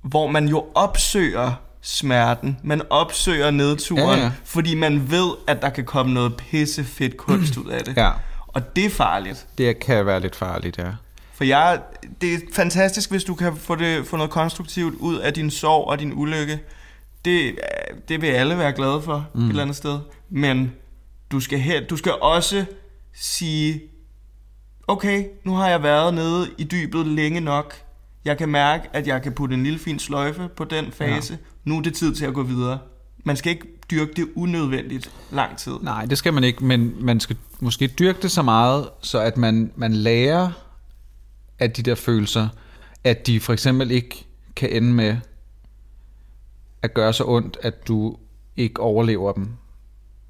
hvor 0.05 0.27
man 0.27 0.47
jo 0.47 0.65
opsøger 0.75 1.51
smerten, 1.81 2.57
man 2.63 2.81
opsøger 2.89 3.51
nedturen, 3.51 4.19
Ja, 4.19 4.25
ja. 4.25 4.31
fordi 4.43 4.75
man 4.75 5.11
ved, 5.11 5.31
at 5.47 5.61
der 5.61 5.69
kan 5.69 5.83
komme 5.85 6.13
noget 6.13 6.35
pissefedt 6.37 7.17
kunst 7.17 7.57
ud 7.61 7.69
af 7.69 7.83
det. 7.83 7.97
ja. 7.97 8.11
Og 8.47 8.75
det 8.75 8.85
er 8.85 8.89
farligt. 8.89 9.47
Det 9.57 9.79
kan 9.79 10.05
være 10.05 10.19
lidt 10.19 10.35
farligt, 10.35 10.77
ja. 10.77 10.91
For 11.33 11.43
jeg, 11.43 11.79
det 12.21 12.33
er 12.33 12.37
fantastisk, 12.53 13.11
hvis 13.11 13.23
du 13.23 13.35
kan 13.35 13.55
få, 13.57 13.75
det, 13.75 14.07
få 14.07 14.17
noget 14.17 14.31
konstruktivt 14.31 14.95
ud 14.95 15.17
af 15.17 15.33
din 15.33 15.51
sorg 15.51 15.87
og 15.87 15.99
din 15.99 16.13
ulykke. 16.15 16.59
Det, 17.25 17.55
det 18.07 18.21
vil 18.21 18.27
alle 18.27 18.57
være 18.57 18.71
glade 18.73 19.01
for 19.01 19.27
mm. 19.33 19.43
et 19.45 19.49
eller 19.49 19.61
andet 19.61 19.75
sted. 19.75 19.99
Men 20.29 20.71
du 21.31 21.39
skal, 21.39 21.59
her, 21.59 21.81
du 21.87 21.97
skal 21.97 22.11
også 22.21 22.65
sige, 23.13 23.81
okay, 24.87 25.25
nu 25.43 25.55
har 25.55 25.69
jeg 25.69 25.83
været 25.83 26.13
nede 26.13 26.49
i 26.57 26.63
dybet 26.63 27.07
længe 27.07 27.39
nok. 27.39 27.75
Jeg 28.25 28.37
kan 28.37 28.49
mærke, 28.49 28.89
at 28.93 29.07
jeg 29.07 29.21
kan 29.21 29.31
putte 29.31 29.55
en 29.55 29.63
lille 29.63 29.79
fin 29.79 29.99
sløjfe 29.99 30.49
på 30.55 30.63
den 30.63 30.91
fase. 30.91 31.33
Ja. 31.33 31.37
Nu 31.63 31.77
er 31.77 31.81
det 31.81 31.93
tid 31.93 32.15
til 32.15 32.25
at 32.25 32.33
gå 32.33 32.43
videre. 32.43 32.79
Man 33.23 33.35
skal 33.35 33.51
ikke 33.51 33.67
dyrke 33.91 34.13
det 34.15 34.27
unødvendigt 34.35 35.11
lang 35.31 35.57
tid. 35.57 35.73
Nej, 35.81 36.05
det 36.05 36.17
skal 36.17 36.33
man 36.33 36.43
ikke, 36.43 36.65
men 36.65 37.05
man 37.05 37.19
skal 37.19 37.37
måske 37.59 37.87
dyrke 37.87 38.21
det 38.21 38.31
så 38.31 38.41
meget, 38.41 38.89
så 39.01 39.19
at 39.19 39.37
man, 39.37 39.71
man 39.75 39.93
lærer 39.93 40.51
af 41.59 41.71
de 41.71 41.81
der 41.81 41.95
følelser, 41.95 42.47
at 43.03 43.27
de 43.27 43.39
for 43.39 43.53
eksempel 43.53 43.91
ikke 43.91 44.25
kan 44.55 44.69
ende 44.69 44.93
med 44.93 45.17
at 46.81 46.93
gøre 46.93 47.13
så 47.13 47.23
ondt, 47.27 47.57
at 47.61 47.87
du 47.87 48.17
ikke 48.55 48.81
overlever 48.81 49.31
dem. 49.31 49.49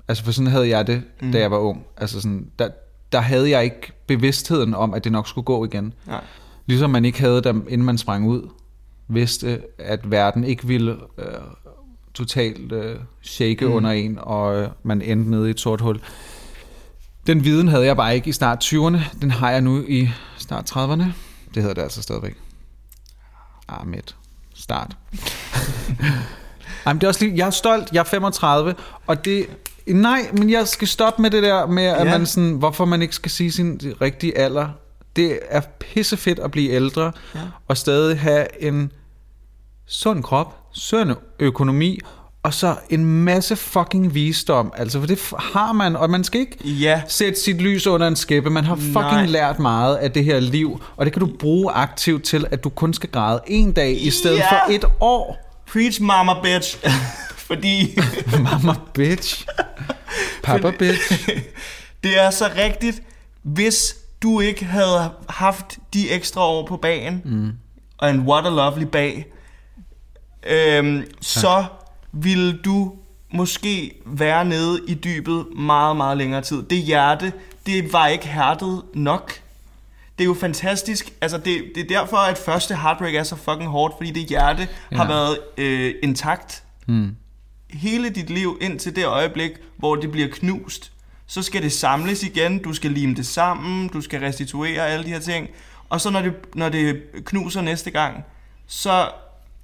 Altså 0.08 0.24
for 0.24 0.32
sådan 0.32 0.52
havde 0.52 0.70
jeg 0.70 0.88
det, 0.88 1.04
mm. 1.22 1.32
da 1.32 1.40
jeg 1.40 1.52
var 1.52 1.58
ung. 1.58 1.86
Altså 1.98 2.22
sådan, 2.22 2.52
der, 2.60 2.70
der 3.12 3.20
havde 3.20 3.50
jeg 3.50 3.64
ikke 3.64 3.92
bevidstheden 4.08 4.74
om, 4.74 4.94
at 4.94 5.04
det 5.04 5.12
nok 5.12 5.28
skulle 5.28 5.46
gå 5.46 5.66
igen. 5.66 5.94
Nej. 6.08 6.24
Ligesom 6.66 6.90
man 6.90 7.06
ikke 7.06 7.20
havde 7.20 7.42
dem, 7.42 7.68
inden 7.70 7.86
man 7.86 7.98
sprang 7.98 8.28
ud, 8.28 8.50
vidste, 9.08 9.62
at 9.78 10.12
verden 10.12 10.44
ikke 10.44 10.68
ville 10.68 10.98
øh, 11.18 11.26
totalt 12.14 12.72
øh, 12.72 12.96
shake 13.22 13.66
mm. 13.66 13.74
under 13.74 13.92
en, 13.92 14.18
og 14.22 14.56
øh, 14.56 14.70
man 14.84 15.02
endte 15.02 15.32
nede 15.32 15.48
i 15.48 15.50
et 15.50 15.60
sort 15.60 15.82
hul. 15.82 16.02
Den 17.28 17.44
viden 17.44 17.68
havde 17.68 17.86
jeg 17.86 17.96
bare 17.96 18.16
ikke 18.16 18.30
i 18.30 18.32
start 18.32 18.64
20'erne. 18.64 19.00
Den 19.22 19.32
har 19.32 19.52
jeg 19.52 19.62
nu 19.62 19.84
i 19.88 20.10
start 20.38 20.72
30'erne. 20.72 21.04
Det 21.54 21.64
hedder 21.64 21.74
det 21.74 21.82
altså 21.82 22.02
stadigvæk. 22.02 22.36
Ah, 23.68 23.88
midt. 23.88 24.16
Start. 24.54 24.98
Ej, 26.86 26.94
men 26.94 26.96
det 26.96 27.04
er 27.04 27.08
også 27.08 27.26
lige, 27.26 27.38
jeg 27.38 27.48
er 27.48 27.52
stolt, 27.52 27.92
jeg 27.92 28.00
er 28.00 28.04
35, 28.04 28.76
og 29.08 29.26
det, 29.26 29.46
nej, 29.88 30.30
men 30.34 30.50
jeg 30.50 30.68
skal 30.68 30.88
stoppe 30.88 31.22
med 31.22 31.32
det 31.32 31.44
der 31.44 31.66
med, 31.68 31.84
at 31.84 32.06
Ja. 32.08 32.18
man 32.18 32.26
sådan, 32.26 32.52
hvorfor 32.54 32.86
man 32.86 33.02
ikke 33.02 33.16
skal 33.16 33.32
sige 33.32 33.52
sin 33.52 33.82
rigtige 34.02 34.38
alder. 34.38 34.68
Det 35.16 35.40
er 35.50 35.62
pissefedt 35.80 36.40
at 36.40 36.52
blive 36.52 36.72
ældre, 36.72 37.12
Ja. 37.36 37.40
og 37.68 37.78
stadig 37.78 38.20
have 38.20 38.64
en 38.64 38.92
sund 39.88 40.24
krop, 40.24 40.58
sund 40.74 41.12
økonomi, 41.40 42.00
og 42.44 42.54
så 42.54 42.76
en 42.90 43.06
masse 43.06 43.56
fucking 43.56 44.14
visdom. 44.14 44.74
Altså, 44.78 45.00
for 45.00 45.08
det 45.08 45.20
har 45.40 45.72
man, 45.74 45.96
og 45.96 46.10
man 46.10 46.24
skal 46.24 46.40
ikke 46.42 46.58
Ja. 46.70 47.02
sætte 47.08 47.40
sit 47.40 47.62
lys 47.62 47.88
under 47.88 48.08
en 48.08 48.16
skæppe. 48.16 48.50
Man 48.50 48.64
har 48.64 48.76
fucking 48.76 48.96
Nej. 49.12 49.26
lært 49.26 49.60
meget 49.60 49.96
af 49.96 50.12
det 50.12 50.24
her 50.24 50.40
liv, 50.40 50.82
og 50.98 51.06
det 51.06 51.14
kan 51.14 51.20
du 51.20 51.30
bruge 51.40 51.72
aktivt 51.72 52.24
til, 52.24 52.48
at 52.52 52.64
du 52.64 52.70
kun 52.70 52.94
skal 52.94 53.10
græde 53.10 53.40
en 53.48 53.72
dag 53.72 54.02
i 54.02 54.10
stedet 54.10 54.38
Ja. 54.38 54.50
for 54.52 54.72
et 54.72 54.86
år. 55.00 55.38
Preach 55.74 56.02
mama 56.02 56.32
bitch. 56.44 56.78
Fordi 57.48 57.98
Mama 58.44 58.74
bitch. 58.94 59.46
Papa 60.44 60.72
bitch. 60.80 61.30
det 62.04 62.22
er 62.22 62.30
så 62.30 62.50
rigtigt, 62.58 63.02
hvis 63.44 63.96
du 64.24 64.40
ikke 64.40 64.66
havde 64.66 65.12
haft 65.30 65.78
de 65.94 66.12
ekstra 66.12 66.42
år 66.42 66.68
på 66.68 66.78
bagen, 66.78 67.22
mm. 67.26 67.52
og 67.98 68.10
en 68.10 68.20
what 68.20 68.46
a 68.46 68.50
lovely 68.50 68.86
bag, 68.86 69.26
øhm, 70.44 71.04
så 71.22 71.66
ville 72.12 72.58
du 72.58 72.94
måske 73.34 73.92
være 74.06 74.46
nede 74.46 74.80
i 74.88 74.94
dybet 74.94 75.46
meget, 75.56 75.98
meget 75.98 76.18
længere 76.18 76.42
tid. 76.42 76.64
Det 76.64 76.78
hjerte, 76.78 77.34
det 77.66 77.94
var 77.94 78.08
ikke 78.08 78.28
hærdet 78.28 78.82
nok. 78.94 79.34
Det 80.18 80.24
er 80.24 80.28
jo 80.28 80.34
fantastisk. 80.34 81.14
Altså, 81.22 81.38
det, 81.38 81.64
det 81.76 81.84
er 81.84 82.00
derfor, 82.00 82.18
at 82.18 82.38
første 82.38 82.76
heartbreak 82.76 83.16
er 83.16 83.24
så 83.24 83.36
fucking 83.36 83.70
hårdt, 83.70 83.94
fordi 83.98 84.12
det 84.12 84.24
hjerte 84.26 84.68
ja. 84.92 84.98
har 84.98 85.08
været 85.08 85.38
øh, 85.58 85.94
intakt 86.04 86.62
Mm. 86.88 87.16
hele 87.70 88.10
dit 88.10 88.30
liv 88.30 88.58
indtil 88.62 88.96
det 88.96 89.06
øjeblik, 89.06 89.52
hvor 89.78 89.96
det 89.96 90.12
bliver 90.12 90.28
knust. 90.32 90.92
Så 91.28 91.42
skal 91.42 91.62
det 91.64 91.72
samles 91.72 92.24
igen, 92.24 92.58
du 92.58 92.74
skal 92.74 92.92
lime 92.92 93.16
det 93.16 93.26
sammen, 93.26 93.88
du 93.88 94.02
skal 94.02 94.20
restituere 94.20 94.88
alle 94.88 95.06
de 95.06 95.10
her 95.10 95.20
ting. 95.20 95.48
Og 95.90 96.02
så 96.02 96.10
når 96.10 96.22
det, 96.22 96.34
når 96.56 96.70
det 96.70 97.02
knuser 97.26 97.62
næste 97.62 97.92
gang, 97.92 98.16
så 98.68 99.08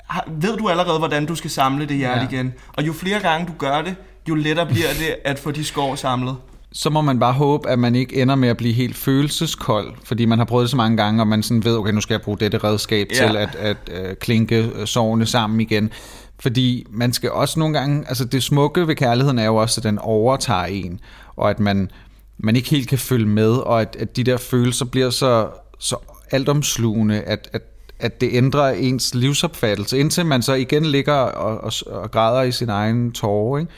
har, 0.08 0.24
ved 0.28 0.58
du 0.58 0.70
allerede, 0.70 0.98
hvordan 1.00 1.26
du 1.26 1.36
skal 1.36 1.50
samle 1.50 1.86
det 1.86 1.98
hjerte 1.98 2.22
Ja. 2.22 2.28
igen. 2.38 2.54
Og 2.74 2.88
jo 2.88 2.94
flere 2.94 3.20
gange 3.20 3.48
du 3.48 3.54
gør 3.58 3.82
det, 3.82 3.96
jo 4.30 4.36
lettere 4.36 4.66
bliver 4.66 4.88
det 5.00 5.16
at 5.26 5.40
få 5.40 5.52
de 5.52 5.64
skår 5.64 5.96
samlet. 5.96 6.36
så 6.74 6.90
må 6.90 7.02
man 7.02 7.20
bare 7.20 7.34
håbe, 7.34 7.70
at 7.70 7.80
man 7.80 7.96
ikke 7.96 8.22
ender 8.22 8.36
med 8.36 8.50
at 8.50 8.58
blive 8.58 8.74
helt 8.74 8.96
følelseskold, 8.96 9.94
fordi 10.04 10.26
man 10.26 10.38
har 10.38 10.46
prøvet 10.46 10.64
det 10.64 10.70
så 10.70 10.78
mange 10.78 10.98
gange, 10.98 11.22
og 11.22 11.28
man 11.28 11.44
sådan 11.44 11.64
ved, 11.66 11.78
okay, 11.78 11.92
nu 11.94 12.02
skal 12.02 12.14
jeg 12.14 12.22
bruge 12.22 12.38
dette 12.38 12.58
redskab 12.58 13.08
Ja. 13.12 13.28
til 13.28 13.38
at, 13.38 13.56
at 13.56 13.78
uh, 13.90 14.16
klinke 14.22 14.72
øh, 14.76 14.88
sårene 14.88 15.26
sammen 15.26 15.62
igen. 15.62 15.92
Fordi 16.40 16.86
man 16.90 17.14
skal 17.14 17.32
også 17.32 17.60
nogle 17.60 17.80
gange, 17.80 18.04
altså 18.08 18.26
det 18.26 18.44
smukke 18.44 18.88
ved 18.88 18.96
kærligheden 18.96 19.40
er 19.40 19.46
jo 19.46 19.56
også, 19.56 19.80
at 19.80 19.84
den 19.84 20.00
overtager 20.00 20.64
en, 20.66 21.00
og 21.36 21.50
at 21.50 21.60
man, 21.60 21.92
man 22.38 22.56
ikke 22.56 22.70
helt 22.70 22.90
kan 22.90 22.98
følge 22.98 23.28
med, 23.28 23.52
og 23.52 23.82
at, 23.82 23.96
at 24.00 24.16
de 24.16 24.24
der 24.24 24.38
følelser 24.38 24.86
bliver 24.86 25.10
så, 25.10 25.50
så 25.80 25.96
altomslugende, 26.32 27.22
at, 27.22 27.50
at, 27.54 27.62
at 28.00 28.22
det 28.22 28.30
ændrer 28.32 28.70
ens 28.70 29.16
livsopfattelse, 29.16 30.00
indtil 30.00 30.26
man 30.26 30.42
så 30.42 30.54
igen 30.54 30.86
ligger 30.86 31.14
og, 31.14 31.58
og, 31.58 31.74
og 32.02 32.12
græder 32.12 32.42
i 32.42 32.52
sin 32.52 32.70
egen 32.70 33.12
tårer, 33.12 33.60
ikke? 33.60 33.72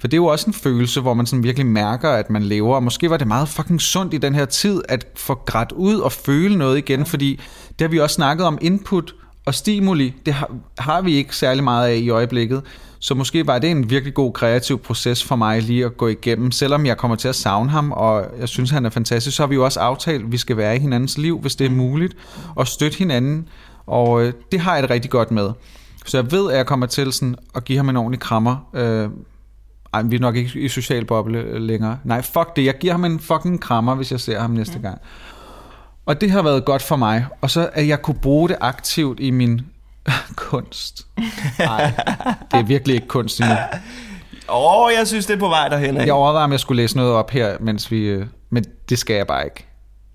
For 0.00 0.08
det 0.08 0.14
er 0.14 0.20
jo 0.20 0.26
også 0.26 0.46
en 0.46 0.54
følelse, 0.54 1.00
hvor 1.00 1.14
man 1.14 1.26
sådan 1.26 1.42
virkelig 1.42 1.66
mærker, 1.66 2.10
at 2.10 2.30
man 2.30 2.42
lever. 2.42 2.74
Og 2.74 2.82
måske 2.82 3.10
var 3.10 3.16
det 3.16 3.26
meget 3.26 3.48
fucking 3.48 3.80
sundt 3.80 4.14
i 4.14 4.18
den 4.18 4.34
her 4.34 4.44
tid, 4.44 4.82
at 4.88 5.06
få 5.16 5.34
grædt 5.34 5.72
ud 5.72 5.98
og 5.98 6.12
føle 6.12 6.58
noget 6.58 6.78
igen. 6.78 7.06
Fordi 7.06 7.40
det 7.68 7.80
har 7.80 7.88
vi 7.88 7.98
også 7.98 8.14
snakket 8.14 8.46
om 8.46 8.58
input 8.60 9.14
og 9.44 9.54
stimuli. 9.54 10.14
Det 10.26 10.34
har, 10.34 10.50
har 10.78 11.00
vi 11.00 11.14
ikke 11.14 11.36
særlig 11.36 11.64
meget 11.64 11.88
af 11.88 11.96
i 11.96 12.10
øjeblikket. 12.10 12.62
Så 13.00 13.14
måske 13.14 13.46
var 13.46 13.58
det 13.58 13.70
en 13.70 13.90
virkelig 13.90 14.14
god 14.14 14.32
kreativ 14.32 14.78
proces 14.78 15.24
for 15.24 15.36
mig 15.36 15.62
lige 15.62 15.84
at 15.84 15.96
gå 15.96 16.08
igennem. 16.08 16.50
Selvom 16.50 16.86
jeg 16.86 16.96
kommer 16.96 17.16
til 17.16 17.28
at 17.28 17.34
savne 17.34 17.70
ham, 17.70 17.92
og 17.92 18.26
jeg 18.40 18.48
synes, 18.48 18.70
han 18.70 18.86
er 18.86 18.90
fantastisk, 18.90 19.36
så 19.36 19.42
har 19.42 19.48
vi 19.48 19.54
jo 19.54 19.64
også 19.64 19.80
aftalt, 19.80 20.24
at 20.24 20.32
vi 20.32 20.36
skal 20.36 20.56
være 20.56 20.76
i 20.76 20.78
hinandens 20.78 21.18
liv, 21.18 21.38
hvis 21.38 21.56
det 21.56 21.66
er 21.66 21.70
muligt. 21.70 22.16
Og 22.54 22.66
støtte 22.66 22.98
hinanden. 22.98 23.48
Og 23.86 24.24
øh, 24.24 24.32
det 24.52 24.60
har 24.60 24.74
jeg 24.74 24.82
det 24.82 24.90
rigtig 24.90 25.10
godt 25.10 25.30
med. 25.30 25.50
Så 26.06 26.16
jeg 26.16 26.32
ved, 26.32 26.50
at 26.50 26.56
jeg 26.56 26.66
kommer 26.66 26.86
til 26.86 27.12
sådan 27.12 27.36
at 27.54 27.64
give 27.64 27.76
ham 27.76 27.88
en 27.88 27.96
ordentlig 27.96 28.20
krammer. 28.20 28.68
Øh, 28.74 29.08
ej, 29.92 30.02
vi 30.02 30.16
er 30.16 30.20
nok 30.20 30.36
ikke 30.36 30.60
i 30.60 30.68
social 30.68 31.04
boble 31.04 31.38
øh, 31.38 31.62
længere. 31.62 31.98
Nej, 32.04 32.22
fuck 32.22 32.56
det. 32.56 32.64
Jeg 32.64 32.74
giver 32.80 32.92
ham 32.92 33.04
en 33.04 33.20
fucking 33.20 33.60
krammer, 33.60 33.94
hvis 33.94 34.12
jeg 34.12 34.20
ser 34.20 34.40
ham 34.40 34.50
næste 34.50 34.78
gang. 34.78 34.98
Og 36.06 36.20
det 36.20 36.30
har 36.30 36.42
været 36.42 36.64
godt 36.64 36.82
for 36.82 36.96
mig. 36.96 37.26
Og 37.40 37.50
så 37.50 37.70
at 37.72 37.88
jeg 37.88 38.02
kunne 38.02 38.18
bruge 38.22 38.48
det 38.48 38.56
aktivt 38.60 39.20
i 39.20 39.30
min 39.30 39.60
kunst. 40.36 41.06
Nej, 41.58 41.92
det 42.52 42.58
er 42.58 42.62
virkelig 42.62 42.94
ikke 42.94 43.08
kunst 43.08 43.40
endnu. 43.40 43.54
Åh, 44.50 44.82
oh, 44.84 44.90
jeg 44.98 45.06
synes, 45.06 45.26
det 45.26 45.34
er 45.34 45.38
på 45.38 45.48
vej 45.48 45.68
derhen. 45.68 45.96
Jeg 45.96 46.12
overvejer, 46.12 46.44
om 46.44 46.52
jeg 46.52 46.60
skulle 46.60 46.82
læse 46.82 46.96
noget 46.96 47.12
op 47.12 47.30
her, 47.30 47.56
mens 47.60 47.90
vi... 47.90 47.98
øh, 47.98 48.26
Men 48.50 48.64
det 48.88 48.98
skal 48.98 49.16
jeg 49.16 49.26
bare 49.26 49.44
ikke. 49.44 49.66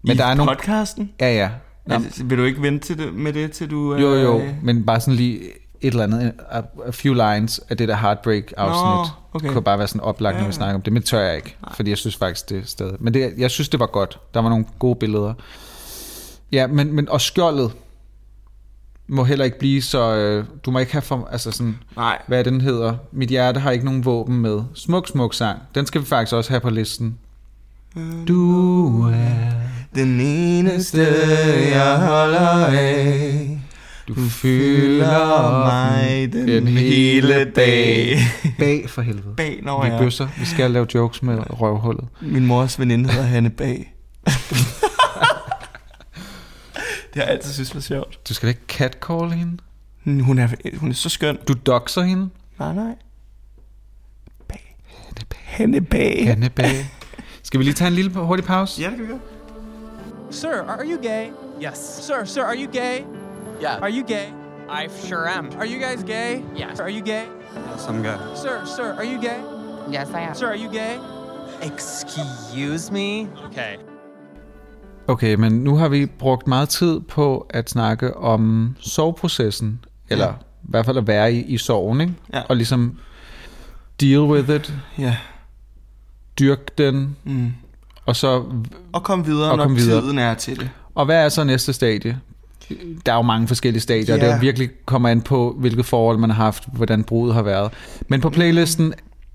Men 0.03 0.15
I 0.15 0.17
der 0.17 0.25
er 0.25 0.33
nogle... 0.33 0.55
podcasten? 0.55 1.11
Ja, 1.19 1.33
ja. 1.35 1.49
Nå, 1.87 1.95
Altså, 1.95 2.23
vil 2.23 2.37
du 2.37 2.43
ikke 2.43 2.61
vente 2.61 2.87
til 2.87 2.97
det, 2.97 3.13
med 3.13 3.33
det, 3.33 3.51
til 3.51 3.71
du... 3.71 3.95
jo, 3.95 4.13
jo. 4.15 4.39
øh, 4.39 4.53
Men 4.63 4.85
bare 4.85 4.99
sådan 4.99 5.13
lige 5.13 5.39
et 5.81 5.91
eller 5.91 6.03
andet, 6.03 6.33
a, 6.51 6.57
a 6.87 6.89
few 6.91 7.13
lines 7.13 7.61
af 7.69 7.77
det 7.77 7.87
der 7.87 7.95
Heartbreak-afsnit, 7.95 8.83
Nå, 8.83 9.05
okay. 9.33 9.47
kunne 9.49 9.61
bare 9.61 9.77
være 9.79 9.87
sådan 9.87 10.01
oplagt, 10.01 10.33
når 10.35 10.39
Ja, 10.41 10.45
vi 10.45 10.47
ja. 10.47 10.51
snakker 10.51 10.75
om 10.75 10.81
det. 10.81 10.93
Men 10.93 11.03
tør 11.03 11.19
jeg 11.19 11.35
ikke, 11.35 11.55
fordi 11.75 11.89
jeg 11.89 11.97
synes 11.97 12.15
faktisk, 12.15 12.49
det 12.49 12.57
er 12.57 12.65
stadig... 12.65 12.95
Men 12.99 13.13
det, 13.13 13.33
jeg 13.37 13.51
synes, 13.51 13.69
det 13.69 13.79
var 13.79 13.85
godt. 13.85 14.19
Der 14.33 14.41
var 14.41 14.49
nogle 14.49 14.65
gode 14.79 14.95
billeder. 14.95 15.33
Ja, 16.51 16.67
men, 16.67 16.93
men 16.95 17.09
og 17.09 17.21
skjoldet 17.21 17.71
må 19.13 19.23
heller 19.23 19.45
ikke 19.45 19.59
blive 19.59 19.81
så... 19.81 20.15
Øh, 20.15 20.45
du 20.65 20.71
må 20.71 20.79
ikke 20.79 20.91
have 20.91 21.01
for... 21.01 21.29
Altså 21.31 21.51
sådan, 21.51 21.77
Nej. 21.95 22.21
hvad 22.27 22.43
den 22.43 22.61
hedder? 22.61 22.95
Mit 23.11 23.29
hjerte 23.29 23.59
har 23.59 23.71
ikke 23.71 23.85
nogen 23.85 24.05
våben 24.05 24.39
med. 24.41 24.59
Smuk, 24.75 25.07
smuk 25.07 25.33
sang. 25.33 25.59
Den 25.75 25.85
skal 25.85 26.01
vi 26.01 26.05
faktisk 26.05 26.35
også 26.35 26.49
have 26.49 26.59
på 26.61 26.69
listen. 26.69 27.17
Du 28.27 29.01
er... 29.07 29.51
Den 29.95 30.19
eneste, 30.21 31.07
jeg 31.75 31.97
holder 31.99 32.65
af. 32.65 33.59
Du 34.07 34.13
fylder 34.29 35.51
mig 35.65 36.33
den 36.33 36.67
hele 36.67 37.43
dag. 37.55 38.17
Bag 38.59 38.89
for 38.89 39.01
helvede. 39.01 39.35
Bag, 39.37 39.59
når 39.63 39.83
Vi 39.83 39.89
jeg... 39.89 39.99
bøsser. 39.99 40.27
Vi 40.39 40.45
skal 40.45 40.71
lave 40.71 40.87
jokes 40.95 41.23
med 41.23 41.37
røvhullet. 41.61 42.05
Min 42.21 42.45
mors 42.45 42.79
veninde 42.79 43.09
hedder 43.09 43.25
Hanne 43.27 43.49
Bag. 43.49 43.93
det 47.13 47.21
har 47.21 47.23
jeg 47.23 47.29
altid 47.29 47.53
synes 47.53 47.75
var 47.75 47.81
sjovt. 47.81 48.29
Du 48.29 48.33
skal 48.33 48.47
da 48.47 48.49
ikke 48.49 48.61
catcall 48.67 49.31
hende? 49.31 49.57
Hun 50.23 50.39
er, 50.39 50.47
hun 50.77 50.89
er 50.89 50.93
så 50.93 51.09
skøn. 51.09 51.37
Du 51.47 51.53
doxer 51.53 52.01
hende? 52.01 52.29
Nej, 52.59 52.73
nej. 52.73 52.95
Bag. 54.47 54.75
Hanne 55.43 55.81
Bag. 55.81 56.27
Hanne 56.27 56.49
bag. 56.49 56.85
Skal 57.43 57.59
vi 57.59 57.63
lige 57.63 57.73
tage 57.73 57.87
en 57.87 57.93
lille 57.93 58.11
hurtig 58.11 58.45
pause? 58.45 58.81
Ja, 58.81 58.89
det 58.89 58.95
kan 58.97 59.03
vi 59.05 59.11
gøre. 59.11 59.19
Sir, 60.31 60.49
are 60.67 60.85
you 60.85 61.01
gay? 61.01 61.27
Yes. 61.61 61.77
Sir, 61.77 62.25
sir, 62.25 62.43
are 62.43 62.55
you 62.57 62.71
gay? 62.71 62.99
Yeah. 63.61 63.81
Are 63.81 63.91
you 63.91 64.03
gay? 64.07 64.27
I 64.69 64.87
sure 65.07 65.29
am. 65.29 65.51
Are 65.57 65.67
you 65.67 65.79
guys 65.79 66.03
gay? 66.03 66.41
Yes. 66.55 66.79
Are 66.79 66.89
you 66.89 67.01
gay? 67.01 67.23
Yes, 67.71 67.85
I'm 67.87 68.01
good. 68.01 68.37
Sir, 68.37 68.65
sir, 68.65 68.93
are 68.97 69.05
you 69.05 69.21
gay? 69.21 69.39
Yes, 69.91 70.09
I 70.09 70.21
am. 70.21 70.33
Sir, 70.35 70.47
are 70.47 70.55
you 70.55 70.69
gay? 70.69 70.99
Excuse 71.61 72.91
me? 72.91 73.27
Okay. 73.45 73.77
Okay, 75.13 75.35
men 75.35 75.51
nu 75.51 75.75
har 75.75 75.87
vi 75.87 76.05
brugt 76.05 76.47
meget 76.47 76.69
tid 76.69 76.99
på 76.99 77.47
at 77.49 77.69
snakke 77.69 78.17
om 78.17 78.75
soveprocessen. 78.79 79.79
Eller 80.09 80.25
Ja. 80.25 80.31
i 80.31 80.69
hvert 80.69 80.85
fald 80.85 80.97
at 80.97 81.07
være 81.07 81.33
i, 81.33 81.41
i 81.43 81.57
sorgen, 81.57 82.01
ikke? 82.01 82.13
Ja. 82.33 82.41
Og 82.49 82.55
ligesom 82.55 82.97
deal 84.01 84.19
with 84.21 84.49
it, 84.49 84.73
Ja. 84.97 85.15
dyrk 86.39 86.77
den, 86.77 87.15
Mm. 87.23 87.51
og 88.05 88.15
så... 88.15 88.43
Og 88.93 89.03
kom 89.03 89.25
videre, 89.25 89.51
Og 89.51 89.57
når 89.57 89.63
kom 89.63 89.75
videre. 89.75 90.01
tiden 90.01 90.19
er 90.19 90.33
til 90.33 90.59
det. 90.59 90.69
Og 90.95 91.05
hvad 91.05 91.25
er 91.25 91.29
så 91.29 91.43
næste 91.43 91.73
stadie? 91.73 92.19
Der 93.05 93.11
er 93.11 93.15
jo 93.15 93.21
mange 93.21 93.47
forskellige 93.47 93.81
stadier, 93.81 94.15
Ja. 94.15 94.25
det 94.25 94.29
er 94.33 94.39
virkelig 94.39 94.69
kommer 94.85 95.09
an 95.09 95.21
på, 95.21 95.55
hvilket 95.59 95.85
forhold 95.85 96.17
man 96.17 96.29
har 96.29 96.43
haft, 96.43 96.63
hvordan 96.73 97.03
brudet 97.03 97.33
har 97.33 97.41
været. 97.41 97.71
Men 98.07 98.21
på 98.21 98.29
playlisten 98.29 98.93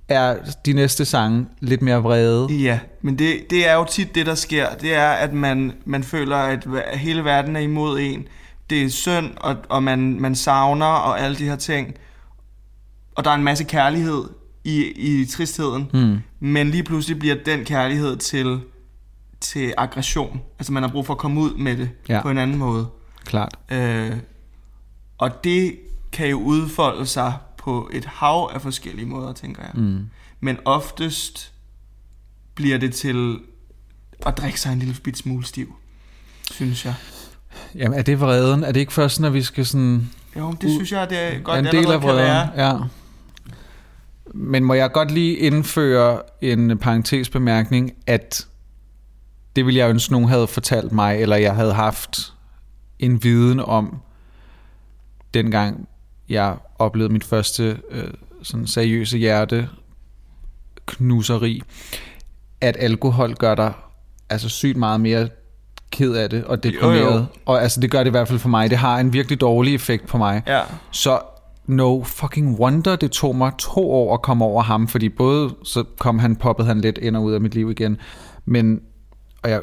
er 0.09 0.37
de 0.67 0.73
næste 0.73 1.05
sange 1.05 1.47
lidt 1.61 1.83
mere 1.83 2.03
vrede. 2.03 2.47
Ja, 2.53 2.79
men 3.03 3.19
det, 3.19 3.51
det 3.51 3.69
er 3.69 3.75
jo 3.75 3.85
tit 3.85 4.15
det, 4.15 4.27
der 4.27 4.35
sker. 4.35 4.67
Det 4.75 4.95
er, 4.95 5.09
at 5.09 5.33
man, 5.33 5.73
man 5.85 6.03
føler, 6.05 6.37
at 6.37 6.67
hele 6.95 7.25
verden 7.25 7.57
er 7.57 7.61
imod 7.61 7.99
en. 8.01 8.27
Det 8.71 8.83
er 8.85 8.89
synd, 8.89 9.31
og, 9.37 9.57
og 9.69 9.83
man, 9.83 10.21
man 10.21 10.35
savner, 10.35 10.87
og 10.87 11.21
alle 11.21 11.37
de 11.37 11.45
her 11.45 11.57
ting. 11.57 11.95
Og 13.15 13.25
der 13.25 13.31
er 13.31 13.35
en 13.35 13.45
masse 13.45 13.65
kærlighed 13.65 14.25
i, 14.65 14.85
i 14.85 15.25
tristheden. 15.27 15.91
Mm. 15.95 16.19
Men 16.41 16.71
lige 16.71 16.83
pludselig 16.83 17.19
bliver 17.19 17.37
den 17.47 17.65
kærlighed 17.65 18.17
til, 18.17 18.61
til 19.41 19.75
aggression. 19.77 20.41
Altså 20.59 20.73
man 20.73 20.83
har 20.83 20.91
brug 20.91 21.07
for 21.07 21.15
at 21.15 21.19
komme 21.19 21.41
ud 21.41 21.55
med 21.55 21.77
det 21.77 21.91
Ja. 22.09 22.23
på 22.23 22.31
en 22.31 22.39
anden 22.39 22.59
måde. 22.59 22.87
Klart. 23.25 23.55
Øh, 23.73 24.13
og 25.19 25.45
det 25.45 25.77
kan 26.13 26.29
jo 26.29 26.37
udfolde 26.39 27.07
sig 27.07 27.33
på 27.69 27.91
et 27.93 28.05
hav 28.05 28.51
af 28.55 28.63
forskellige 28.63 29.07
måder, 29.07 29.33
tænker 29.33 29.63
jeg. 29.63 29.71
Mm. 29.75 30.09
Men 30.41 30.57
oftest 30.65 31.53
bliver 32.55 32.79
det 32.79 32.95
til 32.95 33.39
at 34.27 34.39
drikke 34.39 34.61
sig 34.61 34.73
en 34.73 34.79
lille 34.79 34.95
bit 35.05 35.19
smule 35.19 35.45
stiv, 35.45 35.75
synes 36.51 36.85
jeg. 36.85 36.95
Jamen, 37.75 37.99
er 37.99 38.03
det 38.03 38.21
vreden? 38.21 38.65
Er 38.65 38.73
det 38.73 38.81
ikke 38.81 38.93
først, 38.93 39.21
når 39.21 39.31
vi 39.31 39.43
skal 39.43 39.67
sådan... 39.67 40.11
Jo, 40.37 40.55
det 40.61 40.71
synes 40.71 40.93
jeg, 40.93 41.11
det 41.11 41.19
er 41.19 41.39
godt 41.39 41.59
en 41.59 41.65
del 41.65 41.91
af 41.91 42.03
vreden? 42.03 42.49
Ja. 42.57 42.77
Men 44.35 44.65
må 44.65 44.75
jeg 44.75 44.93
godt 44.93 45.11
lige 45.11 45.37
indføre 45.37 46.23
en 46.41 46.79
parentesbemærkning, 46.79 47.93
at 48.07 48.47
det 49.57 49.67
ville 49.67 49.79
jeg 49.79 49.91
ønske, 49.91 50.13
nogen 50.13 50.29
havde 50.29 50.47
fortalt 50.47 50.93
mig, 50.93 51.21
eller 51.21 51.37
jeg 51.37 51.55
havde 51.55 51.75
haft 51.75 52.35
en 52.99 53.23
viden 53.23 53.61
om, 53.61 54.01
dengang 55.35 55.89
jeg 56.29 56.57
oplevede 56.79 57.13
mit 57.13 57.25
første 57.25 57.79
øh, 57.91 58.11
sådan 58.43 58.67
seriøse 58.67 59.19
hjerte 59.19 59.69
knuseri, 60.87 61.63
at 62.61 62.77
alkohol 62.81 63.35
gør 63.35 63.55
dig 63.55 63.73
altså 64.31 64.49
sygt 64.49 64.77
meget 64.77 65.01
mere 65.01 65.29
ked 65.91 66.15
af 66.15 66.31
det 66.31 66.45
og 66.45 66.63
deprimeret. 66.63 67.01
Jo, 67.01 67.17
jo. 67.17 67.25
Og 67.47 67.63
altså 67.63 67.81
det 67.81 67.91
gør 67.91 67.99
det 67.99 68.07
i 68.07 68.11
hvert 68.11 68.29
fald 68.29 68.39
for 68.39 68.49
mig. 68.49 68.71
Det 68.71 68.79
har 68.79 68.99
en 68.99 69.13
virkelig 69.13 69.41
dårlig 69.41 69.75
effekt 69.75 70.07
på 70.07 70.19
mig. 70.19 70.43
Ja. 70.47 70.61
Så 70.91 71.21
no 71.67 72.03
fucking 72.03 72.61
wonder, 72.61 72.97
det 72.97 73.11
tog 73.11 73.37
mig 73.37 73.53
to 73.59 73.91
år 73.91 74.15
at 74.15 74.23
komme 74.23 74.45
over 74.45 74.63
ham, 74.63 74.89
fordi 74.89 75.09
både 75.09 75.55
så 75.65 75.85
kom 75.99 76.19
han, 76.19 76.37
poppede 76.37 76.69
han 76.69 76.81
lidt 76.81 76.99
ind 76.99 77.17
og 77.17 77.23
ud 77.23 77.33
af 77.33 77.41
mit 77.41 77.55
liv 77.55 77.71
igen, 77.71 77.97
men, 78.45 78.81
og 79.43 79.51
jeg, 79.51 79.63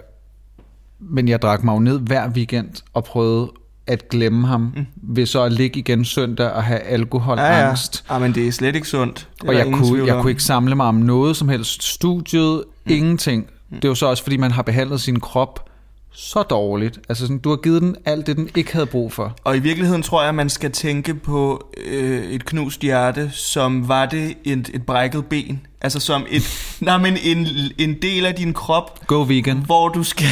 men 0.99 1.27
jeg 1.27 1.41
drak 1.41 1.63
mig 1.63 1.79
ned 1.79 1.99
hver 1.99 2.29
weekend 2.29 2.83
og 2.93 3.03
prøvede 3.03 3.51
at 3.87 4.09
glemme 4.09 4.47
ham, 4.47 4.61
mm. 4.61 4.85
ved 4.95 5.25
så 5.25 5.43
at 5.43 5.51
ligge 5.51 5.79
igen 5.79 6.05
søndag 6.05 6.51
og 6.51 6.63
have 6.63 6.79
alkoholangst. 6.79 8.03
Ja, 8.09 8.13
ja. 8.13 8.19
ja, 8.19 8.27
men 8.27 8.35
det 8.35 8.47
er 8.47 8.51
slet 8.51 8.75
ikke 8.75 8.87
sundt. 8.87 9.27
Det 9.41 9.49
Og 9.49 9.55
jeg 9.55 9.65
kunne, 9.65 10.05
jeg 10.05 10.21
kunne 10.21 10.31
ikke 10.31 10.43
samle 10.43 10.75
mig 10.75 10.85
om 10.85 10.95
noget 10.95 11.37
som 11.37 11.49
helst. 11.49 11.83
Studiet, 11.83 12.63
mm. 12.85 12.91
ingenting. 12.91 13.47
Det 13.71 13.85
er 13.85 13.89
jo 13.89 13.95
så 13.95 14.05
også, 14.05 14.23
fordi 14.23 14.37
man 14.37 14.51
har 14.51 14.61
behandlet 14.61 15.01
sin 15.01 15.19
krop 15.19 15.69
så 16.11 16.43
dårligt. 16.43 16.99
Altså 17.09 17.23
sådan, 17.23 17.37
du 17.37 17.49
har 17.49 17.55
givet 17.55 17.81
den 17.81 17.95
alt 18.05 18.27
det, 18.27 18.37
den 18.37 18.49
ikke 18.55 18.73
havde 18.73 18.85
brug 18.85 19.13
for. 19.13 19.35
Og 19.43 19.57
i 19.57 19.59
virkeligheden 19.59 20.03
tror 20.03 20.21
jeg, 20.21 20.29
at 20.29 20.35
man 20.35 20.49
skal 20.49 20.71
tænke 20.71 21.13
på 21.13 21.67
øh, 21.87 22.23
et 22.23 22.45
knust 22.45 22.81
hjerte, 22.81 23.29
som 23.33 23.87
var 23.87 24.05
det 24.05 24.33
et, 24.43 24.69
et 24.73 24.85
brækket 24.85 25.25
ben. 25.25 25.67
Altså 25.81 25.99
som 25.99 26.25
et, 26.29 26.43
nej, 26.81 26.97
men 26.97 27.17
en, 27.23 27.47
en 27.77 27.95
del 28.01 28.25
af 28.25 28.35
din 28.35 28.53
krop, 28.53 29.07
Go 29.07 29.21
vegan. 29.21 29.57
hvor 29.57 29.89
du 29.89 30.03
skal, 30.03 30.27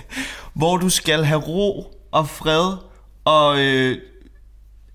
hvor 0.54 0.76
du 0.76 0.88
skal 0.88 1.24
have 1.24 1.40
ro 1.40 1.98
og 2.12 2.28
fred, 2.28 2.76
og 3.24 3.60
øh, 3.60 3.96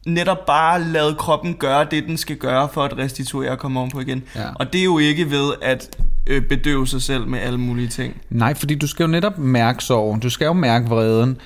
netop 0.07 0.45
bare 0.45 0.83
lade 0.83 1.15
kroppen 1.15 1.53
gøre 1.53 1.87
det, 1.91 2.03
den 2.03 2.17
skal 2.17 2.35
gøre, 2.35 2.69
for 2.73 2.83
at 2.83 2.97
restituere 2.97 3.51
og 3.51 3.59
komme 3.59 3.79
ovenpå 3.79 3.99
igen. 3.99 4.23
Ja. 4.35 4.41
Og 4.55 4.73
det 4.73 4.81
er 4.81 4.85
jo 4.85 4.97
ikke 4.97 5.31
ved 5.31 5.53
at 5.61 5.97
øh, 6.27 6.41
bedøve 6.41 6.87
sig 6.87 7.01
selv 7.01 7.27
med 7.27 7.39
alle 7.39 7.57
mulige 7.57 7.87
ting. 7.87 8.21
Nej, 8.29 8.53
fordi 8.53 8.75
du 8.75 8.87
skal 8.87 9.03
jo 9.03 9.07
netop 9.07 9.37
mærke 9.37 9.83
sorgen. 9.83 10.19
Du 10.19 10.29
skal 10.29 10.45
jo 10.45 10.53
mærke 10.53 10.89
vreden. 10.89 11.37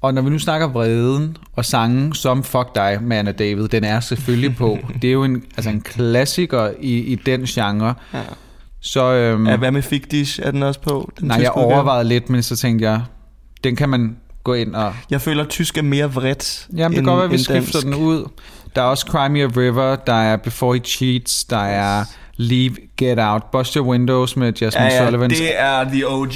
Og 0.00 0.14
når 0.14 0.22
vi 0.22 0.30
nu 0.30 0.38
snakker 0.38 0.68
vreden 0.68 1.36
og 1.52 1.64
sange 1.64 2.14
som 2.14 2.42
Fuck 2.42 2.74
dig 2.74 2.98
med 3.02 3.16
Anna 3.16 3.32
David, 3.32 3.68
den 3.68 3.84
er 3.84 4.00
selvfølgelig 4.00 4.56
på. 4.56 4.78
Det 5.02 5.08
er 5.08 5.12
jo 5.12 5.24
en, 5.24 5.42
altså 5.56 5.70
en 5.70 5.80
klassiker 5.80 6.70
i, 6.80 6.98
i 6.98 7.14
den 7.14 7.44
genre. 7.44 7.94
Ja. 8.14 8.20
Så 8.80 9.12
øhm, 9.12 9.46
Ja, 9.46 9.56
hvad 9.56 9.70
med 9.70 9.82
Figdish? 9.82 10.40
Er 10.42 10.50
den 10.50 10.62
også 10.62 10.80
på? 10.80 11.12
Den 11.18 11.28
nej, 11.28 11.38
jeg 11.42 11.50
overvejede 11.50 12.08
lidt, 12.08 12.30
men 12.30 12.42
så 12.42 12.56
tænkte 12.56 12.90
jeg, 12.90 13.02
den 13.64 13.76
kan 13.76 13.88
man 13.88 14.16
gå 14.48 14.54
ind 14.54 14.74
og... 14.74 14.94
Jeg 15.10 15.20
føler, 15.20 15.42
at 15.44 15.48
tysk 15.48 15.78
er 15.78 15.82
mere 15.82 16.12
vredt 16.12 16.66
Jamen, 16.76 16.96
det 16.96 17.04
kan 17.04 17.04
godt 17.04 17.16
være, 17.16 17.24
at 17.24 17.30
vi 17.30 17.38
skifter 17.38 17.58
dansk. 17.80 17.82
den 17.82 17.94
ud. 17.94 18.28
Der 18.76 18.82
er 18.82 18.86
også 18.86 19.06
Cry 19.10 19.28
Me 19.30 19.42
a 19.42 19.46
River, 19.56 19.96
der 19.96 20.12
er 20.12 20.36
Before 20.36 20.74
He 20.74 20.80
Cheats, 20.80 21.44
der 21.44 21.56
er 21.58 22.04
Leave, 22.36 22.74
Get 22.96 23.18
Out, 23.20 23.42
Bust 23.52 23.74
Your 23.74 23.86
Windows 23.86 24.36
med 24.36 24.52
Jasmine 24.60 24.86
Ja, 24.86 24.94
ja, 24.94 25.04
Sullivan. 25.04 25.30
det 25.30 25.60
er 25.60 25.84
the 25.84 26.08
OG. 26.08 26.32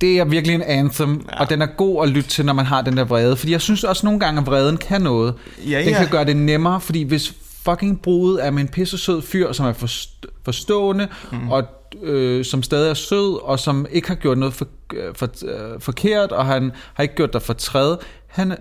det 0.00 0.18
er 0.18 0.24
virkelig 0.24 0.54
en 0.54 0.62
anthem, 0.62 1.26
ja. 1.32 1.40
og 1.40 1.50
den 1.50 1.62
er 1.62 1.66
god 1.66 2.02
at 2.02 2.08
lytte 2.08 2.30
til, 2.30 2.44
når 2.44 2.52
man 2.52 2.66
har 2.66 2.82
den 2.82 2.96
der 2.96 3.04
vrede. 3.04 3.36
Fordi 3.36 3.52
jeg 3.52 3.60
synes 3.60 3.84
også 3.84 4.06
nogle 4.06 4.20
gange, 4.20 4.40
at 4.40 4.46
vreden 4.46 4.76
kan 4.76 5.00
noget. 5.02 5.34
Ja, 5.70 5.78
den 5.78 5.88
ja. 5.88 5.98
kan 5.98 6.08
gøre 6.08 6.24
det 6.24 6.36
nemmere, 6.36 6.80
fordi 6.80 7.02
hvis 7.02 7.34
fucking 7.64 8.00
brudet 8.02 8.46
er 8.46 8.50
med 8.50 8.62
en 8.62 8.68
pissesød 8.68 9.22
fyr, 9.22 9.52
som 9.52 9.66
er 9.66 9.72
forst- 9.72 10.26
forstående, 10.44 11.08
mm. 11.32 11.50
og 11.50 11.64
øh, 12.02 12.44
som 12.44 12.62
stadig 12.62 12.90
er 12.90 12.94
sød, 12.94 13.42
og 13.42 13.58
som 13.58 13.86
ikke 13.90 14.08
har 14.08 14.14
gjort 14.14 14.38
noget 14.38 14.54
for, 14.54 14.66
øh, 14.94 15.14
for, 15.14 15.28
øh, 15.44 15.80
forkert, 15.80 16.32
og 16.32 16.46
han 16.46 16.72
har 16.94 17.02
ikke 17.02 17.14
gjort 17.14 17.32
dig 17.32 17.42
fortræd, 17.42 17.96
han, 18.26 18.56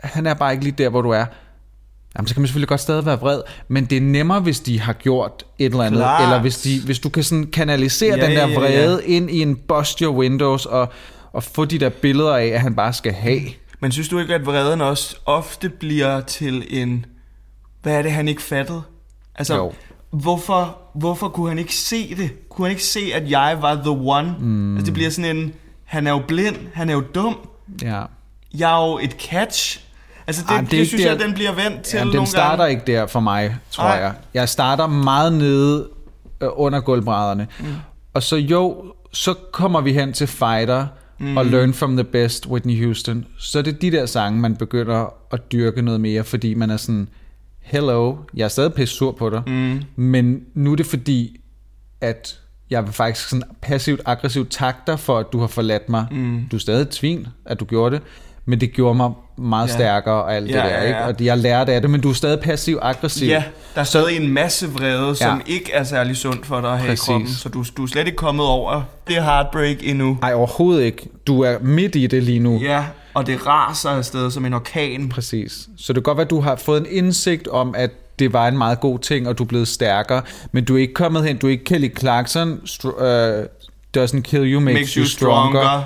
han 0.00 0.26
er 0.26 0.34
bare 0.34 0.52
ikke 0.52 0.64
lige 0.64 0.74
der, 0.78 0.88
hvor 0.88 1.02
du 1.02 1.10
er. 1.10 1.24
Jamen, 2.16 2.28
så 2.28 2.34
kan 2.34 2.40
man 2.40 2.48
selvfølgelig 2.48 2.68
godt 2.68 2.80
stadig 2.80 3.06
være 3.06 3.20
vred, 3.20 3.40
men 3.68 3.84
det 3.84 3.96
er 3.96 4.00
nemmere, 4.00 4.40
hvis 4.40 4.60
de 4.60 4.80
har 4.80 4.92
gjort 4.92 5.44
et 5.58 5.64
eller 5.64 5.84
andet, 5.84 5.98
Klart. 6.00 6.22
eller 6.22 6.40
hvis, 6.40 6.58
de, 6.58 6.80
hvis 6.84 6.98
du 6.98 7.08
kan 7.08 7.22
sådan 7.22 7.46
kanalisere 7.46 8.18
Ja, 8.18 8.26
den 8.26 8.36
der 8.36 8.46
ja, 8.46 8.48
ja. 8.48 8.58
vrede 8.58 9.06
ind 9.06 9.30
i 9.30 9.42
en 9.42 9.56
bust 9.56 9.98
your 9.98 10.14
windows, 10.16 10.66
og, 10.66 10.88
og 11.32 11.42
få 11.42 11.64
de 11.64 11.78
der 11.78 11.88
billeder 11.88 12.36
af, 12.36 12.46
at 12.46 12.60
han 12.60 12.74
bare 12.74 12.92
skal 12.92 13.12
have. 13.12 13.40
Men 13.80 13.92
synes 13.92 14.08
du 14.08 14.18
ikke, 14.18 14.34
at 14.34 14.46
vreden 14.46 14.80
også 14.80 15.16
ofte 15.26 15.68
bliver 15.68 16.20
til 16.20 16.64
en... 16.70 17.06
Hvad 17.82 17.94
er 17.98 18.02
det, 18.02 18.12
han 18.12 18.28
ikke 18.28 18.42
fattede? 18.42 18.82
Altså, 19.34 19.54
Jo. 19.56 19.72
hvorfor, 20.10 20.78
hvorfor 20.96 21.28
kunne 21.28 21.48
han 21.48 21.58
ikke 21.58 21.74
se 21.74 22.14
det? 22.14 22.48
Kunne 22.48 22.64
han 22.66 22.70
ikke 22.70 22.84
se, 22.84 23.00
at 23.14 23.30
jeg 23.30 23.58
var 23.60 23.74
the 23.74 23.90
one? 23.90 24.34
Mm. 24.40 24.76
Altså, 24.76 24.86
det 24.86 24.94
bliver 24.94 25.10
sådan 25.10 25.36
en... 25.36 25.52
Han 25.84 26.06
er 26.06 26.10
jo 26.10 26.22
blind, 26.28 26.56
han 26.74 26.88
er 26.90 26.94
jo 26.94 27.02
dum. 27.14 27.36
Ja. 27.82 28.02
Jeg 28.58 28.78
er 28.82 28.90
jo 28.90 28.98
et 29.02 29.16
catch. 29.30 29.80
Altså, 30.26 30.42
det, 30.42 30.50
Ej, 30.50 30.54
Ej, 30.56 30.60
det 30.62 30.70
det, 30.70 30.80
er 30.80 30.84
synes 30.86 31.02
der- 31.02 31.10
jeg, 31.10 31.20
den 31.20 31.34
bliver 31.34 31.52
vendt 31.54 31.82
til 31.82 31.96
Jamen, 31.96 32.08
nogle 32.08 32.18
den 32.18 32.26
starter 32.26 32.64
gange. 32.64 32.70
ikke 32.70 32.92
der 32.92 33.06
for 33.06 33.20
mig, 33.20 33.56
tror 33.70 33.84
Nej. 33.84 33.92
jeg. 33.96 34.12
Jeg 34.34 34.48
starter 34.48 34.86
meget 34.86 35.32
nede 35.32 35.88
øh, 36.40 36.48
under 36.52 36.80
gulvbrædderne. 36.80 37.46
Mm. 37.60 37.66
Og 38.14 38.22
så 38.22 38.36
jo, 38.36 38.84
så 39.12 39.34
kommer 39.52 39.80
vi 39.80 39.92
hen 39.92 40.12
til 40.12 40.26
Fighter 40.26 40.86
mm. 41.18 41.36
og 41.36 41.46
Learn 41.46 41.74
from 41.74 41.96
the 41.96 42.04
Best, 42.04 42.46
Whitney 42.46 42.84
Houston. 42.84 43.26
Så 43.38 43.58
er 43.58 43.62
det 43.62 43.82
de 43.82 43.90
der 43.90 44.06
sange, 44.06 44.40
man 44.40 44.56
begynder 44.56 45.14
at 45.32 45.52
dyrke 45.52 45.82
noget 45.82 46.00
mere, 46.00 46.24
fordi 46.24 46.54
man 46.54 46.70
er 46.70 46.76
sådan, 46.76 47.08
hello, 47.66 48.16
jeg 48.36 48.44
er 48.44 48.48
stadig 48.48 48.72
pisse 48.74 48.94
sur 48.94 49.12
på 49.12 49.30
dig, 49.30 49.42
mm. 49.46 49.82
men 49.96 50.40
nu 50.54 50.72
er 50.72 50.76
det 50.76 50.86
fordi, 50.86 51.40
at 52.00 52.38
jeg 52.70 52.84
vil 52.84 52.92
faktisk 52.92 53.28
sådan 53.28 53.42
passivt 53.62 54.00
aggressivt 54.06 54.50
takke 54.50 54.80
dig 54.86 55.00
for, 55.00 55.18
at 55.18 55.26
du 55.32 55.40
har 55.40 55.46
forladt 55.46 55.88
mig. 55.88 56.06
Mm. 56.10 56.40
Du 56.50 56.56
er 56.56 56.60
stadig 56.60 56.82
et 56.82 56.94
svin, 56.94 57.26
at 57.46 57.60
du 57.60 57.64
gjorde 57.64 57.94
det, 57.96 58.02
men 58.44 58.60
det 58.60 58.72
gjorde 58.72 58.94
mig 58.94 59.10
meget 59.38 59.68
Ja. 59.68 59.72
stærkere 59.72 60.14
og 60.14 60.34
alt 60.36 60.50
Ja, 60.50 60.54
det 60.56 60.62
der, 60.64 60.68
ja, 60.70 60.80
ja. 60.82 60.86
ikke? 60.86 61.04
Og 61.04 61.14
jeg 61.26 61.38
lærte 61.38 61.72
af 61.72 61.80
det, 61.80 61.90
men 61.90 62.00
du 62.00 62.08
er 62.10 62.14
stadig 62.14 62.40
passiv 62.40 62.78
aggressiv. 62.82 63.28
Ja, 63.28 63.44
der 63.74 63.80
er 63.80 63.84
stadig 63.84 64.16
en 64.20 64.32
masse 64.32 64.68
vrede, 64.72 65.16
som 65.16 65.42
Ja. 65.46 65.52
ikke 65.52 65.72
er 65.72 65.84
særlig 65.84 66.16
sundt 66.16 66.46
for 66.46 66.60
dig 66.60 66.72
at 66.72 66.78
have 66.78 66.88
Præcis. 66.88 67.04
i 67.08 67.10
kroppen. 67.10 67.28
Så 67.28 67.48
du, 67.48 67.64
du 67.76 67.82
er 67.82 67.86
slet 67.86 68.06
ikke 68.06 68.16
kommet 68.16 68.46
over 68.46 68.82
det 69.08 69.16
heartbreak 69.24 69.76
endnu. 69.82 70.18
Nej, 70.20 70.34
overhovedet 70.34 70.82
ikke. 70.84 71.08
Du 71.26 71.40
er 71.40 71.58
midt 71.60 71.94
i 71.94 72.06
det 72.06 72.22
lige 72.22 72.38
nu. 72.38 72.60
Ja, 72.62 72.84
og 73.16 73.26
det 73.26 73.46
raser 73.46 73.90
afsted 73.90 74.30
som 74.30 74.44
en 74.44 74.54
orkan. 74.54 75.08
Præcis. 75.08 75.68
Så 75.76 75.92
det 75.92 75.94
kan 75.94 76.02
godt 76.02 76.16
være, 76.16 76.24
at 76.24 76.30
du 76.30 76.40
har 76.40 76.56
fået 76.56 76.80
en 76.80 76.86
indsigt 76.90 77.48
om, 77.48 77.74
at 77.74 77.90
det 78.18 78.32
var 78.32 78.48
en 78.48 78.58
meget 78.58 78.80
god 78.80 78.98
ting, 78.98 79.28
og 79.28 79.38
du 79.38 79.42
er 79.42 79.46
blevet 79.46 79.68
stærkere, 79.68 80.22
men 80.52 80.64
du 80.64 80.74
er 80.76 80.80
ikke 80.80 80.94
kommet 80.94 81.24
hen, 81.24 81.36
du 81.36 81.46
er 81.46 81.50
ikke 81.50 81.64
Kelly 81.64 81.96
Clarkson, 81.98 82.50
uh, 82.84 82.90
doesn't 83.98 84.20
kill 84.20 84.52
you, 84.52 84.60
makes, 84.60 84.74
Makes 84.80 84.92
you 84.94 85.04
stronger. 85.04 85.60
stronger. 85.60 85.82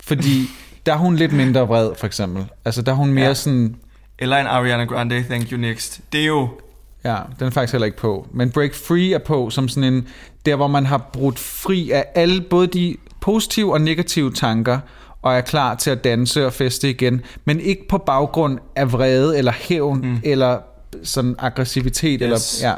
Fordi 0.00 0.50
der 0.86 0.92
er 0.92 0.96
hun 0.96 1.16
lidt 1.16 1.32
mindre 1.32 1.68
vred, 1.68 1.90
for 1.98 2.06
eksempel. 2.06 2.44
Altså 2.64 2.82
der 2.82 2.92
er 2.92 2.96
hun 2.96 3.12
mere. 3.12 3.26
Ja. 3.26 3.34
sådan, 3.34 3.76
Eller 4.18 4.36
en 4.36 4.46
Ariana 4.46 4.84
Grande, 4.84 5.24
Thank 5.28 5.50
You 5.52 5.58
Next. 5.58 6.00
Det 6.12 6.20
er 6.20 6.26
jo... 6.26 6.48
ja, 7.04 7.16
den 7.38 7.46
er 7.46 7.50
faktisk 7.50 7.72
heller 7.72 7.86
ikke 7.86 7.98
på. 7.98 8.26
Men 8.32 8.50
Break 8.50 8.74
Free 8.74 9.14
er 9.14 9.18
på, 9.18 9.50
som 9.50 9.68
sådan 9.68 9.94
en, 9.94 10.08
der 10.46 10.56
hvor 10.56 10.66
man 10.66 10.86
har 10.86 11.10
brudt 11.12 11.38
fri 11.38 11.90
af 11.90 12.04
alle, 12.14 12.40
både 12.40 12.66
de 12.66 12.96
positive 13.20 13.72
og 13.72 13.80
negative 13.80 14.32
tanker, 14.32 14.78
og 15.24 15.34
er 15.34 15.40
klar 15.40 15.74
til 15.74 15.90
at 15.90 16.04
danse 16.04 16.46
og 16.46 16.52
feste 16.52 16.90
igen, 16.90 17.22
men 17.44 17.60
ikke 17.60 17.88
på 17.88 17.98
baggrund 17.98 18.58
af 18.76 18.92
vrede 18.92 19.38
eller 19.38 19.52
hævn, 19.52 20.00
mm. 20.00 20.20
eller 20.24 20.58
sådan 21.02 21.34
aggressivitet, 21.38 22.20
yes. 22.22 22.22
Eller, 22.22 22.70
ja. 22.70 22.74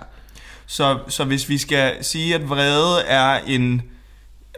Så, 0.67 0.99
så 1.09 1.25
hvis 1.25 1.49
vi 1.49 1.59
skal 1.59 1.93
sige, 2.01 2.35
at 2.35 2.49
vrede 2.49 3.03
er 3.07 3.39
en... 3.47 3.83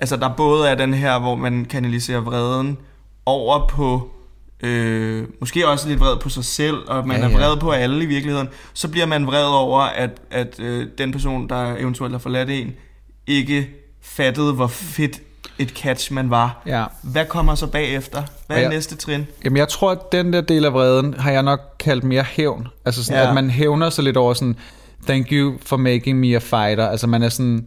Altså, 0.01 0.17
der 0.17 0.35
både 0.37 0.69
er 0.69 0.75
den 0.75 0.95
her, 0.95 1.19
hvor 1.19 1.35
man 1.35 1.65
kanaliserer 1.65 2.21
vreden 2.21 2.79
over 3.27 3.67
på... 3.67 4.11
Øh, 4.63 5.27
måske 5.41 5.69
også 5.69 5.89
lidt 5.89 6.01
vred 6.01 6.17
på 6.17 6.29
sig 6.29 6.45
selv, 6.45 6.77
og 6.89 7.07
man 7.07 7.17
Ja, 7.17 7.27
ja, 7.27 7.33
er 7.33 7.39
vred 7.39 7.57
på 7.57 7.71
alle 7.71 8.05
i 8.05 8.07
virkeligheden. 8.07 8.49
Så 8.75 8.89
bliver 8.89 9.07
man 9.07 9.27
vred 9.27 9.45
over, 9.45 9.81
at, 9.81 10.11
at 10.31 10.61
øh, 10.61 10.87
den 10.99 11.13
person, 11.13 11.49
der 11.49 11.77
eventuelt 11.77 12.13
har 12.15 12.19
forladt 12.19 12.51
en, 12.51 12.73
ikke 13.27 13.69
fattede, 14.03 14.53
hvor 14.53 14.67
fedt 14.67 15.23
et 15.59 15.69
catch 15.71 16.13
man 16.13 16.31
var. 16.31 16.63
ja. 16.67 16.85
Hvad 17.03 17.25
kommer 17.25 17.55
så 17.55 17.67
bagefter? 17.67 18.23
Hvad 18.47 18.57
er 18.57 18.61
Ja. 18.61 18.69
næste 18.69 18.97
trin? 18.97 19.27
Jamen 19.45 19.57
jeg 19.57 19.69
tror, 19.69 19.91
at 19.91 20.13
den 20.13 20.33
der 20.33 20.41
del 20.41 20.65
af 20.65 20.73
vreden 20.73 21.15
har 21.19 21.31
jeg 21.31 21.43
nok 21.43 21.61
kaldt 21.79 22.05
mere 22.05 22.23
hævn. 22.23 22.69
Altså 22.85 23.05
sådan, 23.05 23.23
ja. 23.23 23.29
At 23.29 23.35
man 23.35 23.51
hævner 23.51 23.91
sig 23.91 24.05
lidt 24.05 24.17
over 24.17 24.35
sådan, 24.35 24.57
thank 25.07 25.27
you 25.33 25.55
for 25.67 25.77
making 25.77 26.19
me 26.21 26.35
a 26.37 26.39
fighter. 26.39 26.89
Altså 26.89 27.07
man 27.07 27.23
er 27.23 27.29
sådan, 27.29 27.67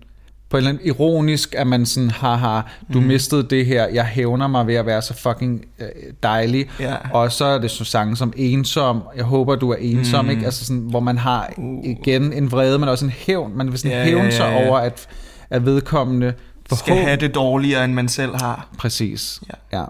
på 0.50 0.58
en 0.58 0.60
eller 0.60 0.70
anden 0.70 0.88
ironisk, 0.88 1.56
at 1.58 1.68
man 1.68 1.86
sådan, 1.86 2.10
haha, 2.12 2.62
du 2.94 3.00
mm. 3.00 3.06
mistede 3.06 3.44
det 3.44 3.66
her, 3.66 3.88
jeg 3.88 4.06
hævner 4.06 4.48
mig 4.48 4.68
ved 4.68 4.76
at 4.76 4.86
være 4.86 5.02
så 5.02 5.14
fucking 5.14 5.66
øh, 5.80 5.88
dejlig. 6.24 6.70
Ja. 6.80 6.96
Og 7.14 7.32
så 7.32 7.46
er 7.46 7.58
det 7.58 7.72
så 7.72 7.84
sange 7.84 8.18
som 8.18 8.34
ensom, 8.36 9.02
jeg 9.16 9.24
håber 9.24 9.56
du 9.56 9.70
er 9.72 9.76
ensom, 9.80 10.26
mm. 10.26 10.32
ikke? 10.32 10.46
Altså 10.46 10.66
sådan, 10.66 10.82
hvor 10.82 11.00
man 11.00 11.18
har 11.18 11.50
Uh. 11.58 11.86
igen 11.86 12.34
en 12.34 12.52
vrede, 12.52 12.80
men 12.80 12.90
også 12.90 13.06
en 13.06 13.12
hævn. 13.18 13.58
Man 13.58 13.72
vil 13.72 13.80
sådan 13.80 13.98
Ja, 13.98 14.04
hævne 14.04 14.24
ja, 14.24 14.32
sig 14.32 14.44
ja, 14.44 14.60
ja. 14.62 14.68
over, 14.70 14.78
at, 14.78 15.08
at 15.50 15.66
vedkommende 15.66 16.34
Skal 16.76 16.96
have 16.96 17.18
det 17.18 17.36
dårligere, 17.36 17.86
end 17.86 17.94
man 17.94 18.10
selv 18.10 18.36
har. 18.36 18.68
Præcis. 18.78 19.42
Ja. 19.74 19.86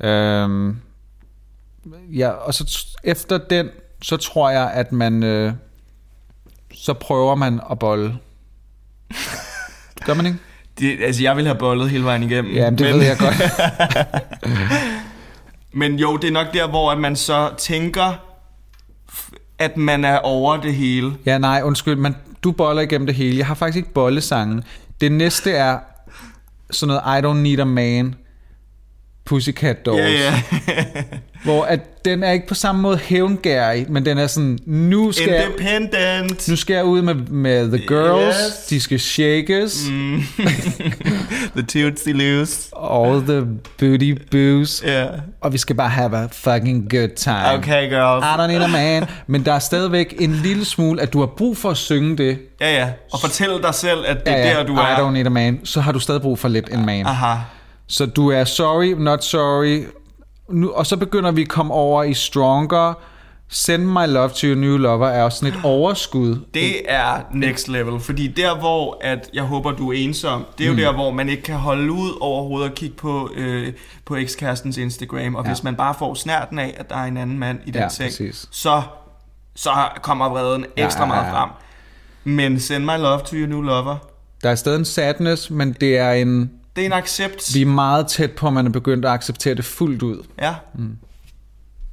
ja. 0.00 0.40
Øhm, 0.42 0.76
ja, 2.12 2.28
og 2.28 2.54
så 2.54 2.86
efter 3.04 3.38
den, 3.38 3.68
så 4.02 4.16
tror 4.16 4.50
jeg, 4.50 4.70
at 4.70 4.92
man, 4.92 5.22
øh, 5.22 5.52
så 6.74 6.92
prøver 6.92 7.34
man 7.34 7.60
at 7.70 7.78
bolle. 7.78 8.18
Gør 10.06 10.14
man 10.14 10.26
ikke? 10.26 10.38
Det, 10.78 10.98
altså, 11.02 11.22
jeg 11.22 11.36
vil 11.36 11.46
have 11.46 11.58
bollet 11.58 11.90
hele 11.90 12.04
vejen 12.04 12.22
igennem. 12.22 12.54
Ja, 12.54 12.70
det 12.70 12.80
men, 12.80 12.94
ved 12.94 13.02
jeg 13.02 13.16
godt. 13.18 13.34
Men 15.72 15.94
jo, 15.94 16.16
det 16.16 16.28
er 16.28 16.32
nok 16.32 16.46
der, 16.54 16.68
hvor 16.68 16.90
at 16.90 16.98
man 16.98 17.16
så 17.16 17.50
tænker, 17.58 18.12
at 19.58 19.76
man 19.76 20.04
er 20.04 20.18
over 20.18 20.56
det 20.56 20.74
hele. 20.74 21.12
Ja, 21.26 21.38
nej, 21.38 21.60
undskyld, 21.64 21.96
men 21.96 22.16
du 22.42 22.52
boller 22.52 22.82
igennem 22.82 23.06
det 23.06 23.14
hele. 23.14 23.38
Jeg 23.38 23.46
har 23.46 23.54
faktisk 23.54 23.76
ikke 23.76 23.92
bollesange. 23.92 24.62
Det 25.00 25.12
næste 25.12 25.52
er 25.52 25.78
sådan 26.70 26.88
noget 27.04 27.18
I 27.22 27.26
Don't 27.26 27.42
Need 27.42 27.58
a 27.58 27.64
Man, 27.64 28.14
Pussycat 29.24 29.86
Dolls. 29.86 30.00
Ja, 30.02 30.42
ja. 30.68 31.02
Hvor 31.44 31.64
at 31.64 31.80
den 32.04 32.22
er 32.22 32.30
ikke 32.32 32.46
på 32.46 32.54
samme 32.54 32.82
måde 32.82 32.98
hævngærig, 32.98 33.86
men 33.90 34.04
den 34.06 34.18
er 34.18 34.26
sådan, 34.26 34.58
nu 34.66 35.12
skal, 35.12 35.28
jeg, 35.32 36.28
nu 36.48 36.56
skal 36.56 36.74
jeg 36.74 36.84
ud 36.84 37.02
med, 37.02 37.14
med 37.14 37.68
the 37.78 37.86
girls, 37.86 38.36
Yes. 38.46 38.66
de 38.66 38.80
skal 38.80 39.00
shakes, 39.00 39.86
mm. 39.90 40.22
The 41.56 41.62
Tootsie 41.62 42.12
Loose. 42.12 42.70
all 42.76 43.20
the 43.22 43.46
booty 43.78 44.14
boos, 44.30 44.82
Ja. 44.86 45.06
og 45.40 45.52
vi 45.52 45.58
skal 45.58 45.76
bare 45.76 45.88
have 45.88 46.16
a 46.16 46.26
fucking 46.32 46.90
good 46.90 47.08
time. 47.16 47.52
Okay, 47.54 47.90
girls. 47.90 48.24
I 48.24 48.28
don't 48.38 48.46
need 48.46 48.62
a 48.62 48.66
man. 48.66 49.04
Men 49.26 49.44
der 49.44 49.52
er 49.52 49.58
stadigvæk 49.58 50.14
en 50.20 50.32
lille 50.32 50.64
smule, 50.64 51.00
at 51.02 51.12
du 51.12 51.18
har 51.18 51.26
brug 51.26 51.56
for 51.56 51.70
at 51.70 51.76
synge 51.76 52.16
det. 52.16 52.38
Ja, 52.60 52.76
ja. 52.78 52.88
Og 53.12 53.20
fortæl 53.20 53.50
dig 53.62 53.74
selv, 53.74 53.98
at 54.06 54.16
det 54.26 54.32
er 54.34 54.38
Ja, 54.38 54.48
ja, 54.48 54.54
der, 54.58 54.66
du 54.66 54.72
I 54.74 54.78
er. 54.78 54.96
don't 54.96 55.10
need 55.10 55.26
a 55.26 55.28
man. 55.28 55.60
Så 55.64 55.80
har 55.80 55.92
du 55.92 55.98
stadig 56.00 56.22
brug 56.22 56.38
for 56.38 56.48
lidt 56.48 56.68
en 56.72 56.86
man. 56.86 57.06
Aha. 57.06 57.34
Så 57.86 58.06
du 58.06 58.28
er 58.30 58.44
sorry, 58.44 58.86
not 58.98 59.24
sorry. 59.24 59.82
Nu, 60.50 60.70
og 60.70 60.86
så 60.86 60.96
begynder 60.96 61.30
vi 61.30 61.42
at 61.42 61.48
komme 61.48 61.74
over 61.74 62.02
i 62.02 62.14
stronger. 62.14 62.94
Send 63.50 63.84
my 63.86 64.06
love 64.06 64.28
to 64.28 64.46
your 64.46 64.54
new 64.56 64.76
lover 64.76 65.06
er 65.08 65.22
også 65.22 65.38
sådan 65.38 65.54
et 65.54 65.60
overskud. 65.74 66.36
Det 66.54 66.92
er 66.92 67.20
next 67.34 67.68
level, 67.68 68.00
fordi 68.00 68.26
der 68.26 68.58
hvor 68.58 68.98
at 69.00 69.30
jeg 69.34 69.42
håber 69.42 69.72
du 69.72 69.88
er 69.92 69.96
ensom, 69.96 70.44
det 70.58 70.64
er 70.64 70.68
jo 70.68 70.72
Mm. 70.74 70.78
der 70.80 70.92
hvor 70.94 71.10
man 71.10 71.28
ikke 71.28 71.42
kan 71.42 71.54
holde 71.54 71.92
ud 71.92 72.18
overhovedet 72.20 72.70
og 72.70 72.74
kigge 72.74 72.96
på 72.96 73.30
øh, 73.34 73.72
på 74.04 74.16
ekskærestens 74.16 74.76
Instagram, 74.76 75.34
og 75.34 75.44
Ja. 75.44 75.50
hvis 75.50 75.62
man 75.64 75.76
bare 75.76 75.94
får 75.98 76.14
snærten 76.14 76.58
af 76.58 76.74
at 76.76 76.90
der 76.90 76.96
er 76.96 77.04
en 77.04 77.16
anden 77.16 77.38
mand 77.38 77.58
i 77.66 77.70
den 77.70 77.82
Ja, 77.82 77.88
seng, 77.88 78.06
præcis. 78.08 78.48
så 78.50 78.82
så 79.56 79.70
kommer 80.02 80.28
vreden 80.28 80.66
ekstra 80.76 81.00
Ja, 81.06 81.14
ja, 81.14 81.14
meget 81.22 81.32
ja. 81.34 81.40
frem. 81.42 81.50
Men 82.24 82.60
send 82.60 82.84
my 82.84 82.96
love 82.98 83.18
to 83.20 83.36
your 83.36 83.48
new 83.48 83.60
lover. 83.60 83.96
Der 84.42 84.50
er 84.50 84.54
stadig 84.54 84.78
en 84.78 84.84
sadness, 84.84 85.50
men 85.50 85.72
det 85.80 85.98
er 85.98 86.12
en... 86.12 86.50
Det 86.76 86.82
er 86.82 86.86
en 86.86 86.92
accept. 86.92 87.54
Vi 87.54 87.62
er 87.62 87.66
meget 87.66 88.06
tæt 88.06 88.32
på, 88.32 88.46
at 88.46 88.52
man 88.52 88.66
er 88.66 88.70
begyndt 88.70 89.04
at 89.04 89.10
acceptere 89.10 89.54
det 89.54 89.64
fuldt 89.64 90.02
ud. 90.02 90.22
Ja. 90.42 90.54
Mm. 90.74 90.96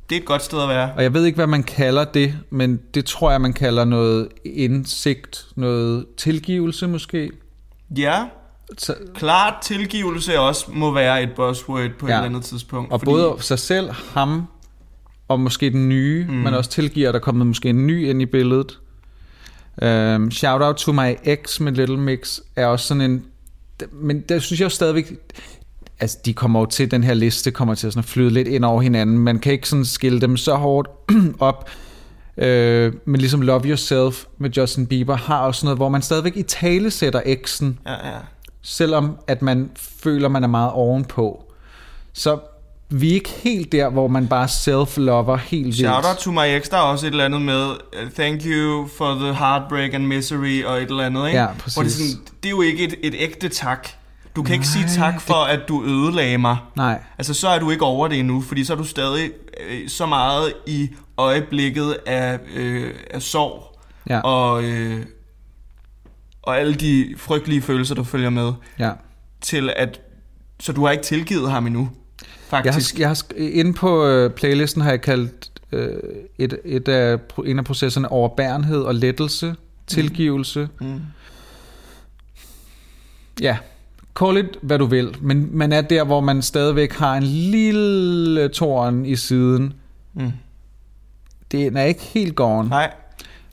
Det 0.09 0.15
er 0.15 0.19
et 0.19 0.25
godt 0.25 0.43
sted 0.43 0.61
at 0.61 0.69
være. 0.69 0.93
Og 0.95 1.03
jeg 1.03 1.13
ved 1.13 1.25
ikke, 1.25 1.35
hvad 1.35 1.47
man 1.47 1.63
kalder 1.63 2.05
det, 2.05 2.33
men 2.49 2.79
det 2.93 3.05
tror 3.05 3.31
jeg, 3.31 3.41
man 3.41 3.53
kalder 3.53 3.85
noget 3.85 4.27
indsigt, 4.45 5.45
noget 5.55 6.05
tilgivelse 6.17 6.87
måske. 6.87 7.31
Ja, 7.97 8.23
Så, 8.77 8.95
klart 9.15 9.53
tilgivelse 9.61 10.39
også 10.39 10.65
må 10.73 10.91
være 10.91 11.23
et 11.23 11.29
buzzword 11.35 11.89
på 11.99 12.07
ja. 12.07 12.13
Et 12.13 12.17
eller 12.17 12.29
andet 12.29 12.43
tidspunkt. 12.43 12.91
og 12.91 13.01
både 13.01 13.35
sig 13.39 13.59
selv, 13.59 13.91
ham 13.91 14.47
og 15.27 15.39
måske 15.39 15.69
den 15.69 15.89
nye, 15.89 16.25
mm. 16.29 16.33
men 16.33 16.53
også 16.53 16.69
tilgiver, 16.69 17.09
at 17.09 17.13
der 17.13 17.19
er 17.19 17.23
kommet 17.23 17.47
måske 17.47 17.69
en 17.69 17.87
ny 17.87 18.09
ind 18.09 18.21
i 18.21 18.25
billedet. 18.25 18.79
Um, 19.81 20.31
shout 20.31 20.61
out 20.61 20.75
to 20.75 20.91
my 20.91 21.15
ex 21.23 21.59
med 21.59 21.71
Little 21.71 21.97
Mix 21.97 22.39
er 22.55 22.65
også 22.65 22.87
sådan 22.87 23.01
en... 23.01 23.25
Men 23.91 24.21
der 24.21 24.39
synes 24.39 24.59
jeg 24.59 24.65
jo 24.65 24.69
stadigvæk... 24.69 25.13
Altså, 25.99 26.17
de 26.25 26.33
kommer 26.33 26.59
jo 26.59 26.65
til, 26.65 26.91
den 26.91 27.03
her 27.03 27.13
liste 27.13 27.51
kommer 27.51 27.75
til 27.75 27.87
at, 27.87 27.93
sådan 27.93 28.03
at 28.03 28.09
flyde 28.09 28.29
lidt 28.29 28.47
ind 28.47 28.65
over 28.65 28.81
hinanden. 28.81 29.17
Man 29.17 29.39
kan 29.39 29.51
ikke 29.53 29.69
sådan 29.69 29.85
skille 29.85 30.21
dem 30.21 30.37
så 30.37 30.55
hårdt 30.55 30.89
op. 31.39 31.69
Øh, 32.37 32.93
men 33.05 33.21
ligesom 33.21 33.41
Love 33.41 33.61
Yourself 33.65 34.23
med 34.37 34.49
Justin 34.49 34.87
Bieber 34.87 35.15
har 35.15 35.39
også 35.39 35.65
noget, 35.65 35.77
hvor 35.77 35.89
man 35.89 36.01
stadigvæk 36.01 36.37
i 36.37 36.43
tale 36.43 36.91
sætter 36.91 37.21
eksen, 37.25 37.79
Ja, 37.85 37.91
ja. 37.91 38.17
selvom 38.61 39.17
at 39.27 39.41
man 39.41 39.69
føler, 40.03 40.27
man 40.29 40.43
er 40.43 40.47
meget 40.47 40.71
ovenpå. 40.71 41.43
Så 42.13 42.39
vi 42.89 43.09
er 43.09 43.13
ikke 43.13 43.29
helt 43.29 43.71
der, 43.71 43.89
hvor 43.89 44.07
man 44.07 44.27
bare 44.27 44.45
self-lover 44.47 45.35
helt 45.35 45.65
vildt. 45.65 45.77
Shout 45.77 46.05
out 46.05 46.17
to 46.17 46.31
my 46.31 46.39
ex, 46.57 46.69
der 46.69 46.77
er 46.77 46.81
også 46.81 47.07
et 47.07 47.11
eller 47.11 47.25
andet 47.25 47.41
med 47.41 47.65
uh, 47.69 48.11
Thank 48.15 48.41
you 48.45 48.87
for 48.97 49.13
the 49.13 49.33
heartbreak 49.33 49.93
and 49.93 50.05
misery 50.05 50.63
og 50.63 50.77
et 50.77 50.89
eller 50.89 51.03
andet, 51.05 51.27
ikke? 51.27 51.39
Ja, 51.39 51.45
Hvor 51.45 51.53
det, 51.53 51.67
er 51.77 51.81
præcis. 51.81 52.11
sådan, 52.11 52.25
det 52.43 52.45
er 52.45 52.51
jo 52.51 52.61
ikke 52.61 52.83
et, 52.83 52.95
et 53.03 53.15
ægte 53.17 53.49
tak. 53.49 53.87
Du 54.35 54.43
kan 54.43 54.53
ikke 54.53 54.67
sige 54.67 54.85
tak 54.87 55.21
for, 55.21 55.33
at 55.33 55.59
du 55.67 55.83
ødelagde 55.85 56.37
mig. 56.37 56.57
Nej, 56.75 57.01
Altså, 57.17 57.33
så 57.33 57.47
er 57.47 57.59
du 57.59 57.71
ikke 57.71 57.85
over 57.85 58.07
det 58.07 58.19
endnu, 58.19 58.41
fordi 58.41 58.63
så 58.65 58.73
er 58.73 58.77
du 58.77 58.83
stadig 58.83 59.31
øh, 59.69 59.89
så 59.89 60.05
meget 60.05 60.53
i 60.67 60.89
øjeblikket 61.17 61.97
af, 62.05 62.39
øh, 62.55 62.93
af 63.11 63.21
sorg 63.21 63.79
ja, 64.09 64.19
og, 64.19 64.63
øh, 64.63 65.05
og 66.41 66.59
alle 66.59 66.75
de 66.75 67.15
frygtelige 67.17 67.61
følelser, 67.61 67.95
der 67.95 68.03
følger 68.03 68.29
med, 68.29 68.53
ja. 68.79 68.91
til 69.41 69.73
at... 69.75 70.01
Så 70.59 70.71
du 70.71 70.85
har 70.85 70.91
ikke 70.91 71.03
tilgivet 71.03 71.51
ham 71.51 71.67
endnu, 71.67 71.81
Jeg 71.81 72.57
har, 72.57 72.63
faktisk. 72.63 72.99
jeg 72.99 73.07
har, 73.07 73.23
inde 73.37 73.73
på 73.73 74.05
øh, 74.05 74.31
playlisten 74.31 74.81
har 74.81 74.89
jeg 74.89 75.01
kaldt 75.01 75.51
øh, 75.71 75.97
et, 76.37 76.59
et 76.65 76.87
af, 76.87 77.19
en 77.45 77.59
af 77.59 77.65
processerne 77.65 78.11
overbærenhed 78.11 78.81
og 78.81 78.95
lettelse, 78.95 79.55
tilgivelse. 79.87 80.69
Mm. 80.81 81.01
Ja, 83.41 83.57
call 84.19 84.37
it 84.37 84.45
hvad 84.61 84.79
du 84.79 84.85
vil, 84.85 85.15
men 85.21 85.49
man 85.57 85.71
er 85.71 85.81
der, 85.81 86.03
hvor 86.03 86.19
man 86.19 86.41
stadigvæk 86.41 86.93
har 86.93 87.15
en 87.15 87.23
lille 87.23 88.49
tårn 88.49 89.05
i 89.05 89.15
siden. 89.15 89.73
Mm. 90.13 90.31
Det 91.51 91.77
er 91.77 91.81
ikke 91.83 92.01
helt 92.01 92.35
gone. 92.35 92.69
Nej. 92.69 92.93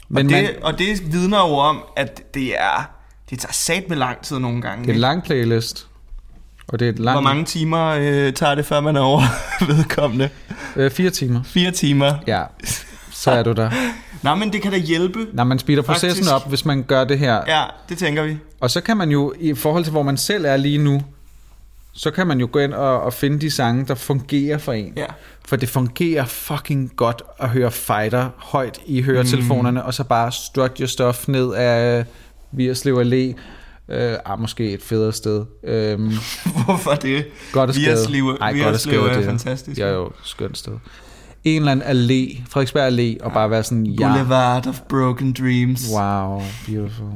Men 0.08 0.26
og, 0.26 0.32
det, 0.32 0.42
man- 0.42 0.62
og 0.62 0.78
det 0.78 1.12
vidner 1.12 1.38
jo 1.48 1.54
om, 1.54 1.82
at 1.96 2.34
det 2.34 2.58
er... 2.58 2.90
Det 3.30 3.38
tager 3.40 3.52
sat 3.52 3.88
med 3.88 3.96
lang 3.96 4.22
tid 4.22 4.38
nogle 4.38 4.62
gange. 4.62 4.82
Det 4.84 4.90
er 4.90 4.94
en 4.94 5.00
lang 5.00 5.22
playlist. 5.22 5.86
Og 6.68 6.78
det 6.78 6.84
er 6.88 6.92
et 6.92 6.98
langt... 6.98 7.14
Hvor 7.14 7.20
mange 7.20 7.44
timer 7.44 7.86
øh, 7.86 8.32
tager 8.32 8.54
det, 8.54 8.66
før 8.66 8.80
man 8.80 8.96
er 8.96 9.00
over 9.00 9.20
vedkommende? 9.74 10.28
Øh, 10.76 10.90
fire 10.90 11.10
timer. 11.10 11.42
Fire 11.42 11.70
timer. 11.70 12.14
Ja, 12.26 12.42
så 13.22 13.30
er 13.30 13.42
du 13.42 13.52
der. 13.52 13.70
Nå, 14.22 14.34
men 14.34 14.52
det 14.52 14.62
kan 14.62 14.72
da 14.72 14.78
hjælpe. 14.78 15.26
Når 15.32 15.44
man 15.44 15.58
speeder 15.58 15.82
processen 15.82 16.28
op, 16.28 16.48
hvis 16.48 16.64
man 16.64 16.82
gør 16.82 17.04
det 17.04 17.18
her. 17.18 17.40
Ja, 17.46 17.64
det 17.88 17.98
tænker 17.98 18.22
vi. 18.22 18.36
Og 18.60 18.70
så 18.70 18.80
kan 18.80 18.96
man 18.96 19.10
jo, 19.10 19.34
i 19.40 19.54
forhold 19.54 19.84
til 19.84 19.90
hvor 19.90 20.02
man 20.02 20.16
selv 20.16 20.44
er 20.44 20.56
lige 20.56 20.78
nu, 20.78 21.02
så 21.92 22.10
kan 22.10 22.26
man 22.26 22.40
jo 22.40 22.48
gå 22.52 22.58
ind 22.58 22.72
og, 22.74 23.02
og 23.02 23.12
finde 23.12 23.40
de 23.40 23.50
sange, 23.50 23.86
der 23.86 23.94
fungerer 23.94 24.58
for 24.58 24.72
en. 24.72 24.92
Ja. 24.96 25.06
For 25.48 25.56
det 25.56 25.68
fungerer 25.68 26.24
fucking 26.24 26.92
godt 26.96 27.22
at 27.38 27.48
høre 27.48 27.70
Fighter 27.70 28.28
højt 28.38 28.78
i 28.86 29.02
høretelefonerne, 29.02 29.80
mm. 29.80 29.86
og 29.86 29.94
så 29.94 30.04
bare 30.04 30.32
strut 30.32 30.78
your 30.78 30.86
stuff 30.86 31.28
ned 31.28 31.54
af 31.54 32.04
Virslev 32.52 32.96
Allé. 33.00 33.40
Øh, 33.94 34.16
ah, 34.24 34.40
måske 34.40 34.72
et 34.72 34.82
federe 34.82 35.12
sted. 35.12 35.44
Øhm, 35.64 36.12
Hvorfor 36.64 36.90
det? 36.94 37.24
godt 37.52 37.70
at. 37.70 37.76
Vigerslev- 37.76 38.36
Ej, 38.40 38.58
godt 38.62 38.74
at 38.74 38.80
skade, 38.80 39.10
er 39.10 39.14
det 39.16 39.24
fantastisk. 39.24 39.78
Ja, 39.78 39.88
jo, 39.88 40.10
skønt 40.24 40.58
sted. 40.58 40.72
En 41.44 41.56
eller 41.56 41.72
anden 41.72 41.86
allé, 41.86 42.42
Frederiksberg 42.48 42.92
Allé, 42.92 43.24
og 43.24 43.32
bare 43.32 43.50
være 43.50 43.62
sådan, 43.62 43.86
ja, 43.86 44.08
Boulevard 44.08 44.66
of 44.66 44.80
Broken 44.80 45.32
Dreams. 45.32 45.88
wow, 45.94 46.42
beautiful. 46.66 47.06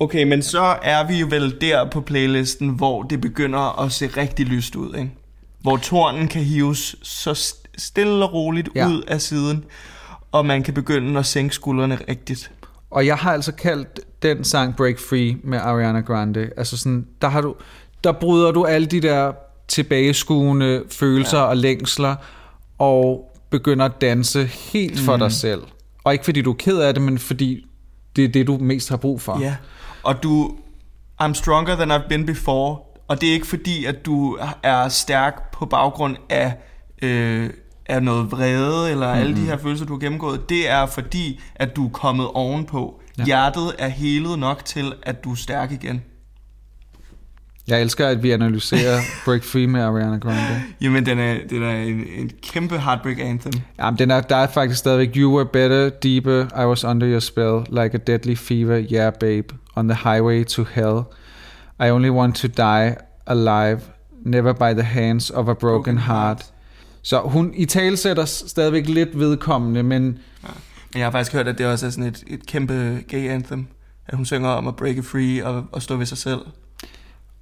Okay, 0.00 0.24
men 0.24 0.42
så 0.42 0.76
er 0.82 1.06
vi 1.06 1.14
jo 1.20 1.26
vel 1.30 1.60
der 1.60 1.90
på 1.90 2.00
playlisten, 2.00 2.68
hvor 2.68 3.02
det 3.02 3.20
begynder 3.20 3.80
at 3.80 3.92
se 3.92 4.06
rigtig 4.06 4.46
lyst 4.46 4.76
ud, 4.76 4.94
ikke? 4.94 5.10
Hvor 5.60 5.76
tornen 5.76 6.28
kan 6.28 6.42
hives 6.42 6.96
så 7.02 7.32
st- 7.32 7.74
stille 7.78 8.24
og 8.24 8.32
roligt 8.32 8.68
ja. 8.74 8.88
ud 8.88 9.02
af 9.02 9.20
siden, 9.20 9.64
og 10.32 10.46
man 10.46 10.62
kan 10.62 10.74
begynde 10.74 11.18
at 11.18 11.26
sænke 11.26 11.54
skuldrene 11.54 11.98
rigtigt. 12.08 12.50
Og 12.90 13.06
jeg 13.06 13.16
har 13.16 13.32
altså 13.32 13.52
kaldt 13.52 14.00
den 14.22 14.44
sang 14.44 14.76
Break 14.76 14.98
Free 14.98 15.36
med 15.44 15.58
Ariana 15.58 16.00
Grande. 16.00 16.50
Altså 16.56 16.76
sådan, 16.76 17.06
der 17.22 17.28
har 17.28 17.40
du, 17.40 17.54
der 18.04 18.12
bryder 18.12 18.50
du 18.50 18.64
alle 18.64 18.86
de 18.86 19.00
der 19.00 19.32
tilbageskuende 19.68 20.82
følelser 20.90 21.38
ja. 21.38 21.44
og 21.44 21.56
længsler, 21.56 22.16
og 22.82 23.32
begynder 23.50 23.84
at 23.84 24.00
danse 24.00 24.44
helt 24.44 25.00
for 25.00 25.16
dig 25.16 25.32
selv. 25.32 25.62
Og 26.04 26.12
ikke 26.12 26.24
fordi 26.24 26.42
du 26.42 26.50
er 26.50 26.56
ked 26.56 26.78
af 26.78 26.94
det, 26.94 27.02
men 27.02 27.18
fordi 27.18 27.66
det 28.16 28.24
er 28.24 28.28
det, 28.28 28.46
du 28.46 28.58
mest 28.58 28.88
har 28.88 28.96
brug 28.96 29.20
for. 29.20 29.40
Ja. 29.40 29.56
Og 30.02 30.22
du... 30.22 30.56
I'm 31.22 31.34
stronger 31.34 31.76
than 31.76 31.90
I've 31.90 32.08
been 32.08 32.26
before. 32.26 32.78
Og 33.08 33.20
det 33.20 33.28
er 33.28 33.32
ikke 33.32 33.46
fordi, 33.46 33.84
at 33.84 34.06
du 34.06 34.38
er 34.62 34.88
stærk 34.88 35.52
på 35.52 35.66
baggrund 35.66 36.16
af, 36.28 36.54
øh, 37.02 37.50
af 37.86 38.02
noget 38.02 38.32
vrede, 38.32 38.90
eller 38.90 39.06
mm-hmm. 39.06 39.20
alle 39.20 39.36
de 39.36 39.40
her 39.40 39.56
følelser, 39.56 39.86
du 39.86 39.92
har 39.92 40.00
gennemgået. 40.00 40.48
Det 40.48 40.70
er 40.70 40.86
fordi, 40.86 41.40
at 41.54 41.76
du 41.76 41.86
er 41.86 41.90
kommet 41.90 42.28
ovenpå. 42.34 43.00
Ja. 43.18 43.24
Hjertet 43.24 43.74
er 43.78 43.88
helet 43.88 44.38
nok 44.38 44.64
til, 44.64 44.92
at 45.02 45.24
du 45.24 45.30
er 45.30 45.36
stærk 45.36 45.72
igen. 45.72 46.02
Jeg 47.68 47.82
elsker, 47.82 48.08
at 48.08 48.22
vi 48.22 48.30
analyserer 48.30 49.00
Break 49.24 49.42
Free 49.42 49.66
med 49.66 49.80
Ariana 49.80 50.16
Grande. 50.16 50.62
Jamen, 50.80 51.06
den 51.06 51.18
er, 51.18 51.38
den 51.50 51.62
er 51.62 51.76
en, 51.76 52.04
en 52.18 52.30
kæmpe 52.42 52.78
heartbreak 52.78 53.18
anthem. 53.20 53.52
Jamen, 53.78 53.98
den 53.98 54.10
er, 54.10 54.20
der 54.20 54.36
er 54.36 54.46
faktisk 54.46 54.78
stadigvæk 54.78 55.16
You 55.16 55.36
were 55.36 55.46
better, 55.46 55.88
deeper, 55.88 56.62
I 56.62 56.66
was 56.66 56.84
under 56.84 57.10
your 57.10 57.20
spell, 57.20 57.82
like 57.82 57.94
a 57.94 57.98
deadly 58.06 58.34
fever, 58.34 58.84
yeah 58.92 59.12
babe, 59.20 59.54
on 59.74 59.88
the 59.88 59.98
highway 60.10 60.44
to 60.44 60.64
hell. 60.64 61.00
I 61.80 61.90
only 61.90 62.10
want 62.10 62.36
to 62.36 62.48
die 62.48 62.96
alive, 63.26 63.80
never 64.24 64.52
by 64.52 64.80
the 64.80 64.82
hands 64.82 65.30
of 65.30 65.48
a 65.48 65.54
broken, 65.54 65.98
heart. 65.98 66.46
Så 67.02 67.20
hun 67.20 67.52
i 67.54 67.64
tale 67.64 67.96
sætter 67.96 68.24
stadigvæk 68.24 68.88
lidt 68.88 69.18
vedkommende, 69.18 69.82
men 69.82 70.18
Men 70.92 70.98
jeg 70.98 71.06
har 71.06 71.10
faktisk 71.10 71.32
hørt, 71.32 71.48
at 71.48 71.58
det 71.58 71.66
også 71.66 71.86
er 71.86 71.90
sådan 71.90 72.04
et, 72.04 72.24
et 72.26 72.46
kæmpe 72.46 73.04
gay 73.08 73.28
anthem. 73.28 73.66
At 74.06 74.16
hun 74.16 74.26
synger 74.26 74.48
om 74.48 74.68
at 74.68 74.76
break 74.76 75.04
free 75.04 75.46
og, 75.46 75.64
og 75.72 75.82
stå 75.82 75.96
ved 75.96 76.06
sig 76.06 76.18
selv. 76.18 76.40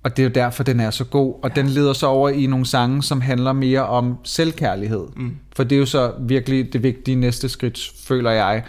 Og 0.02 0.16
det 0.16 0.22
er 0.22 0.26
jo 0.26 0.32
derfor, 0.34 0.62
den 0.62 0.80
er 0.80 0.90
så 0.90 1.04
god. 1.04 1.34
Og 1.42 1.50
ja. 1.56 1.60
den 1.60 1.66
leder 1.70 1.92
så 1.92 2.06
over 2.06 2.28
i 2.28 2.46
nogle 2.46 2.66
sange, 2.66 3.02
som 3.02 3.20
handler 3.20 3.52
mere 3.52 3.86
om 3.86 4.16
selvkærlighed. 4.24 5.06
Mm. 5.16 5.36
For 5.56 5.64
det 5.64 5.76
er 5.76 5.80
jo 5.80 5.86
så 5.86 6.12
virkelig 6.20 6.72
det 6.72 6.82
vigtige 6.82 7.14
næste 7.14 7.48
skridt, 7.48 7.92
føler 8.04 8.30
jeg, 8.30 8.62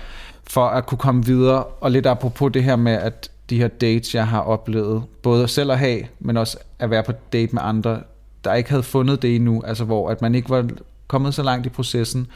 for 0.48 0.68
at 0.68 0.86
kunne 0.86 0.98
komme 0.98 1.26
videre. 1.26 1.64
Og 1.64 1.92
lidt 1.92 2.06
apropos 2.06 2.52
det 2.54 2.64
her 2.64 2.76
med, 2.76 2.94
at 2.94 3.32
de 3.50 3.58
her 3.58 3.68
dates, 3.68 4.16
jeg 4.16 4.28
har 4.28 4.40
oplevet, 4.40 5.04
både 5.22 5.48
selv 5.48 5.72
at 5.72 5.80
have, 5.80 6.02
men 6.20 6.38
også 6.38 6.58
at 6.80 6.90
være 6.90 7.04
på 7.04 7.12
date 7.34 7.54
med 7.56 7.62
andre, 7.66 8.00
der 8.44 8.54
ikke 8.54 8.70
havde 8.70 8.84
fundet 8.84 9.22
det 9.22 9.36
endnu, 9.36 9.64
altså 9.66 9.84
hvor 9.84 10.10
at 10.10 10.22
man 10.22 10.36
ikke 10.36 10.50
var 10.50 10.70
kommet 11.08 11.34
så 11.34 11.44
langt 11.44 11.66
i 11.66 11.70
processen, 11.70 12.28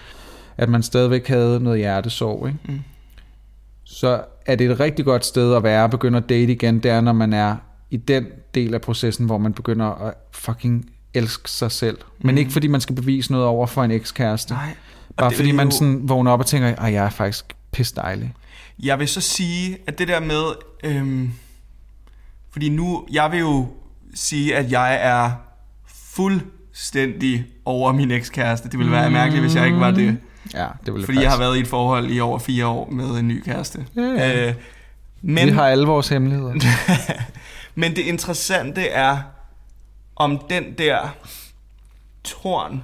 at 0.58 0.70
man 0.70 0.84
stadigvæk 0.84 1.28
havde 1.28 1.60
noget 1.60 1.80
hjertesorg. 1.80 2.48
Ikke? 2.48 2.60
Mm. 2.66 2.80
Så 3.84 4.22
er 4.46 4.56
det 4.56 4.72
et 4.72 4.80
rigtig 4.80 5.06
godt 5.06 5.26
sted 5.26 5.56
at 5.56 5.64
være 5.64 5.84
og 5.84 5.92
begynde 5.92 6.18
at 6.18 6.30
date 6.30 6.52
igen, 6.52 6.80
det 6.80 6.92
er, 6.92 7.02
når 7.02 7.14
man 7.14 7.34
er 7.34 7.56
i 7.92 7.98
den 7.98 8.26
del 8.56 8.74
af 8.74 8.82
processen, 8.82 9.26
hvor 9.26 9.38
man 9.38 9.54
begynder 9.54 9.86
at 10.08 10.14
fucking 10.32 10.90
elske 11.14 11.50
sig 11.52 11.72
selv. 11.72 11.98
Men 12.20 12.36
Mm. 12.36 12.40
ikke 12.40 12.52
fordi 12.52 12.68
man 12.68 12.82
skal 12.82 12.96
bevise 12.96 13.32
noget 13.32 13.48
over 13.48 13.68
for 13.68 13.84
en 13.84 13.92
ekskæreste. 13.92 14.54
Nej. 14.54 14.70
Bare 15.18 15.32
fordi 15.32 15.52
man 15.52 15.68
jo- 15.68 15.72
sådan 15.72 16.10
vågner 16.10 16.32
op 16.32 16.40
og 16.40 16.46
tænker, 16.46 16.76
at 16.76 16.94
jeg 16.94 17.06
er 17.06 17.10
faktisk 17.10 17.46
pisse 17.72 17.96
dejlig. 17.96 18.34
Jeg 18.84 19.00
vil 19.00 19.08
så 19.08 19.22
sige, 19.22 19.78
at 19.88 20.00
det 20.00 20.08
der 20.08 20.20
med... 20.20 20.44
Øhm, 20.84 21.32
fordi 22.52 22.70
nu, 22.70 23.08
jeg 23.12 23.32
vil 23.32 23.40
jo 23.40 23.68
sige, 24.14 24.56
at 24.56 24.72
jeg 24.72 24.98
er 25.02 25.32
fuldstændig 25.88 27.46
over 27.66 27.92
min 27.92 28.12
ekskæreste. 28.12 28.70
Det 28.70 28.80
ville 28.80 28.92
være 28.92 29.12
mærkeligt, 29.12 29.44
hvis 29.44 29.56
jeg 29.56 29.66
ikke 29.66 29.80
var 29.80 29.92
det. 29.92 30.18
Ja, 30.54 30.68
det 30.86 30.94
vil 30.94 31.06
Fordi 31.06 31.22
jeg 31.22 31.32
har 31.32 31.38
været 31.40 31.58
i 31.58 31.60
et 31.60 31.68
forhold 31.68 32.12
i 32.12 32.20
over 32.20 32.40
fire 32.40 32.66
år 32.68 32.90
med 32.92 33.06
en 33.06 33.28
ny 33.28 33.44
kæreste. 33.44 33.86
Ja. 33.96 34.48
Øh, 34.50 34.54
Men... 35.22 35.36
men, 35.36 35.46
Vi 35.46 35.52
har 35.52 35.68
alle 35.68 35.86
vores 35.88 36.08
hemmeligheder. 36.08 36.54
men 37.76 37.96
det 37.96 38.02
interessante 38.02 38.88
er, 38.88 39.18
om 40.16 40.42
den 40.50 40.74
der 40.78 41.16
torn, 42.24 42.84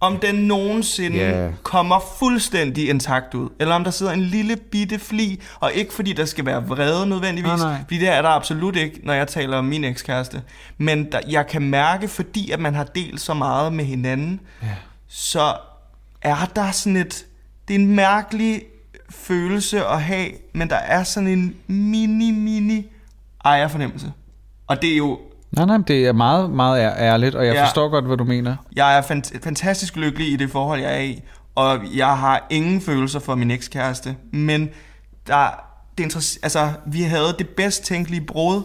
om 0.00 0.18
den 0.18 0.34
nogensinde 0.34 1.16
yeah. 1.18 1.52
kommer 1.62 2.00
fuldstændig 2.18 2.88
intakt 2.88 3.34
ud, 3.34 3.48
eller 3.60 3.74
om 3.74 3.84
der 3.84 3.90
sidder 3.90 4.12
en 4.12 4.20
lille 4.22 4.56
bitte 4.56 4.98
fli, 4.98 5.40
og 5.60 5.72
ikke 5.72 5.92
fordi 5.94 6.12
der 6.12 6.24
skal 6.24 6.46
være 6.46 6.66
vrede 6.66 7.06
nødvendigvis, 7.06 7.48
Nej, 7.48 7.56
nej. 7.72 7.78
fordi 7.80 7.98
det 7.98 8.08
er 8.08 8.22
der 8.22 8.28
absolut 8.28 8.76
ikke, 8.76 9.00
når 9.04 9.12
jeg 9.12 9.28
taler 9.28 9.56
om 9.56 9.64
min 9.64 9.84
ekskæreste, 9.84 10.42
men 10.78 11.12
der, 11.12 11.20
jeg 11.28 11.46
kan 11.46 11.62
mærke, 11.62 12.08
fordi 12.08 12.50
at 12.50 12.60
man 12.60 12.74
har 12.74 12.84
delt 12.84 13.20
så 13.20 13.34
meget 13.34 13.72
med 13.72 13.84
hinanden, 13.84 14.40
Ja. 14.62 14.68
så 15.08 15.56
er 16.22 16.50
der 16.56 16.70
sådan 16.70 16.96
et, 16.96 17.26
det 17.68 17.74
er 17.76 17.78
en 17.78 17.94
mærkelig 17.94 18.62
følelse 19.10 19.84
at 19.86 20.02
have, 20.02 20.28
men 20.52 20.70
der 20.70 20.76
er 20.76 21.02
sådan 21.04 21.28
en 21.28 21.54
mini, 21.66 22.30
mini 22.30 22.86
ejerfornemmelse. 23.46 24.12
Og 24.66 24.82
det 24.82 24.92
er 24.92 24.96
jo, 24.96 25.18
Nej, 25.52 25.64
nej, 25.66 25.76
det 25.88 26.06
er 26.06 26.12
meget, 26.12 26.50
meget 26.50 26.80
ær- 26.84 26.96
ærligt, 26.98 27.34
og 27.34 27.46
jeg 27.46 27.54
Ja. 27.54 27.64
forstår 27.64 27.88
godt, 27.88 28.04
hvad 28.06 28.16
du 28.16 28.24
mener. 28.24 28.56
jeg 28.76 28.98
er 28.98 29.02
fant- 29.02 29.44
fantastisk 29.44 29.96
lykkelig 29.96 30.32
i 30.32 30.36
det 30.36 30.50
forhold, 30.50 30.80
jeg 30.80 30.94
er 30.96 31.00
i, 31.00 31.22
og 31.54 31.78
jeg 31.96 32.18
har 32.18 32.46
ingen 32.50 32.80
følelser 32.80 33.18
for 33.20 33.34
min 33.34 33.50
ekskæreste, 33.50 34.16
men 34.32 34.68
der, 35.26 35.46
det 35.98 36.04
er 36.04 36.08
interess- 36.08 36.38
altså, 36.42 36.70
vi 36.86 37.02
havde 37.02 37.34
det 37.38 37.48
bedst 37.48 37.84
tænkelige 37.84 38.20
brud, 38.20 38.62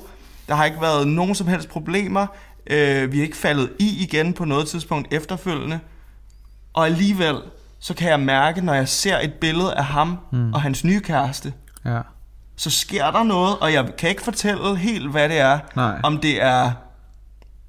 der 0.48 0.56
har 0.56 0.66
ikke 0.66 0.82
været 0.82 1.08
nogen 1.08 1.36
som 1.36 1.48
helst 1.48 1.70
problemer, 1.70 2.28
øh, 2.68 3.12
vi 3.12 3.20
er 3.20 3.24
ikke 3.24 3.38
faldet 3.38 3.70
i 3.80 4.04
igen 4.04 4.34
på 4.34 4.46
noget 4.46 4.68
tidspunkt 4.68 5.14
efterfølgende, 5.14 5.80
og 6.74 6.86
alligevel, 6.86 7.36
så 7.80 7.94
kan 7.94 8.10
jeg 8.10 8.20
mærke, 8.20 8.62
når 8.66 8.74
jeg 8.74 8.88
ser 8.88 9.18
et 9.20 9.34
billede 9.34 9.74
af 9.74 9.86
ham 9.86 10.18
mm. 10.32 10.54
og 10.54 10.62
hans 10.62 10.84
nye 10.84 11.00
kæreste, 11.00 11.54
Ja. 11.86 12.00
Så 12.62 12.70
sker 12.70 13.12
der 13.12 13.24
noget, 13.24 13.58
og 13.60 13.74
jeg 13.74 13.92
kan 13.98 14.10
ikke 14.10 14.22
fortælle 14.22 14.78
helt, 14.78 15.12
hvad 15.12 15.30
det 15.30 15.38
er. 15.38 15.60
Nej. 15.76 16.00
Om 16.04 16.18
det 16.18 16.42
er 16.42 16.72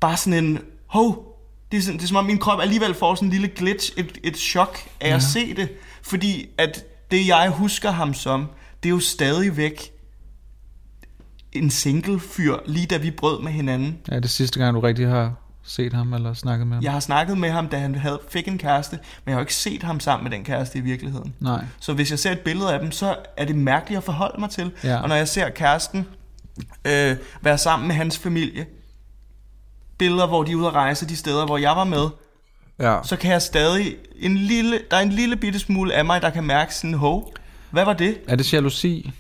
bare 0.01 0.17
sådan 0.17 0.45
en, 0.45 0.59
hov, 0.87 1.39
det 1.71 1.79
er, 1.79 1.83
sådan, 1.83 1.99
det 1.99 2.05
er 2.05 2.09
som 2.09 2.17
om 2.17 2.25
min 2.25 2.39
krop 2.39 2.61
alligevel 2.61 2.95
får 2.95 3.15
sådan 3.15 3.29
en 3.29 3.33
lille 3.33 3.49
glitch, 3.49 3.93
et, 3.97 4.19
et 4.25 4.37
chok 4.37 4.79
af 5.01 5.09
ja. 5.09 5.15
at 5.15 5.23
se 5.23 5.55
det. 5.55 5.69
Fordi 6.03 6.49
at 6.59 6.85
det, 7.11 7.27
jeg 7.27 7.51
husker 7.51 7.91
ham 7.91 8.15
som, 8.15 8.47
det 8.83 8.89
er 8.89 8.91
jo 8.91 9.01
stadigvæk 9.01 9.91
en 11.53 11.71
single 11.71 12.21
fyr, 12.21 12.57
lige 12.67 12.87
da 12.87 12.97
vi 12.97 13.11
brød 13.11 13.43
med 13.43 13.53
hinanden. 13.53 13.99
Ja, 14.11 14.21
det 14.21 14.31
sidste 14.31 14.59
gang, 14.59 14.75
du 14.75 14.81
rigtig 14.81 15.09
har 15.09 15.35
set 15.65 15.93
ham 15.93 16.13
eller 16.15 16.35
snakket 16.35 16.67
med 16.67 16.75
ham. 16.77 16.85
Jeg 16.85 16.93
har 16.93 17.01
snakket 17.01 17.39
med 17.39 17.51
ham, 17.51 17.69
da 17.69 17.79
han 17.79 17.95
havde, 17.95 18.21
fik 18.31 18.49
en 18.49 18.59
kæreste, 18.59 18.97
men 18.97 19.03
jeg 19.27 19.35
har 19.35 19.39
jo 19.39 19.43
ikke 19.43 19.55
set 19.55 19.83
ham 19.83 20.01
sammen 20.01 20.25
med 20.31 20.39
den 20.39 20.45
kæreste 20.45 20.79
i 20.79 20.81
virkeligheden. 20.81 21.35
Nej. 21.41 21.65
Så 21.81 21.93
hvis 21.93 22.11
jeg 22.11 22.19
ser 22.19 22.33
et 22.33 22.41
billede 22.41 22.73
af 22.73 22.81
dem, 22.81 22.93
så 22.93 23.17
er 23.37 23.45
det 23.45 23.57
mærkeligt 23.57 23.99
at 23.99 24.05
forholde 24.05 24.41
mig 24.41 24.51
til. 24.51 24.71
Ja. 24.85 24.97
Og 25.03 25.09
når 25.09 25.17
jeg 25.17 25.29
ser 25.29 25.49
kæresten 25.49 26.07
øh, 26.85 27.17
være 27.43 27.59
sammen 27.59 27.89
med 27.89 27.97
hans 27.97 28.19
familie, 28.19 28.67
billeder, 29.99 30.27
hvor 30.27 30.43
de 30.43 30.53
er 30.53 30.57
ude 30.57 30.67
at 30.67 30.75
rejse 30.75 31.09
de 31.09 31.17
steder, 31.17 31.47
hvor 31.47 31.59
jeg 31.59 31.71
var 31.77 31.85
med, 31.85 32.09
Ja. 32.81 32.99
så 33.05 33.17
kan 33.17 33.31
jeg 33.33 33.43
stadig, 33.43 33.97
en 34.21 34.37
lille, 34.37 34.81
der 34.91 34.97
er 34.97 35.01
en 35.01 35.13
lille 35.13 35.37
bitte 35.37 35.59
smule 35.59 35.95
af 35.95 36.05
mig, 36.05 36.23
der 36.23 36.31
kan 36.31 36.45
mærke 36.45 36.75
sådan, 36.75 36.95
hov, 36.95 37.33
hvad 37.71 37.85
var 37.85 37.93
det? 37.93 38.19
Er 38.29 38.37
det 38.37 38.53
jalousi? 38.53 39.13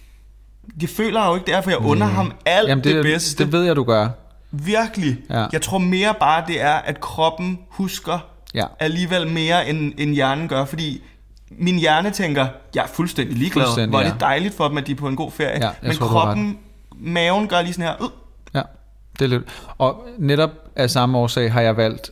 Det 0.80 0.90
føler 0.90 1.20
jeg 1.20 1.28
jo 1.28 1.34
ikke, 1.34 1.46
det 1.46 1.54
er, 1.54 1.60
for 1.60 1.70
jeg 1.70 1.78
under 1.78 2.06
ham 2.06 2.32
alt 2.46 2.68
Jamen, 2.68 2.84
det, 2.84 2.94
det, 2.94 3.04
det 3.04 3.12
bedste. 3.12 3.44
det 3.44 3.52
ved 3.52 3.64
jeg, 3.64 3.76
du 3.76 3.84
gør. 3.84 4.08
Virkelig. 4.52 5.16
Ja. 5.30 5.46
Jeg 5.52 5.62
tror 5.62 5.78
mere 5.78 6.14
bare, 6.20 6.44
det 6.46 6.60
er, 6.60 6.72
at 6.74 7.00
kroppen 7.00 7.58
husker 7.68 8.28
Ja. 8.54 8.64
alligevel 8.80 9.26
mere, 9.30 9.68
end, 9.68 9.92
end 9.98 10.14
hjernen 10.14 10.48
gør, 10.48 10.64
fordi 10.64 11.02
min 11.50 11.78
hjerne 11.78 12.10
tænker, 12.10 12.46
jeg 12.74 12.82
er 12.82 12.86
fuldstændig 12.88 13.36
ligeglad. 13.36 13.64
Fuldstændig, 13.66 13.90
Hvor 13.90 13.98
er 14.00 14.04
ja. 14.06 14.12
det 14.12 14.20
dejligt 14.20 14.54
for 14.54 14.68
dem, 14.68 14.78
at 14.78 14.86
de 14.86 14.92
er 14.92 14.96
på 14.96 15.08
en 15.08 15.16
god 15.16 15.30
ferie. 15.30 15.66
Ja, 15.66 15.70
Men 15.82 15.92
tror, 15.92 16.06
kroppen, 16.06 16.58
maven 16.96 17.48
gør 17.48 17.62
lige 17.62 17.72
sådan 17.72 17.86
her, 17.86 18.02
øh, 18.02 18.08
Ja, 18.54 18.62
det 19.18 19.24
er 19.24 19.28
lidt. 19.28 19.42
Og 19.78 20.06
netop 20.18 20.50
af 20.76 20.90
samme 20.90 21.18
årsag 21.18 21.52
har 21.52 21.60
jeg 21.60 21.76
valgt 21.76 22.10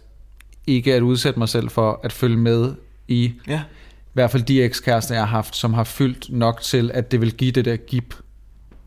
ikke 0.66 0.94
at 0.94 1.02
udsætte 1.02 1.38
mig 1.38 1.48
selv 1.48 1.70
for 1.70 2.00
at 2.04 2.12
følge 2.12 2.36
med 2.36 2.74
i 3.08 3.32
ja. 3.48 3.60
i 4.00 4.12
hvert 4.12 4.30
fald 4.30 4.42
de 4.42 4.62
ekskærester, 4.62 5.14
jeg 5.14 5.22
har 5.22 5.28
haft, 5.28 5.56
som 5.56 5.74
har 5.74 5.84
fyldt 5.84 6.26
nok 6.32 6.60
til, 6.60 6.90
at 6.94 7.10
det 7.12 7.20
vil 7.20 7.32
give 7.34 7.50
det 7.52 7.64
der 7.64 7.76
gip 7.76 8.14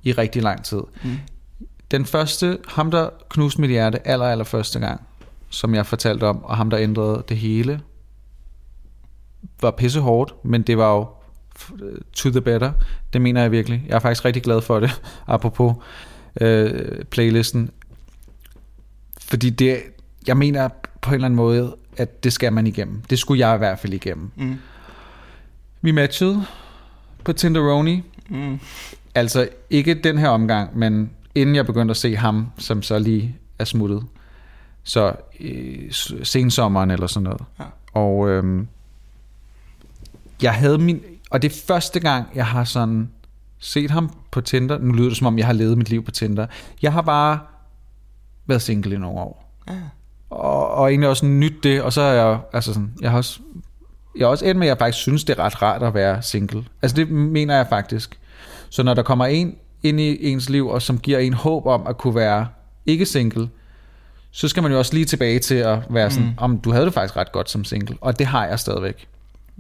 i 0.04 0.12
rigtig 0.12 0.42
lang 0.44 0.64
tid. 0.64 0.82
Mm. 1.04 1.20
Den 1.94 2.06
første, 2.06 2.58
ham 2.68 2.92
der 2.92 3.10
knuste 3.30 3.62
mit 3.62 3.70
hjerte 3.70 4.08
aller, 4.08 4.26
aller 4.26 4.46
første 4.46 4.80
gang, 4.80 5.02
som 5.50 5.76
jeg 5.76 5.86
fortalte 5.86 6.24
om, 6.24 6.44
og 6.44 6.58
ham 6.58 6.70
der 6.70 6.80
ændrede 6.80 7.24
det 7.30 7.38
hele, 7.38 7.82
var 9.62 9.72
pisse 9.72 10.00
hårdt, 10.00 10.34
men 10.46 10.62
det 10.62 10.78
var 10.78 10.94
jo 10.96 11.08
f- 11.60 12.00
to 12.14 12.30
the 12.30 12.42
better. 12.42 12.72
Det 13.14 13.22
mener 13.22 13.42
jeg 13.42 13.52
virkelig. 13.52 13.84
Jeg 13.88 13.96
er 13.96 14.00
faktisk 14.00 14.26
rigtig 14.26 14.44
glad 14.44 14.62
for 14.62 14.80
det, 14.80 15.02
apropos 15.28 15.76
øh, 16.42 17.06
playlisten. 17.06 17.70
Fordi 19.22 19.50
det, 19.50 19.78
jeg 20.28 20.38
mener 20.38 20.70
på 21.02 21.10
en 21.10 21.14
eller 21.14 21.26
anden 21.26 21.36
måde, 21.36 21.76
at 21.98 22.24
det 22.24 22.34
skal 22.34 22.54
man 22.54 22.68
igennem. 22.68 23.02
Det 23.10 23.20
skulle 23.20 23.48
jeg 23.48 23.56
i 23.56 23.58
hvert 23.58 23.80
fald 23.80 23.94
igennem. 23.94 24.32
Mm. 24.36 24.56
Vi 25.82 25.92
matchede 25.92 26.46
på 27.24 27.34
Tinderoni. 27.34 28.04
Mm. 28.30 28.60
Altså 29.16 29.50
ikke 29.70 29.94
den 29.94 30.18
her 30.18 30.30
omgang, 30.30 30.78
men 30.78 31.12
inden 31.36 31.56
jeg 31.56 31.66
begyndte 31.66 31.92
at 31.92 31.98
se 31.98 32.16
ham, 32.16 32.48
som 32.58 32.82
så 32.82 33.00
lige 33.00 33.38
er 33.60 33.66
smuttet. 33.66 34.04
Så 34.84 35.16
øh, 35.40 35.92
sensommeren 36.24 36.92
eller 36.92 37.08
sådan 37.08 37.24
noget. 37.24 37.42
Ja. 37.60 37.64
Og 37.94 38.30
øhm, 38.30 38.68
jeg 40.42 40.54
havde 40.54 40.78
min... 40.78 41.02
Og 41.30 41.42
det 41.42 41.52
er 41.52 41.62
første 41.68 42.00
gang, 42.00 42.28
jeg 42.36 42.48
har 42.48 42.64
sådan 42.64 43.10
set 43.60 43.92
ham 43.92 44.14
på 44.32 44.42
Tinder. 44.42 44.78
Nu 44.78 44.94
lyder 44.94 45.10
det 45.10 45.18
som 45.18 45.28
om, 45.28 45.38
jeg 45.38 45.46
har 45.46 45.54
levet 45.54 45.78
mit 45.78 45.90
liv 45.90 46.06
på 46.06 46.12
Tinder. 46.12 46.48
Jeg 46.82 46.94
har 46.94 47.02
bare 47.02 47.40
været 48.46 48.62
single 48.62 48.96
i 48.96 48.98
nogle 48.98 49.20
år. 49.20 49.54
Ja. 49.68 49.74
Og, 50.30 50.72
og 50.72 50.90
egentlig 50.90 51.10
også 51.10 51.26
nyt 51.26 51.64
det. 51.64 51.82
Og 51.82 51.94
så 51.94 52.02
er 52.02 52.14
jeg 52.14 52.40
altså 52.54 52.74
sådan... 52.74 52.94
Jeg 53.02 53.12
har 53.12 53.18
også, 53.18 53.40
jeg 54.16 54.26
har 54.26 54.32
også 54.32 54.46
endt 54.46 54.60
med, 54.60 54.68
at 54.68 54.70
jeg 54.70 54.78
faktisk 54.78 55.02
synes, 55.02 55.24
det 55.24 55.40
er 55.40 55.44
ret 55.44 55.62
rart 55.62 55.84
at 55.84 55.94
være 55.94 56.22
single. 56.22 56.66
Altså 56.82 56.96
det 56.96 57.10
mener 57.10 57.56
jeg 57.56 57.68
faktisk. 57.70 58.20
Så 58.70 58.84
når 58.84 58.94
der 58.94 59.04
kommer 59.04 59.26
en 59.26 59.56
ind 59.84 60.00
i 60.00 60.32
ens 60.32 60.50
liv, 60.50 60.68
og 60.68 60.82
som 60.82 61.00
giver 61.00 61.20
en 61.20 61.34
håb 61.34 61.66
om 61.66 61.88
at 61.88 61.98
kunne 61.98 62.16
være 62.16 62.48
ikke 62.86 63.06
single, 63.06 63.50
så 64.32 64.48
skal 64.48 64.64
man 64.64 64.72
jo 64.72 64.78
også 64.78 64.94
lige 64.94 65.06
tilbage 65.06 65.40
til 65.40 65.56
at 65.56 65.80
være 65.90 66.12
sådan, 66.12 66.28
mm. 66.28 66.34
om 66.38 66.60
du 66.60 66.72
havde 66.72 66.86
det 66.86 66.94
faktisk 66.94 67.18
ret 67.18 67.32
godt 67.32 67.50
som 67.50 67.64
single, 67.64 67.98
og 68.02 68.20
det 68.20 68.28
har 68.28 68.46
jeg 68.46 68.60
stadigvæk. 68.60 69.08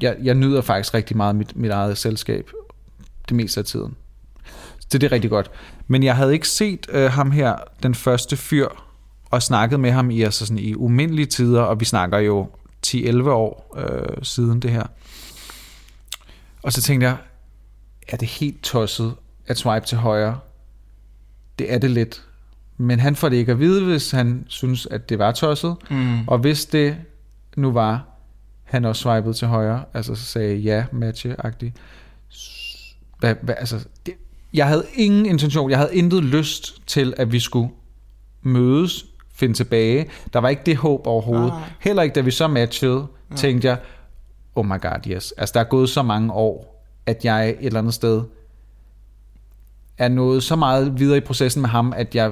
Jeg, 0.01 0.15
jeg 0.23 0.35
nyder 0.35 0.61
faktisk 0.61 0.93
rigtig 0.93 1.17
meget 1.17 1.35
mit, 1.35 1.55
mit 1.55 1.71
eget 1.71 1.97
selskab 1.97 2.51
det 3.29 3.35
meste 3.35 3.59
af 3.59 3.65
tiden. 3.65 3.95
Så 4.79 4.97
det 4.97 5.03
er 5.03 5.11
rigtig 5.11 5.29
godt. 5.29 5.51
Men 5.87 6.03
jeg 6.03 6.15
havde 6.15 6.33
ikke 6.33 6.47
set 6.47 6.87
øh, 6.89 7.11
ham 7.11 7.31
her, 7.31 7.55
den 7.83 7.95
første 7.95 8.37
fyr, 8.37 8.67
og 9.31 9.43
snakket 9.43 9.79
med 9.79 9.91
ham 9.91 10.11
i, 10.11 10.21
altså 10.21 10.45
sådan, 10.45 10.63
i 10.63 10.75
umindelige 10.75 11.25
tider, 11.25 11.61
og 11.61 11.79
vi 11.79 11.85
snakker 11.85 12.17
jo 12.17 12.49
10-11 12.87 13.29
år 13.29 13.75
øh, 13.77 14.23
siden 14.23 14.59
det 14.59 14.71
her. 14.71 14.83
Og 16.63 16.73
så 16.73 16.81
tænkte 16.81 17.07
jeg, 17.07 17.17
er 18.07 18.17
det 18.17 18.27
helt 18.27 18.63
tosset 18.63 19.13
at 19.47 19.57
swipe 19.57 19.85
til 19.85 19.97
højre? 19.97 20.39
Det 21.59 21.73
er 21.73 21.77
det 21.77 21.91
lidt. 21.91 22.23
Men 22.77 22.99
han 22.99 23.15
får 23.15 23.29
det 23.29 23.37
ikke 23.37 23.51
at 23.51 23.59
vide, 23.59 23.85
hvis 23.85 24.11
han 24.11 24.45
synes, 24.47 24.85
at 24.85 25.09
det 25.09 25.19
var 25.19 25.31
tosset. 25.31 25.75
Mm. 25.89 26.27
Og 26.27 26.37
hvis 26.37 26.65
det 26.65 26.97
nu 27.55 27.71
var, 27.71 28.05
han 28.63 28.85
også 28.85 29.01
swipede 29.01 29.33
til 29.33 29.47
højre, 29.47 29.83
altså 29.93 30.15
så 30.15 30.23
sagde 30.23 30.55
ja, 30.55 30.85
matche-agtigt. 30.91 31.71
Hvad, 33.19 33.35
hvad, 33.41 33.55
altså, 33.57 33.85
det, 34.05 34.13
jeg 34.53 34.67
havde 34.67 34.85
ingen 34.93 35.25
intention, 35.25 35.69
jeg 35.69 35.77
havde 35.77 35.95
intet 35.95 36.23
lyst 36.23 36.87
til, 36.87 37.13
at 37.17 37.31
vi 37.31 37.39
skulle 37.39 37.69
mødes 38.41 39.05
finde 39.33 39.53
tilbage. 39.53 40.09
Der 40.33 40.39
var 40.39 40.49
ikke 40.49 40.61
det 40.65 40.77
håb 40.77 41.07
overhovedet. 41.07 41.47
Nej. 41.47 41.61
Heller 41.79 42.03
ikke 42.03 42.13
da 42.13 42.21
vi 42.21 42.31
så 42.31 42.47
matchede, 42.47 43.07
tænkte 43.35 43.67
jeg, 43.67 43.77
oh 44.55 44.65
my 44.65 44.81
god, 44.81 45.07
yes. 45.07 45.31
Altså 45.31 45.53
der 45.53 45.59
er 45.59 45.63
gået 45.69 45.89
så 45.89 46.01
mange 46.01 46.33
år, 46.33 46.83
at 47.05 47.25
jeg 47.25 47.49
et 47.49 47.57
eller 47.59 47.79
andet 47.79 47.93
sted 47.93 48.23
er 49.97 50.07
nået 50.07 50.43
så 50.43 50.55
meget 50.55 50.99
videre 50.99 51.17
i 51.17 51.21
processen 51.21 51.61
med 51.61 51.69
ham, 51.69 51.93
at 51.95 52.15
jeg 52.15 52.31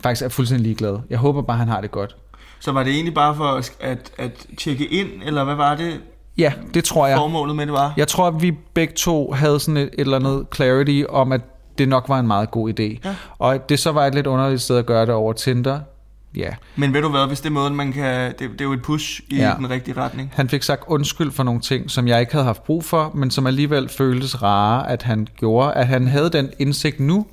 faktisk 0.00 0.24
er 0.24 0.28
fuldstændig 0.28 0.64
ligeglad. 0.64 0.98
Jeg 1.10 1.18
håber 1.18 1.42
bare, 1.42 1.56
han 1.56 1.68
har 1.68 1.80
det 1.80 1.90
godt. 1.90 2.16
Så 2.60 2.72
var 2.72 2.82
det 2.82 2.92
egentlig 2.92 3.14
bare 3.14 3.34
for 3.34 3.44
at, 3.80 4.12
at, 4.18 4.46
tjekke 4.58 4.86
ind, 4.86 5.08
eller 5.24 5.44
hvad 5.44 5.54
var 5.54 5.74
det, 5.74 6.00
Ja, 6.38 6.52
det 6.74 6.84
tror 6.84 7.06
jeg. 7.06 7.16
formålet 7.16 7.56
med 7.56 7.66
det 7.66 7.72
var? 7.72 7.94
Jeg 7.96 8.08
tror, 8.08 8.26
at 8.26 8.42
vi 8.42 8.50
begge 8.74 8.94
to 8.94 9.32
havde 9.32 9.60
sådan 9.60 9.76
et, 9.76 9.82
et 9.82 9.90
eller 9.96 10.16
andet 10.16 10.46
clarity 10.54 11.02
om, 11.08 11.32
at 11.32 11.40
det 11.78 11.88
nok 11.88 12.08
var 12.08 12.18
en 12.18 12.26
meget 12.26 12.50
god 12.50 12.70
idé. 12.70 12.98
Ja. 13.04 13.14
Og 13.38 13.68
det 13.68 13.78
så 13.78 13.92
var 13.92 14.06
et 14.06 14.14
lidt 14.14 14.26
underligt 14.26 14.62
sted 14.62 14.78
at 14.78 14.86
gøre 14.86 15.06
det 15.06 15.14
over 15.14 15.32
Tinder. 15.32 15.80
Ja, 16.36 16.50
Men 16.76 16.92
ved 16.94 17.02
du 17.02 17.08
hvad, 17.08 17.26
hvis 17.26 17.40
det 17.40 17.46
er 17.46 17.52
måden, 17.52 17.76
man 17.76 17.92
kan... 17.92 18.30
Det, 18.30 18.40
det 18.40 18.60
er 18.60 18.64
jo 18.64 18.72
et 18.72 18.82
push 18.82 19.20
i 19.28 19.36
Ja. 19.36 19.54
den 19.58 19.70
rigtige 19.70 19.96
retning. 19.96 20.32
han 20.34 20.48
fik 20.48 20.62
sagt 20.62 20.82
undskyld 20.86 21.30
for 21.32 21.42
nogle 21.42 21.60
ting, 21.60 21.90
som 21.90 22.08
jeg 22.08 22.20
ikke 22.20 22.32
havde 22.32 22.44
haft 22.44 22.64
brug 22.64 22.84
for, 22.84 23.10
men 23.14 23.30
som 23.30 23.46
alligevel 23.46 23.88
føltes 23.88 24.42
rare, 24.42 24.90
at 24.90 25.02
han 25.02 25.28
gjorde. 25.36 25.72
At 25.74 25.86
han 25.86 26.06
havde 26.06 26.30
den 26.30 26.50
indsigt 26.58 27.00
nu. 27.00 27.26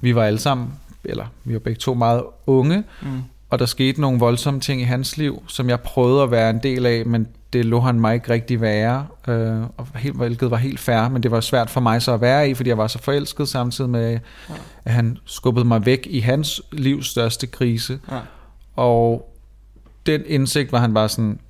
Vi 0.00 0.14
var 0.14 0.22
alle 0.24 0.38
sammen, 0.38 0.68
eller 1.04 1.26
vi 1.44 1.52
var 1.52 1.58
begge 1.60 1.78
to 1.78 1.94
meget 1.94 2.22
unge, 2.46 2.84
Mm. 3.02 3.08
Og 3.50 3.58
der 3.58 3.66
skete 3.66 4.00
nogle 4.00 4.18
voldsomme 4.18 4.60
ting 4.60 4.80
i 4.80 4.84
hans 4.84 5.16
liv, 5.16 5.42
som 5.48 5.68
jeg 5.68 5.80
prøvede 5.80 6.22
at 6.22 6.30
være 6.30 6.50
en 6.50 6.58
del 6.62 6.86
af, 6.86 7.06
men 7.06 7.28
det 7.52 7.64
lå 7.64 7.80
han 7.80 8.00
mig 8.00 8.14
ikke 8.14 8.30
rigtig 8.30 8.60
være, 8.60 9.06
øh, 9.28 9.62
og 9.76 9.86
helt, 9.94 10.16
hvilket 10.16 10.50
var 10.50 10.56
helt 10.56 10.80
fair, 10.80 11.08
men 11.08 11.22
det 11.22 11.30
var 11.30 11.40
svært 11.40 11.70
for 11.70 11.80
mig 11.80 12.02
så 12.02 12.12
at 12.12 12.20
være 12.20 12.50
i, 12.50 12.54
fordi 12.54 12.68
jeg 12.68 12.78
var 12.78 12.86
så 12.86 12.98
forelsket 12.98 13.48
samtidig 13.48 13.90
med, 13.90 14.18
at 14.84 14.92
han 14.92 15.18
skubbede 15.24 15.64
mig 15.64 15.86
væk 15.86 16.06
i 16.10 16.20
hans 16.20 16.62
livs 16.72 17.06
største 17.06 17.46
krise. 17.46 17.98
Ja. 18.10 18.18
Og 18.76 19.32
den 20.06 20.22
indsigt 20.26 20.72
var 20.72 20.78
han 20.78 20.94
bare 20.94 21.08
sådan, 21.08 21.40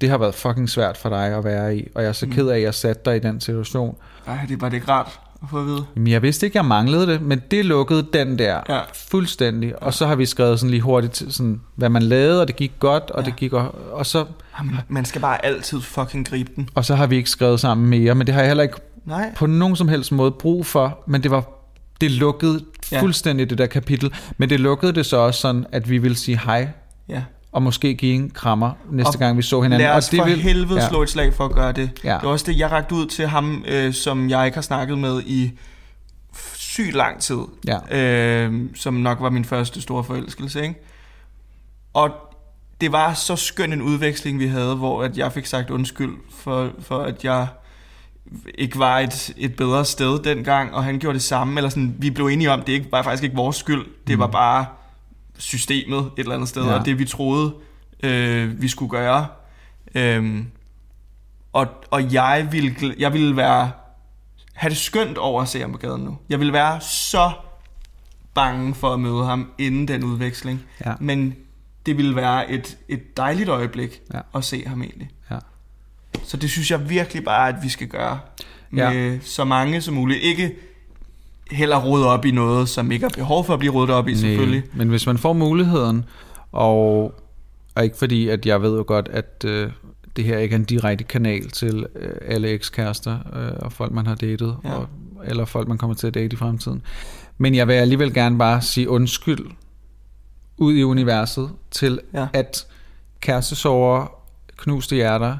det 0.00 0.08
har 0.08 0.18
været 0.18 0.34
fucking 0.34 0.70
svært 0.70 0.96
for 0.96 1.08
dig 1.08 1.26
at 1.26 1.44
være 1.44 1.76
i, 1.76 1.88
og 1.94 2.02
jeg 2.02 2.08
er 2.08 2.12
så 2.12 2.26
ked 2.26 2.48
af, 2.48 2.56
at 2.56 2.62
jeg 2.62 2.74
satte 2.74 3.02
dig 3.04 3.16
i 3.16 3.18
den 3.18 3.40
situation. 3.40 3.96
Ej, 4.26 4.38
det 4.48 4.60
var 4.60 4.68
det 4.68 4.76
ikke 4.76 4.88
rart 4.88 5.20
at 5.44 5.50
få 5.50 5.58
at 5.60 5.66
vide. 5.66 5.84
Men 5.94 6.06
jeg 6.06 6.22
vidste 6.22 6.46
ikke, 6.46 6.56
jeg 6.58 6.64
manglede 6.64 7.06
det, 7.06 7.22
men 7.22 7.42
det 7.50 7.64
lukkede 7.64 8.06
den 8.12 8.38
der 8.38 8.60
Ja. 8.68 8.80
fuldstændig. 9.10 9.82
Og 9.82 9.94
så 9.94 10.06
har 10.06 10.14
vi 10.14 10.26
skrevet 10.26 10.60
sådan 10.60 10.70
lige 10.70 10.80
hurtigt, 10.80 11.16
sådan, 11.28 11.60
hvad 11.76 11.88
man 11.88 12.02
lavede, 12.02 12.40
og 12.40 12.46
det 12.48 12.56
gik 12.56 12.72
godt, 12.78 13.10
og 13.10 13.22
Ja. 13.22 13.26
det 13.26 13.36
gik 13.36 13.52
og, 13.52 13.74
og 13.92 14.06
så 14.06 14.24
Jamen, 14.58 14.76
man 14.88 15.04
skal 15.04 15.20
bare 15.20 15.44
altid 15.44 15.80
fucking 15.80 16.28
gribe 16.28 16.50
den. 16.56 16.68
og 16.74 16.84
så 16.84 16.94
har 16.94 17.06
vi 17.06 17.16
ikke 17.16 17.30
skrevet 17.30 17.60
sammen 17.60 17.88
mere, 17.90 18.14
men 18.14 18.26
det 18.26 18.34
har 18.34 18.40
jeg 18.40 18.50
heller 18.50 18.62
ikke 18.62 18.76
Nej. 19.06 19.32
på 19.36 19.46
nogen 19.46 19.76
som 19.76 19.88
helst 19.88 20.12
måde 20.12 20.30
brug 20.30 20.66
for, 20.66 20.98
men 21.06 21.22
det 21.22 21.30
var 21.30 21.44
det 22.00 22.10
lukkede 22.10 22.60
Ja. 22.92 23.00
fuldstændig 23.00 23.50
det 23.50 23.58
der 23.58 23.66
kapitel, 23.66 24.12
men 24.38 24.50
det 24.50 24.60
lukkede 24.60 24.92
det 24.92 25.06
så 25.06 25.16
også 25.16 25.40
sådan, 25.40 25.66
at 25.72 25.90
vi 25.90 25.98
ville 25.98 26.16
sige 26.16 26.40
hej, 26.44 26.68
Ja. 27.08 27.22
Og 27.54 27.62
måske 27.62 27.94
give 27.94 28.14
en 28.14 28.30
krammer 28.30 28.72
næste 28.90 29.08
Og 29.08 29.14
gang 29.18 29.36
vi 29.36 29.42
så 29.42 29.60
hinanden. 29.62 29.86
Lad 29.86 29.94
os 29.96 30.06
og 30.06 30.10
det 30.12 30.18
for 30.20 30.26
vil- 30.26 30.40
helvede 30.42 30.80
ja. 30.82 30.88
slå 30.88 31.02
et 31.02 31.10
slag 31.10 31.34
for 31.34 31.44
at 31.44 31.52
gøre 31.52 31.72
det. 31.72 31.90
Ja. 32.04 32.14
Det 32.14 32.22
var 32.22 32.28
også 32.28 32.44
det, 32.48 32.58
jeg 32.58 32.70
rakte 32.70 32.94
ud 32.94 33.06
til 33.06 33.26
ham, 33.26 33.64
øh, 33.68 33.92
som 33.94 34.30
jeg 34.30 34.46
ikke 34.46 34.56
har 34.56 34.62
snakket 34.62 34.98
med 34.98 35.22
i 35.26 35.52
sygt 36.54 36.94
lang 36.94 37.20
tid. 37.20 37.38
Ja. 37.66 37.98
Øh, 37.98 38.62
som 38.74 38.94
nok 38.94 39.20
var 39.20 39.30
min 39.30 39.44
første 39.44 39.80
store 39.82 40.04
forelskelse, 40.04 40.62
ikke? 40.62 40.74
Og 41.94 42.10
det 42.80 42.92
var 42.92 43.14
så 43.14 43.36
skøn 43.36 43.72
en 43.72 43.82
udveksling, 43.82 44.38
vi 44.38 44.46
havde, 44.46 44.74
hvor 44.74 45.02
at 45.02 45.18
jeg 45.18 45.32
fik 45.32 45.46
sagt 45.46 45.70
undskyld 45.70 46.12
for, 46.38 46.70
for 46.80 46.98
at 46.98 47.24
jeg 47.24 47.46
ikke 48.58 48.78
var 48.78 48.98
et, 48.98 49.30
et 49.36 49.56
bedre 49.56 49.84
sted 49.84 50.18
dengang, 50.18 50.74
og 50.74 50.84
han 50.84 50.98
gjorde 50.98 51.14
det 51.14 51.22
samme, 51.22 51.56
eller 51.56 51.68
sådan, 51.70 51.94
vi 51.98 52.10
blev 52.10 52.26
enige 52.26 52.50
om, 52.50 52.60
det 52.62 52.72
ikke, 52.72 52.86
var 52.92 53.02
faktisk 53.02 53.22
ikke 53.24 53.36
vores 53.36 53.56
skyld, 53.56 53.84
det 54.06 54.18
var 54.18 54.26
bare 54.26 54.66
systemet 55.38 55.98
et 55.98 56.10
eller 56.18 56.34
andet 56.34 56.48
sted, 56.48 56.62
Ja. 56.64 56.70
ja. 56.72 56.78
og 56.78 56.86
det 56.86 56.98
vi 56.98 57.04
troede, 57.04 57.54
øh, 58.02 58.62
vi 58.62 58.68
skulle 58.68 58.90
gøre. 58.90 59.26
Øhm, 59.94 60.46
og, 61.52 61.66
og 61.90 62.12
jeg 62.12 62.48
ville, 62.52 62.94
jeg 62.98 63.12
ville 63.12 63.36
være, 63.36 63.70
have 64.54 64.68
det 64.70 64.78
skønt 64.78 65.18
over 65.18 65.42
at 65.42 65.48
se 65.48 65.60
ham 65.60 65.72
på 65.72 65.78
gaden 65.78 66.02
nu. 66.04 66.18
Jeg 66.28 66.38
ville 66.38 66.52
være 66.52 66.80
så 66.80 67.30
bange 68.34 68.74
for 68.74 68.92
at 68.94 69.00
møde 69.00 69.24
ham 69.24 69.50
inden 69.58 69.88
den 69.88 70.04
udveksling. 70.04 70.62
Ja. 70.86 70.92
Men 71.00 71.34
det 71.86 71.96
ville 71.96 72.16
være 72.16 72.50
et, 72.50 72.78
et 72.88 73.16
dejligt 73.16 73.48
øjeblik 73.48 74.00
Ja. 74.14 74.20
at 74.34 74.44
se 74.44 74.64
ham 74.66 74.82
egentlig. 74.82 75.10
Ja. 75.30 75.38
Så 76.24 76.36
det 76.36 76.50
synes 76.50 76.70
jeg 76.70 76.90
virkelig 76.90 77.24
bare, 77.24 77.48
at 77.48 77.54
vi 77.62 77.68
skal 77.68 77.86
gøre 77.88 78.20
Ja. 78.76 78.90
med 78.90 79.20
så 79.20 79.44
mange 79.44 79.80
som 79.80 79.94
muligt. 79.94 80.20
Ikke 80.22 80.54
heller 81.50 81.76
rode 81.84 82.06
op 82.06 82.24
i 82.24 82.30
noget, 82.30 82.68
som 82.68 82.92
ikke 82.92 83.04
har 83.04 83.10
behov 83.16 83.44
for 83.44 83.52
at 83.52 83.58
blive 83.58 83.72
rodet 83.72 83.90
op 83.90 84.08
i, 84.08 84.14
selvfølgelig. 84.14 84.60
Nej, 84.60 84.68
men 84.74 84.88
hvis 84.88 85.06
man 85.06 85.18
får 85.18 85.32
muligheden, 85.32 86.04
og, 86.52 87.14
og 87.74 87.84
ikke 87.84 87.96
fordi, 87.96 88.28
at 88.28 88.46
jeg 88.46 88.62
ved 88.62 88.76
jo 88.76 88.84
godt, 88.86 89.08
at 89.08 89.44
øh, 89.46 89.70
det 90.16 90.24
her 90.24 90.38
ikke 90.38 90.52
er 90.54 90.58
en 90.58 90.64
direkte 90.64 91.04
kanal 91.04 91.50
til 91.50 91.86
øh, 91.96 92.12
alle 92.26 92.48
ekskærester 92.48 93.18
øh, 93.36 93.52
og 93.60 93.72
folk, 93.72 93.92
man 93.92 94.06
har 94.06 94.14
datet, 94.14 94.56
Ja. 94.64 94.74
og, 94.74 94.86
eller 95.24 95.44
folk, 95.44 95.68
man 95.68 95.78
kommer 95.78 95.94
til 95.96 96.06
at 96.06 96.14
date 96.14 96.32
i 96.34 96.36
fremtiden. 96.36 96.82
Men 97.38 97.54
jeg 97.54 97.68
vil 97.68 97.74
alligevel 97.74 98.14
gerne 98.14 98.38
bare 98.38 98.60
sige 98.62 98.88
undskyld 98.88 99.46
ud 100.56 100.74
i 100.74 100.82
universet 100.82 101.50
til, 101.70 102.00
ja. 102.14 102.26
at 102.32 102.66
kærestesover, 103.20 104.06
knuste 104.56 104.96
hjerter, 104.96 105.36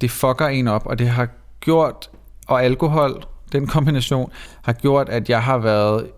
det 0.00 0.10
fucker 0.10 0.46
en 0.46 0.68
op, 0.68 0.86
og 0.86 0.98
det 0.98 1.08
har 1.08 1.28
gjort, 1.60 2.10
og 2.46 2.64
alkohol, 2.64 3.24
den 3.52 3.66
kombination, 3.66 4.32
har 4.62 4.72
gjort, 4.72 5.08
at 5.08 5.30
jeg 5.30 5.42
har 5.42 5.58
været 5.58 6.10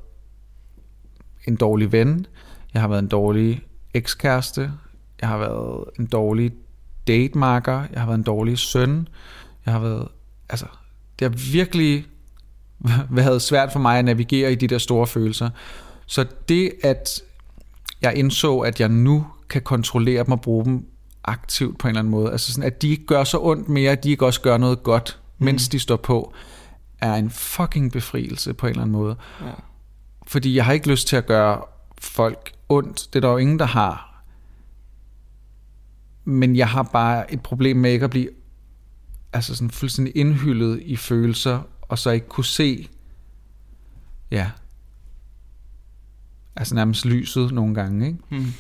en 1.49 1.57
dårlig 1.57 1.93
ven, 1.93 2.27
jeg 2.75 2.83
har 2.83 2.89
været 2.89 3.03
en 3.03 3.09
dårlig 3.09 3.63
ekskæreste, 3.95 4.73
jeg 5.21 5.29
har 5.29 5.39
været 5.39 5.85
en 5.99 6.07
dårlig 6.07 6.53
datemarker, 7.07 7.83
jeg 7.93 8.01
har 8.01 8.07
været 8.07 8.19
en 8.19 8.25
dårlig 8.25 8.59
søn, 8.59 9.09
jeg 9.67 9.75
har 9.75 9.81
været, 9.81 10.09
altså, 10.49 10.67
det 11.19 11.31
har 11.31 11.53
virkelig 11.53 12.07
været 13.11 13.43
svært 13.43 13.73
for 13.73 13.79
mig 13.79 13.99
at 13.99 14.05
navigere 14.05 14.53
i 14.53 14.55
de 14.55 14.67
der 14.67 14.79
store 14.79 15.07
følelser. 15.07 15.51
Så 16.07 16.27
det, 16.49 16.73
at 16.83 17.21
jeg 18.03 18.17
indså, 18.17 18.59
at 18.59 18.81
jeg 18.81 18.89
nu 18.89 19.27
kan 19.49 19.63
kontrollere 19.63 20.25
dem 20.25 20.33
og 20.33 20.41
bruge 20.41 20.65
dem 20.65 20.87
aktivt 21.25 21.79
på 21.79 21.89
en 21.89 21.91
eller 21.91 21.99
anden 21.99 22.11
måde, 22.11 22.33
altså 22.33 22.53
sådan, 22.53 22.67
at 22.67 22.83
de 22.83 22.89
ikke 22.89 23.07
gør 23.07 23.25
så 23.25 23.39
ondt 23.41 23.69
mere, 23.69 23.93
at 23.93 24.05
de 24.05 24.11
ikke 24.11 24.27
også 24.27 24.41
gør 24.41 24.59
noget 24.59 24.83
godt, 24.83 25.21
mens 25.39 25.69
de 25.69 25.79
står 25.79 25.97
på, 25.97 26.35
er 27.01 27.15
en 27.15 27.31
fucking 27.31 27.93
befrielse 27.93 28.55
på 28.55 28.67
en 28.67 28.71
eller 28.71 28.83
anden 28.83 28.93
måde. 28.93 29.17
Ja. 29.41 29.53
Fordi 30.27 30.57
jeg 30.57 30.65
har 30.65 30.73
ikke 30.73 30.91
lyst 30.91 31.09
til 31.09 31.17
at 31.17 31.27
gøre 31.27 31.63
folk 31.99 32.53
ondt. 32.69 33.09
Det 33.13 33.17
er 33.17 33.21
der 33.21 33.29
jo 33.29 33.37
ingen, 33.37 33.59
der 33.59 33.65
har. 33.65 34.25
Men 36.25 36.57
jeg 36.57 36.69
har 36.69 36.83
bare 36.83 37.33
et 37.33 37.43
problem 37.43 37.77
med 37.77 37.93
ikke 37.93 38.05
at 38.05 38.11
blive 38.11 38.29
altså 39.33 39.55
sådan 39.55 39.71
fuldstændig 39.71 40.17
indhyllet 40.17 40.83
i 40.83 40.97
følelser, 40.97 41.63
og 41.83 41.99
så 41.99 42.11
ikke 42.11 42.29
kunne 42.29 42.45
se, 42.45 42.89
ja, 44.31 44.51
altså 46.57 46.75
nærmest 46.75 47.05
lyset 47.05 47.53
nogle 47.53 47.75
gange, 47.75 48.07
ikke? 48.07 48.19
Hmm. 48.29 48.53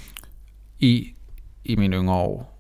i, 0.78 1.14
i 1.64 1.76
mine 1.76 1.96
yngre 1.96 2.14
år. 2.14 2.53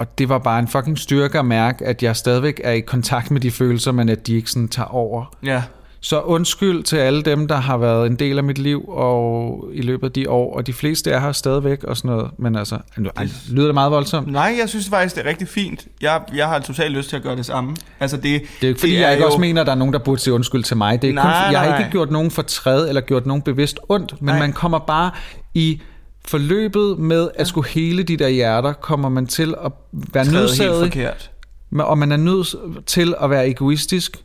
Og 0.00 0.18
det 0.18 0.28
var 0.28 0.38
bare 0.38 0.58
en 0.58 0.68
fucking 0.68 0.98
styrke 0.98 1.38
at 1.38 1.44
mærke, 1.44 1.84
at 1.86 2.02
jeg 2.02 2.16
stadigvæk 2.16 2.60
er 2.64 2.72
i 2.72 2.80
kontakt 2.80 3.30
med 3.30 3.40
de 3.40 3.50
følelser, 3.50 3.92
men 3.92 4.08
at 4.08 4.26
de 4.26 4.36
ikke 4.36 4.50
sådan 4.50 4.68
tager 4.68 4.86
over. 4.94 5.34
Ja. 5.44 5.62
Så 6.02 6.20
undskyld 6.20 6.82
til 6.82 6.96
alle 6.96 7.22
dem, 7.22 7.48
der 7.48 7.56
har 7.56 7.76
været 7.76 8.06
en 8.06 8.16
del 8.16 8.38
af 8.38 8.44
mit 8.44 8.58
liv 8.58 8.84
og 8.88 9.64
i 9.72 9.82
løbet 9.82 10.06
af 10.06 10.12
de 10.12 10.30
år, 10.30 10.56
og 10.56 10.66
de 10.66 10.72
fleste 10.72 11.10
er 11.10 11.20
her 11.20 11.32
stadigvæk 11.32 11.84
og 11.84 11.96
sådan 11.96 12.10
noget. 12.10 12.30
Men 12.38 12.56
altså, 12.56 12.78
nu- 12.96 13.10
ej, 13.16 13.26
lyder 13.50 13.66
det 13.66 13.74
meget 13.74 13.92
voldsomt? 13.92 14.32
Nej, 14.32 14.56
jeg 14.60 14.68
synes 14.68 14.88
faktisk, 14.88 15.16
det 15.16 15.24
er 15.26 15.28
rigtig 15.28 15.48
fint. 15.48 15.86
Jeg, 16.00 16.20
jeg 16.34 16.46
har 16.48 16.58
totalt 16.58 16.92
lyst 16.92 17.08
til 17.08 17.16
at 17.16 17.22
gøre 17.22 17.36
det 17.36 17.46
samme. 17.46 17.76
Altså 18.00 18.16
det, 18.16 18.22
Det 18.24 18.40
er 18.62 18.68
ikke 18.68 18.80
fordi, 18.80 18.92
det 18.92 19.00
jeg 19.00 19.12
ikke 19.12 19.20
jo- 19.22 19.26
også 19.26 19.40
mener, 19.40 19.60
at 19.60 19.66
der 19.66 19.72
er 19.72 19.76
nogen, 19.76 19.92
der 19.92 19.98
burde 20.00 20.20
sige 20.20 20.34
undskyld 20.34 20.62
til 20.64 20.76
mig. 20.76 21.02
Det 21.02 21.10
er 21.10 21.14
Nej, 21.14 21.22
kun, 21.24 21.52
jeg 21.52 21.60
har 21.60 21.68
nej, 21.68 21.78
ikke 21.78 21.90
gjort 21.90 22.10
nogen 22.10 22.30
fortræd 22.30 22.88
eller 22.88 23.00
gjort 23.00 23.26
nogen 23.26 23.42
bevidst 23.42 23.78
ondt, 23.88 24.14
men 24.22 24.26
Nej. 24.26 24.38
man 24.38 24.52
kommer 24.52 24.78
bare 24.78 25.10
i 25.54 25.80
forløbet 26.28 26.98
med 26.98 27.28
at 27.34 27.46
skulle 27.48 27.68
hele 27.68 28.02
de 28.02 28.16
der 28.16 28.28
hjerter, 28.28 28.72
kommer 28.72 29.08
man 29.08 29.26
til 29.26 29.54
at 29.64 29.72
være 29.92 30.24
træde 30.24 30.24
helt 30.24 30.32
nødsaget, 30.32 30.82
forkert. 30.84 31.30
Men- 31.70 31.80
og 31.86 31.98
man 31.98 32.12
er 32.12 32.16
nødt 32.16 32.54
til 32.86 33.14
at 33.22 33.30
være 33.30 33.48
egoistisk 33.48 34.16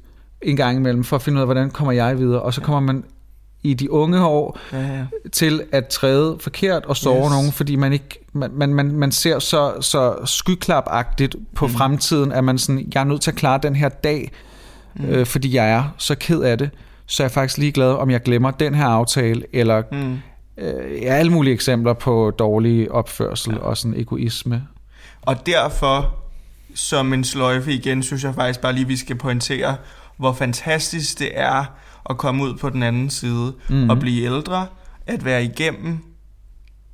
en 0.41 0.55
gang 0.55 0.77
imellem, 0.77 1.03
for 1.03 1.15
at 1.15 1.21
finde 1.21 1.35
ud 1.35 1.41
af, 1.41 1.47
hvordan 1.47 1.69
kommer 1.71 1.91
jeg 1.91 2.17
videre. 2.19 2.41
Og 2.41 2.53
så 2.53 2.61
kommer 2.61 2.79
man 2.79 3.03
i 3.63 3.73
de 3.73 3.91
unge 3.91 4.25
år 4.25 4.59
Ja, 4.73 4.79
ja. 4.81 5.05
til 5.31 5.61
at 5.71 5.87
træde 5.87 6.37
forkert 6.39 6.85
og 6.85 6.97
sove 6.97 7.23
Yes. 7.25 7.31
nogen, 7.31 7.51
fordi 7.51 7.75
man 7.75 7.93
ikke 7.93 8.25
man, 8.33 8.51
man, 8.53 8.73
man, 8.73 8.91
man 8.91 9.11
ser 9.11 9.39
så, 9.39 9.73
så 9.81 10.15
skyklapagtigt 10.25 11.35
på 11.55 11.67
mm. 11.67 11.73
fremtiden, 11.73 12.31
at 12.31 12.43
man 12.43 12.57
sådan, 12.57 12.87
jeg 12.93 12.99
er 12.99 13.03
nødt 13.03 13.21
til 13.21 13.31
at 13.31 13.37
klare 13.37 13.59
den 13.63 13.75
her 13.75 13.89
dag, 13.89 14.31
mm. 14.95 15.05
øh, 15.05 15.25
fordi 15.25 15.55
jeg 15.55 15.71
er 15.71 15.83
så 15.97 16.15
ked 16.15 16.39
af 16.41 16.57
det, 16.57 16.69
så 17.05 17.23
er 17.23 17.25
jeg 17.25 17.31
faktisk 17.31 17.57
ligeglad, 17.57 17.91
om 17.91 18.09
jeg 18.09 18.21
glemmer 18.21 18.51
den 18.51 18.75
her 18.75 18.85
aftale, 18.85 19.43
eller 19.53 19.83
Mm. 19.91 20.17
Øh, 20.57 21.01
ja, 21.01 21.13
alle 21.13 21.31
mulige 21.31 21.53
eksempler 21.53 21.93
på 21.93 22.31
dårlig 22.39 22.91
opførsel 22.91 23.53
ja. 23.53 23.59
og 23.59 23.77
sådan 23.77 23.99
egoisme. 23.99 24.67
Og 25.21 25.45
derfor, 25.45 26.15
som 26.75 27.13
en 27.13 27.23
sløjfe 27.23 27.73
igen, 27.73 28.03
synes 28.03 28.23
jeg 28.23 28.35
faktisk 28.35 28.61
bare 28.61 28.73
lige, 28.73 28.87
vi 28.87 28.97
skal 28.97 29.15
pointere, 29.15 29.77
hvor 30.17 30.33
fantastisk 30.33 31.19
det 31.19 31.31
er 31.33 31.65
at 32.09 32.17
komme 32.17 32.43
ud 32.43 32.55
på 32.55 32.69
den 32.69 32.83
anden 32.83 33.09
side 33.09 33.53
mm. 33.69 33.89
og 33.89 33.99
blive 33.99 34.23
ældre, 34.25 34.67
at 35.07 35.25
være 35.25 35.43
igennem 35.43 35.99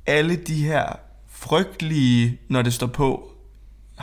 alle 0.06 0.36
de 0.36 0.64
her 0.64 0.86
frygtelige, 1.28 2.38
når 2.48 2.62
det 2.62 2.72
står 2.72 2.86
på, 2.86 3.32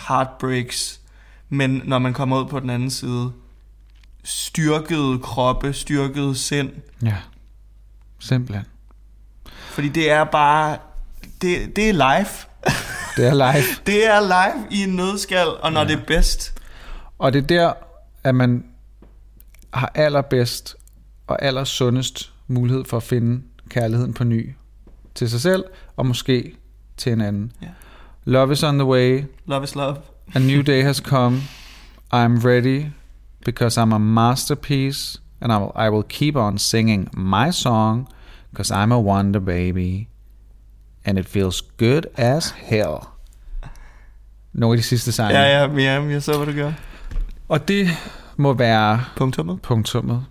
heartbreaks, 0.07 1.01
men 1.49 1.81
når 1.85 1.99
man 1.99 2.13
kommer 2.13 2.41
ud 2.41 2.45
på 2.45 2.59
den 2.59 2.69
anden 2.69 2.89
side, 2.89 3.31
styrkede 4.23 5.19
kroppe, 5.19 5.73
styrkede 5.73 6.35
sind. 6.35 6.69
Ja. 7.03 7.15
Simpelthen. 8.19 8.65
Fordi 9.69 9.89
det 9.89 10.11
er 10.11 10.23
bare, 10.23 10.77
det, 11.41 11.75
det 11.75 11.89
er 11.89 11.93
live. 11.93 12.49
Det 13.17 13.27
er 13.27 13.33
live. 13.33 13.65
Det 13.85 14.07
er 14.07 14.19
live 14.19 14.67
i 14.71 14.83
en 14.83 14.95
nødskal, 14.95 15.47
og 15.47 15.73
når 15.73 15.81
ja. 15.81 15.87
det 15.87 15.93
er 15.93 16.05
bedst. 16.07 16.53
Og 17.19 17.33
det 17.33 17.43
er 17.43 17.47
der, 17.47 17.73
at 18.23 18.35
man 18.35 18.65
har 19.73 19.91
allerbedst 19.95 20.75
og 21.27 21.43
allersundest 21.43 22.31
mulighed 22.47 22.85
for 22.85 22.97
at 22.97 23.03
finde 23.03 23.41
kærligheden 23.69 24.13
på 24.13 24.23
ny 24.23 24.55
til 25.15 25.29
sig 25.29 25.41
selv, 25.41 25.63
og 25.97 26.05
måske 26.05 26.55
til 26.97 27.11
en 27.11 27.21
anden. 27.21 27.51
Ja. 27.61 27.67
Love 28.25 28.51
is 28.51 28.63
on 28.63 28.77
the 28.77 28.85
way. 28.85 29.23
Love 29.45 29.63
is 29.63 29.75
love. 29.75 29.97
A 30.35 30.39
new 30.39 30.61
day 30.61 30.83
has 30.83 30.97
come. 30.97 31.41
I'm 32.13 32.45
ready 32.45 32.85
because 33.45 33.81
I'm 33.81 33.93
a 33.93 33.97
masterpiece, 33.97 35.21
and 35.41 35.51
I 35.51 35.57
will, 35.57 35.71
I 35.75 35.89
will 35.89 36.03
keep 36.09 36.35
on 36.35 36.57
singing 36.57 37.09
my 37.13 37.51
song 37.51 38.07
because 38.51 38.71
I'm 38.83 38.91
a 38.91 38.99
wonder 38.99 39.39
baby, 39.39 40.07
and 41.05 41.19
it 41.19 41.25
feels 41.25 41.61
good 41.77 42.01
as 42.17 42.49
hell. 42.57 42.95
Nogle 44.53 44.73
af 44.73 44.77
de 44.77 44.83
sidste 44.83 45.11
sange. 45.11 45.39
Ja, 45.39 45.65
ja, 45.65 45.73
ja, 45.73 46.01
jeg 46.03 46.23
så, 46.23 46.37
hvad 46.37 46.47
du 46.47 46.53
gør. 46.53 46.71
Og 47.47 47.67
det 47.67 47.87
må 48.37 48.53
være 48.53 49.03
Punktummet. 49.15 49.61
punktummet. 49.61 50.25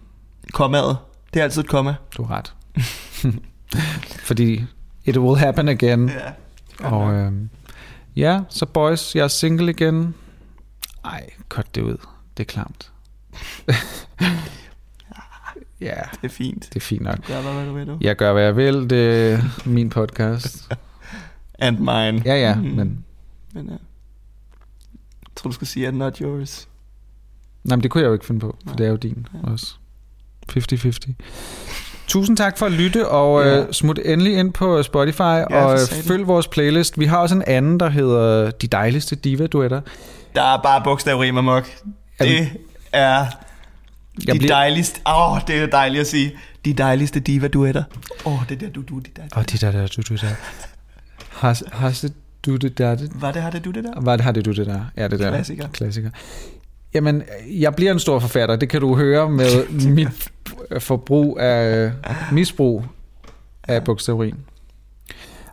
Kommaet. 0.52 0.96
Det 1.34 1.40
er 1.40 1.44
altid 1.44 1.62
et 1.62 1.68
komma. 1.68 1.94
Du 2.16 2.22
har 2.24 2.36
ret. 2.36 2.54
Fordi 4.28 4.64
it 5.04 5.16
will 5.16 5.38
happen 5.38 5.68
again. 5.68 6.08
Ja. 6.08 6.32
Og 6.88 7.12
øhm, 7.12 7.50
ja, 8.16 8.40
så 8.48 8.66
boys, 8.66 9.16
jeg 9.16 9.24
er 9.24 9.28
single 9.28 9.70
igen. 9.70 10.14
Ej, 11.04 11.30
cut 11.48 11.74
det 11.74 11.82
ud. 11.82 11.96
Det 12.36 12.42
er 12.42 12.44
klamt. 12.44 12.92
ja, 15.80 15.94
Det 16.12 16.24
er 16.24 16.28
fint. 16.28 16.68
det 16.74 16.76
er 16.76 16.80
fint 16.84 17.02
nok. 17.02 17.26
Gør 17.26 17.42
bare, 17.42 17.54
hvad 17.54 17.66
du 17.66 17.72
vil, 17.72 17.86
du. 17.86 17.98
Jeg 18.00 18.16
gør, 18.16 18.32
hvad 18.32 18.42
jeg 18.42 18.56
vil. 18.56 18.90
Det 18.90 19.32
er 19.32 19.38
min 19.64 19.90
podcast. 19.90 20.68
And 21.58 21.78
mine. 21.78 22.22
Ja, 22.24 22.34
ja, 22.34 22.54
Mhm. 22.54 22.64
men... 22.70 23.04
Men 23.54 23.66
ja. 23.66 23.72
Jeg 23.72 23.78
tror, 25.36 25.48
du 25.48 25.54
skulle 25.54 25.68
sige, 25.68 25.88
and 25.88 25.96
not 25.96 26.18
yours. 26.18 26.68
Nej, 27.64 27.76
men 27.76 27.82
det 27.82 27.90
kunne 27.90 28.02
jeg 28.02 28.08
jo 28.08 28.12
ikke 28.12 28.26
finde 28.26 28.40
på, 28.40 28.56
for 28.62 28.66
Nej. 28.66 28.76
det 28.76 28.86
er 28.86 28.90
jo 28.90 28.96
din 28.96 29.26
også. 29.42 29.74
50-50. 30.52 31.14
Tusind 32.06 32.36
tak 32.36 32.58
for 32.58 32.66
at 32.66 32.72
lytte, 32.72 33.08
og 33.08 33.42
Ja. 33.44 33.60
øh, 33.60 33.72
smut 33.72 33.98
endelig 34.04 34.36
ind 34.38 34.52
på 34.52 34.82
Spotify, 34.82 35.20
og 35.50 35.72
øh, 35.72 35.78
følg 36.08 36.26
vores 36.26 36.48
playlist. 36.48 36.98
Vi 36.98 37.04
har 37.04 37.18
også 37.18 37.34
en 37.34 37.42
anden, 37.46 37.80
der 37.80 37.88
hedder 37.88 38.50
De 38.50 38.66
Dejligste 38.66 39.16
Diva-duetter. 39.16 39.80
Der 40.34 40.42
er 40.42 40.62
bare 40.62 40.80
bogstavrim 40.84 41.38
amok. 41.38 41.68
Er 42.18 42.24
vi- 42.24 42.30
Det 42.38 42.48
er 42.92 43.26
Jeg 44.26 44.34
de 44.34 44.38
bliver- 44.38 44.54
dejligste... 44.54 45.00
Åh, 45.06 45.32
oh, 45.32 45.40
det 45.46 45.56
er 45.62 45.66
dejligt 45.66 46.00
at 46.00 46.06
sige. 46.06 46.32
De 46.64 46.72
dejligste 46.72 47.20
diva-duetter. 47.20 47.82
Åh, 48.24 48.32
oh, 48.32 48.48
det 48.48 48.60
der 48.60 48.70
du, 48.70 48.82
du, 48.82 48.98
de 48.98 49.04
dejligste. 49.16 49.36
Og 49.36 49.52
de 49.52 49.58
der, 49.58 49.72
der, 49.72 49.86
du, 49.86 50.02
du, 50.08 50.14
der. 50.14 50.34
Har, 51.30 51.62
har 51.72 51.90
det, 52.02 52.12
du, 52.46 52.56
det 52.56 52.78
der, 52.78 52.94
det, 52.94 53.10
Var 53.14 53.32
det, 53.32 53.42
har 53.42 53.50
det 53.50 53.64
du 53.64 53.70
det 53.70 53.84
der? 53.84 54.00
Hvad 54.00 54.18
har 54.18 54.32
det 54.32 54.44
du 54.44 54.52
det 54.52 54.66
der? 54.66 54.80
Ja, 54.96 55.08
det 55.08 55.18
der. 55.18 55.30
Klassiker. 55.30 55.68
Klassiker. 55.68 56.10
Jamen, 56.94 57.22
jeg 57.50 57.74
bliver 57.74 57.92
en 57.92 57.98
stor 57.98 58.18
forfatter. 58.18 58.56
Det 58.56 58.68
kan 58.68 58.80
du 58.80 58.96
høre 58.96 59.30
med 59.30 59.68
mit 59.94 60.08
forbrug 60.78 61.40
af 61.40 61.92
misbrug 62.32 62.84
af 63.68 63.84
bogstaverin. 63.84 64.34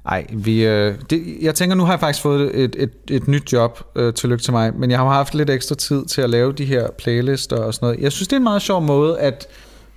Ej, 0.10 0.26
vi, 0.34 0.66
øh, 0.66 0.96
det, 1.10 1.38
jeg 1.42 1.56
tænker, 1.56 1.76
nu 1.76 1.84
har 1.86 1.94
jeg 1.94 2.00
faktisk 2.00 2.22
fået 2.24 2.60
et, 2.64 2.76
et, 2.80 2.92
et 3.10 3.28
nyt 3.28 3.54
job. 3.54 3.80
Øh, 3.96 4.14
tillykke 4.14 4.44
til 4.44 4.54
mig. 4.54 4.72
Men 4.76 4.92
jeg 4.92 5.00
har 5.00 5.06
haft 5.10 5.36
lidt 5.36 5.50
ekstra 5.50 5.76
tid 5.76 6.06
til 6.06 6.22
at 6.22 6.30
lave 6.30 6.54
de 6.54 6.66
her 6.66 6.88
playlister 6.98 7.58
og 7.58 7.74
sådan 7.74 7.86
noget. 7.86 8.02
Jeg 8.02 8.12
synes, 8.12 8.28
det 8.28 8.34
er 8.34 8.38
en 8.38 8.44
meget 8.44 8.62
sjov 8.62 8.82
måde 8.82 9.20
at 9.20 9.48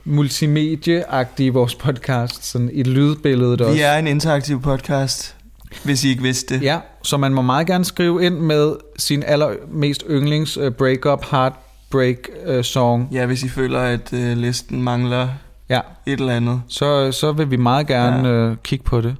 multimedieagtige 0.04 1.52
vores 1.52 1.74
podcast, 1.74 2.44
sådan 2.44 2.70
i 2.72 2.82
lydbilledet 2.82 3.60
også. 3.60 3.74
Vi 3.74 3.80
er 3.80 3.94
en 3.96 4.06
interaktiv 4.06 4.62
podcast, 4.62 5.36
hvis 5.84 6.04
I 6.04 6.08
ikke 6.08 6.22
vidste 6.22 6.54
det. 6.54 6.62
Ja, 6.62 6.78
så 7.02 7.16
man 7.16 7.34
må 7.34 7.42
meget 7.42 7.66
gerne 7.66 7.84
skrive 7.84 8.24
ind 8.24 8.38
med 8.38 8.72
sin 8.98 9.22
allermest 9.26 10.04
yndlings 10.10 10.58
uh, 10.58 10.68
breakup 10.72 11.24
heartbreak 11.30 12.16
uh, 12.48 12.62
song. 12.62 13.08
Ja, 13.12 13.26
hvis 13.26 13.42
I 13.42 13.48
føler, 13.48 13.80
at 13.80 14.12
uh, 14.12 14.18
listen 14.36 14.82
mangler 14.82 15.28
Ja, 15.70 15.80
et 16.06 16.20
eller 16.20 16.32
andet. 16.36 16.62
så, 16.68 17.12
så 17.12 17.32
vil 17.32 17.50
vi 17.50 17.56
meget 17.56 17.86
gerne 17.86 18.28
Ja. 18.28 18.50
uh, 18.50 18.56
kigge 18.64 18.84
på 18.84 19.00
det. 19.00 19.16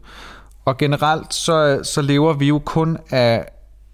Og 0.68 0.78
generelt 0.78 1.34
så, 1.34 1.80
så 1.84 2.02
lever 2.02 2.32
vi 2.32 2.46
jo 2.48 2.58
kun 2.58 2.96
af, 3.10 3.44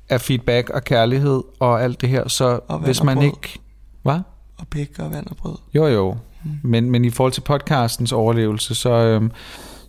af 0.09 0.21
feedback 0.21 0.71
og 0.71 0.85
kærlighed 0.85 1.43
og 1.61 1.83
alt 1.83 2.01
det 2.01 2.09
her. 2.09 2.29
Så 2.29 2.61
Og 2.69 2.79
hvis 2.79 3.03
man 3.03 3.17
brød. 3.17 3.25
ikke... 3.27 3.59
Hvad? 4.03 4.19
Og 4.59 4.69
pik 4.71 4.99
og 4.99 5.11
vand 5.13 5.27
og 5.27 5.37
brød. 5.37 5.57
Jo 5.75 5.87
jo, 5.87 6.17
men, 6.63 6.91
men 6.91 7.05
i 7.05 7.11
forhold 7.11 7.33
til 7.33 7.41
podcastens 7.41 8.13
overlevelse, 8.13 8.75
så, 8.75 8.91
øhm, 8.91 9.31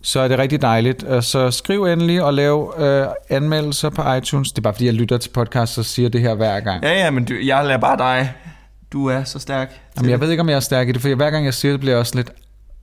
så 0.02 0.20
er 0.20 0.28
det 0.28 0.38
rigtig 0.38 0.62
dejligt. 0.62 1.04
Øh, 1.08 1.22
Så 1.22 1.50
skriv 1.50 1.84
endelig 1.84 2.22
og 2.22 2.34
lav 2.34 2.74
øh, 2.78 3.06
anmeldelser 3.30 3.90
på 3.90 4.12
iTunes. 4.12 4.52
Det 4.52 4.58
er 4.58 4.62
bare 4.62 4.72
fordi, 4.74 4.86
jeg 4.86 4.94
lytter 4.94 5.18
til 5.18 5.30
podcast 5.30 5.78
og 5.78 5.84
siger 5.84 6.08
det 6.08 6.20
her 6.20 6.34
hver 6.34 6.60
gang. 6.60 6.84
Ja, 6.84 6.92
ja, 7.04 7.10
men 7.10 7.24
du, 7.24 7.34
jeg 7.44 7.64
lader 7.64 7.78
bare 7.78 7.96
dig. 7.98 8.32
Du 8.92 9.06
er 9.06 9.24
så 9.24 9.38
stærk. 9.38 9.80
Jamen, 9.96 10.10
jeg 10.10 10.20
ved 10.20 10.30
ikke, 10.30 10.40
om 10.40 10.48
jeg 10.48 10.56
er 10.56 10.60
stærk 10.60 10.88
i 10.88 10.92
det, 10.92 11.02
for 11.02 11.14
hver 11.14 11.30
gang 11.30 11.44
jeg 11.44 11.54
siger 11.54 11.72
det, 11.72 11.80
bliver 11.80 11.92
jeg 11.92 12.00
også 12.00 12.14
lidt... 12.16 12.30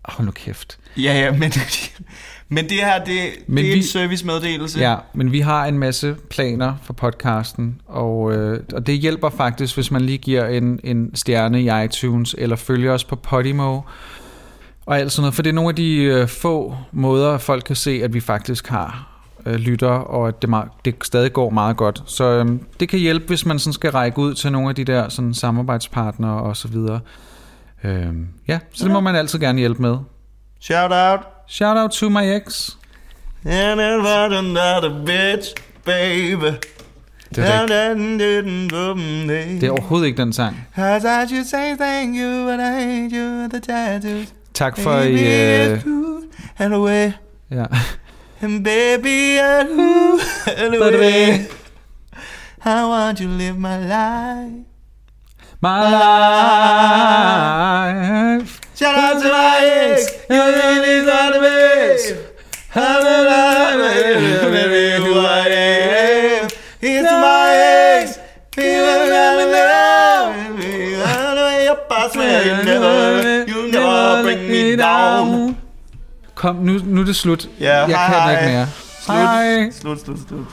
Hold 0.05 0.25
nu 0.25 0.31
kæft. 0.31 0.77
Ja, 0.97 1.13
ja, 1.13 1.31
men, 1.31 1.51
men 2.53 2.63
det 2.69 2.77
her, 2.77 3.03
det, 3.03 3.17
Men 3.47 3.57
det 3.57 3.65
er 3.69 3.73
vi- 3.73 3.77
en 3.77 3.83
servicemeddelelse. 3.83 4.79
Ja, 4.79 4.95
men 5.13 5.31
vi 5.31 5.39
har 5.39 5.65
en 5.65 5.79
masse 5.79 6.15
planer 6.29 6.73
for 6.83 6.93
podcasten, 6.93 7.81
og, 7.85 8.33
øh, 8.33 8.59
og 8.73 8.87
det 8.87 8.95
hjælper 8.99 9.29
faktisk, 9.29 9.75
hvis 9.75 9.91
man 9.91 10.01
lige 10.01 10.17
giver 10.17 10.45
en, 10.47 10.79
en 10.83 11.15
stjerne 11.15 11.61
i 11.61 11.85
iTunes, 11.85 12.35
eller 12.37 12.55
følger 12.55 12.91
os 12.93 13.03
på 13.03 13.15
Podimo, 13.15 13.81
og 14.85 14.99
alt 14.99 15.11
sådan 15.11 15.21
noget. 15.21 15.33
For 15.35 15.41
det 15.41 15.49
er 15.49 15.53
nogle 15.53 15.69
af 15.69 15.75
de 15.75 15.95
øh, 15.95 16.27
få 16.27 16.75
måder, 16.91 17.37
folk 17.37 17.63
kan 17.63 17.75
se, 17.75 18.01
at 18.03 18.13
vi 18.13 18.19
faktisk 18.19 18.67
har 18.67 19.09
øh, 19.45 19.55
lytter, 19.55 19.87
og 19.87 20.27
at 20.27 20.41
det, 20.41 20.49
meget, 20.49 20.67
det 20.85 20.95
stadig 21.03 21.33
går 21.33 21.49
meget 21.49 21.77
godt. 21.77 22.03
Så 22.05 22.23
øh, 22.23 22.45
det 22.79 22.89
kan 22.89 22.99
hjælpe, 22.99 23.25
hvis 23.27 23.45
man 23.45 23.59
sådan 23.59 23.73
skal 23.73 23.91
række 23.91 24.19
ud 24.19 24.33
til 24.33 24.51
nogle 24.51 24.69
af 24.69 24.75
de 24.75 24.83
der 24.83 25.09
sådan, 25.09 25.33
samarbejdspartnere 25.33 26.41
og 26.41 26.57
så 26.57 26.67
videre. 26.67 26.99
Øh, 27.83 28.07
ja, 28.47 28.59
så 28.73 28.83
det 28.85 28.91
må 28.93 28.99
man 28.99 29.15
altid 29.15 29.39
gerne 29.39 29.59
hjælpe 29.59 29.81
med. 29.81 29.97
Shout 30.67 30.91
out. 30.93 31.19
Shout 31.47 31.77
out 31.77 31.91
to 31.91 32.09
my 32.09 32.35
ex. 32.35 32.77
And 33.45 33.81
it 33.81 34.01
was 34.01 34.31
another 34.31 34.89
bitch, 34.89 35.53
baby. 35.83 36.57
Det 37.35 37.45
er, 37.45 37.61
rigtigt. 37.61 38.71
Det 39.61 39.67
er 39.67 39.71
overhovedet 39.71 40.07
ikke 40.07 40.21
den 40.21 40.33
sang. 40.33 40.67
Tak 44.53 44.77
for 44.77 44.91
Baby, 44.91 45.81
true, 45.83 46.21
and 46.57 46.73
away. 46.73 47.11
ja. 47.51 47.65
And 48.41 48.63
baby, 48.63 49.37
and 49.59 49.69
who, 49.69 50.19
and 50.57 50.75
away. 50.75 51.39
I 52.65 52.83
want 52.85 53.19
you 53.19 53.27
live 53.29 53.59
my 53.59 53.77
life. 53.77 54.65
My 55.61 55.79
life. 58.39 58.62
Shout 58.75 58.97
out 58.97 59.21
to 59.21 59.29
my 59.29 59.59
ex, 59.63 60.07
you 60.29 60.35
really 60.35 61.09
are 61.09 61.31
the 61.33 61.39
best. 61.39 62.15
I'm 62.75 63.05
alive, 63.05 63.79
baby, 64.51 65.03
who 65.05 65.19
I 65.19 65.47
am. 65.47 66.49
It's 66.81 67.11
my 67.11 67.45
ex, 68.01 68.17
people 68.51 69.05
let 69.13 69.37
me 69.39 69.45
know. 69.53 70.33
I 71.05 71.35
know 71.35 71.49
you 71.67 71.75
pass 71.89 72.15
me, 72.15 72.25
you 72.49 72.55
never, 72.65 73.45
you 73.51 73.71
never 73.71 74.23
bring 74.23 74.49
me 74.49 74.75
down. 74.75 75.57
Kom, 76.35 76.55
nu, 76.55 76.79
nu 76.83 77.01
er 77.01 77.05
det 77.05 77.15
slut. 77.15 77.49
Ja, 77.59 77.65
jeg 77.65 77.85
hej, 77.85 78.07
kan 78.09 78.21
hej. 78.21 78.31
ikke 78.31 78.53
mere. 78.53 78.67
Slut, 79.01 79.17
Hej. 79.17 79.71
slut, 79.71 79.99
slut, 80.01 80.17
slut. 80.27 80.47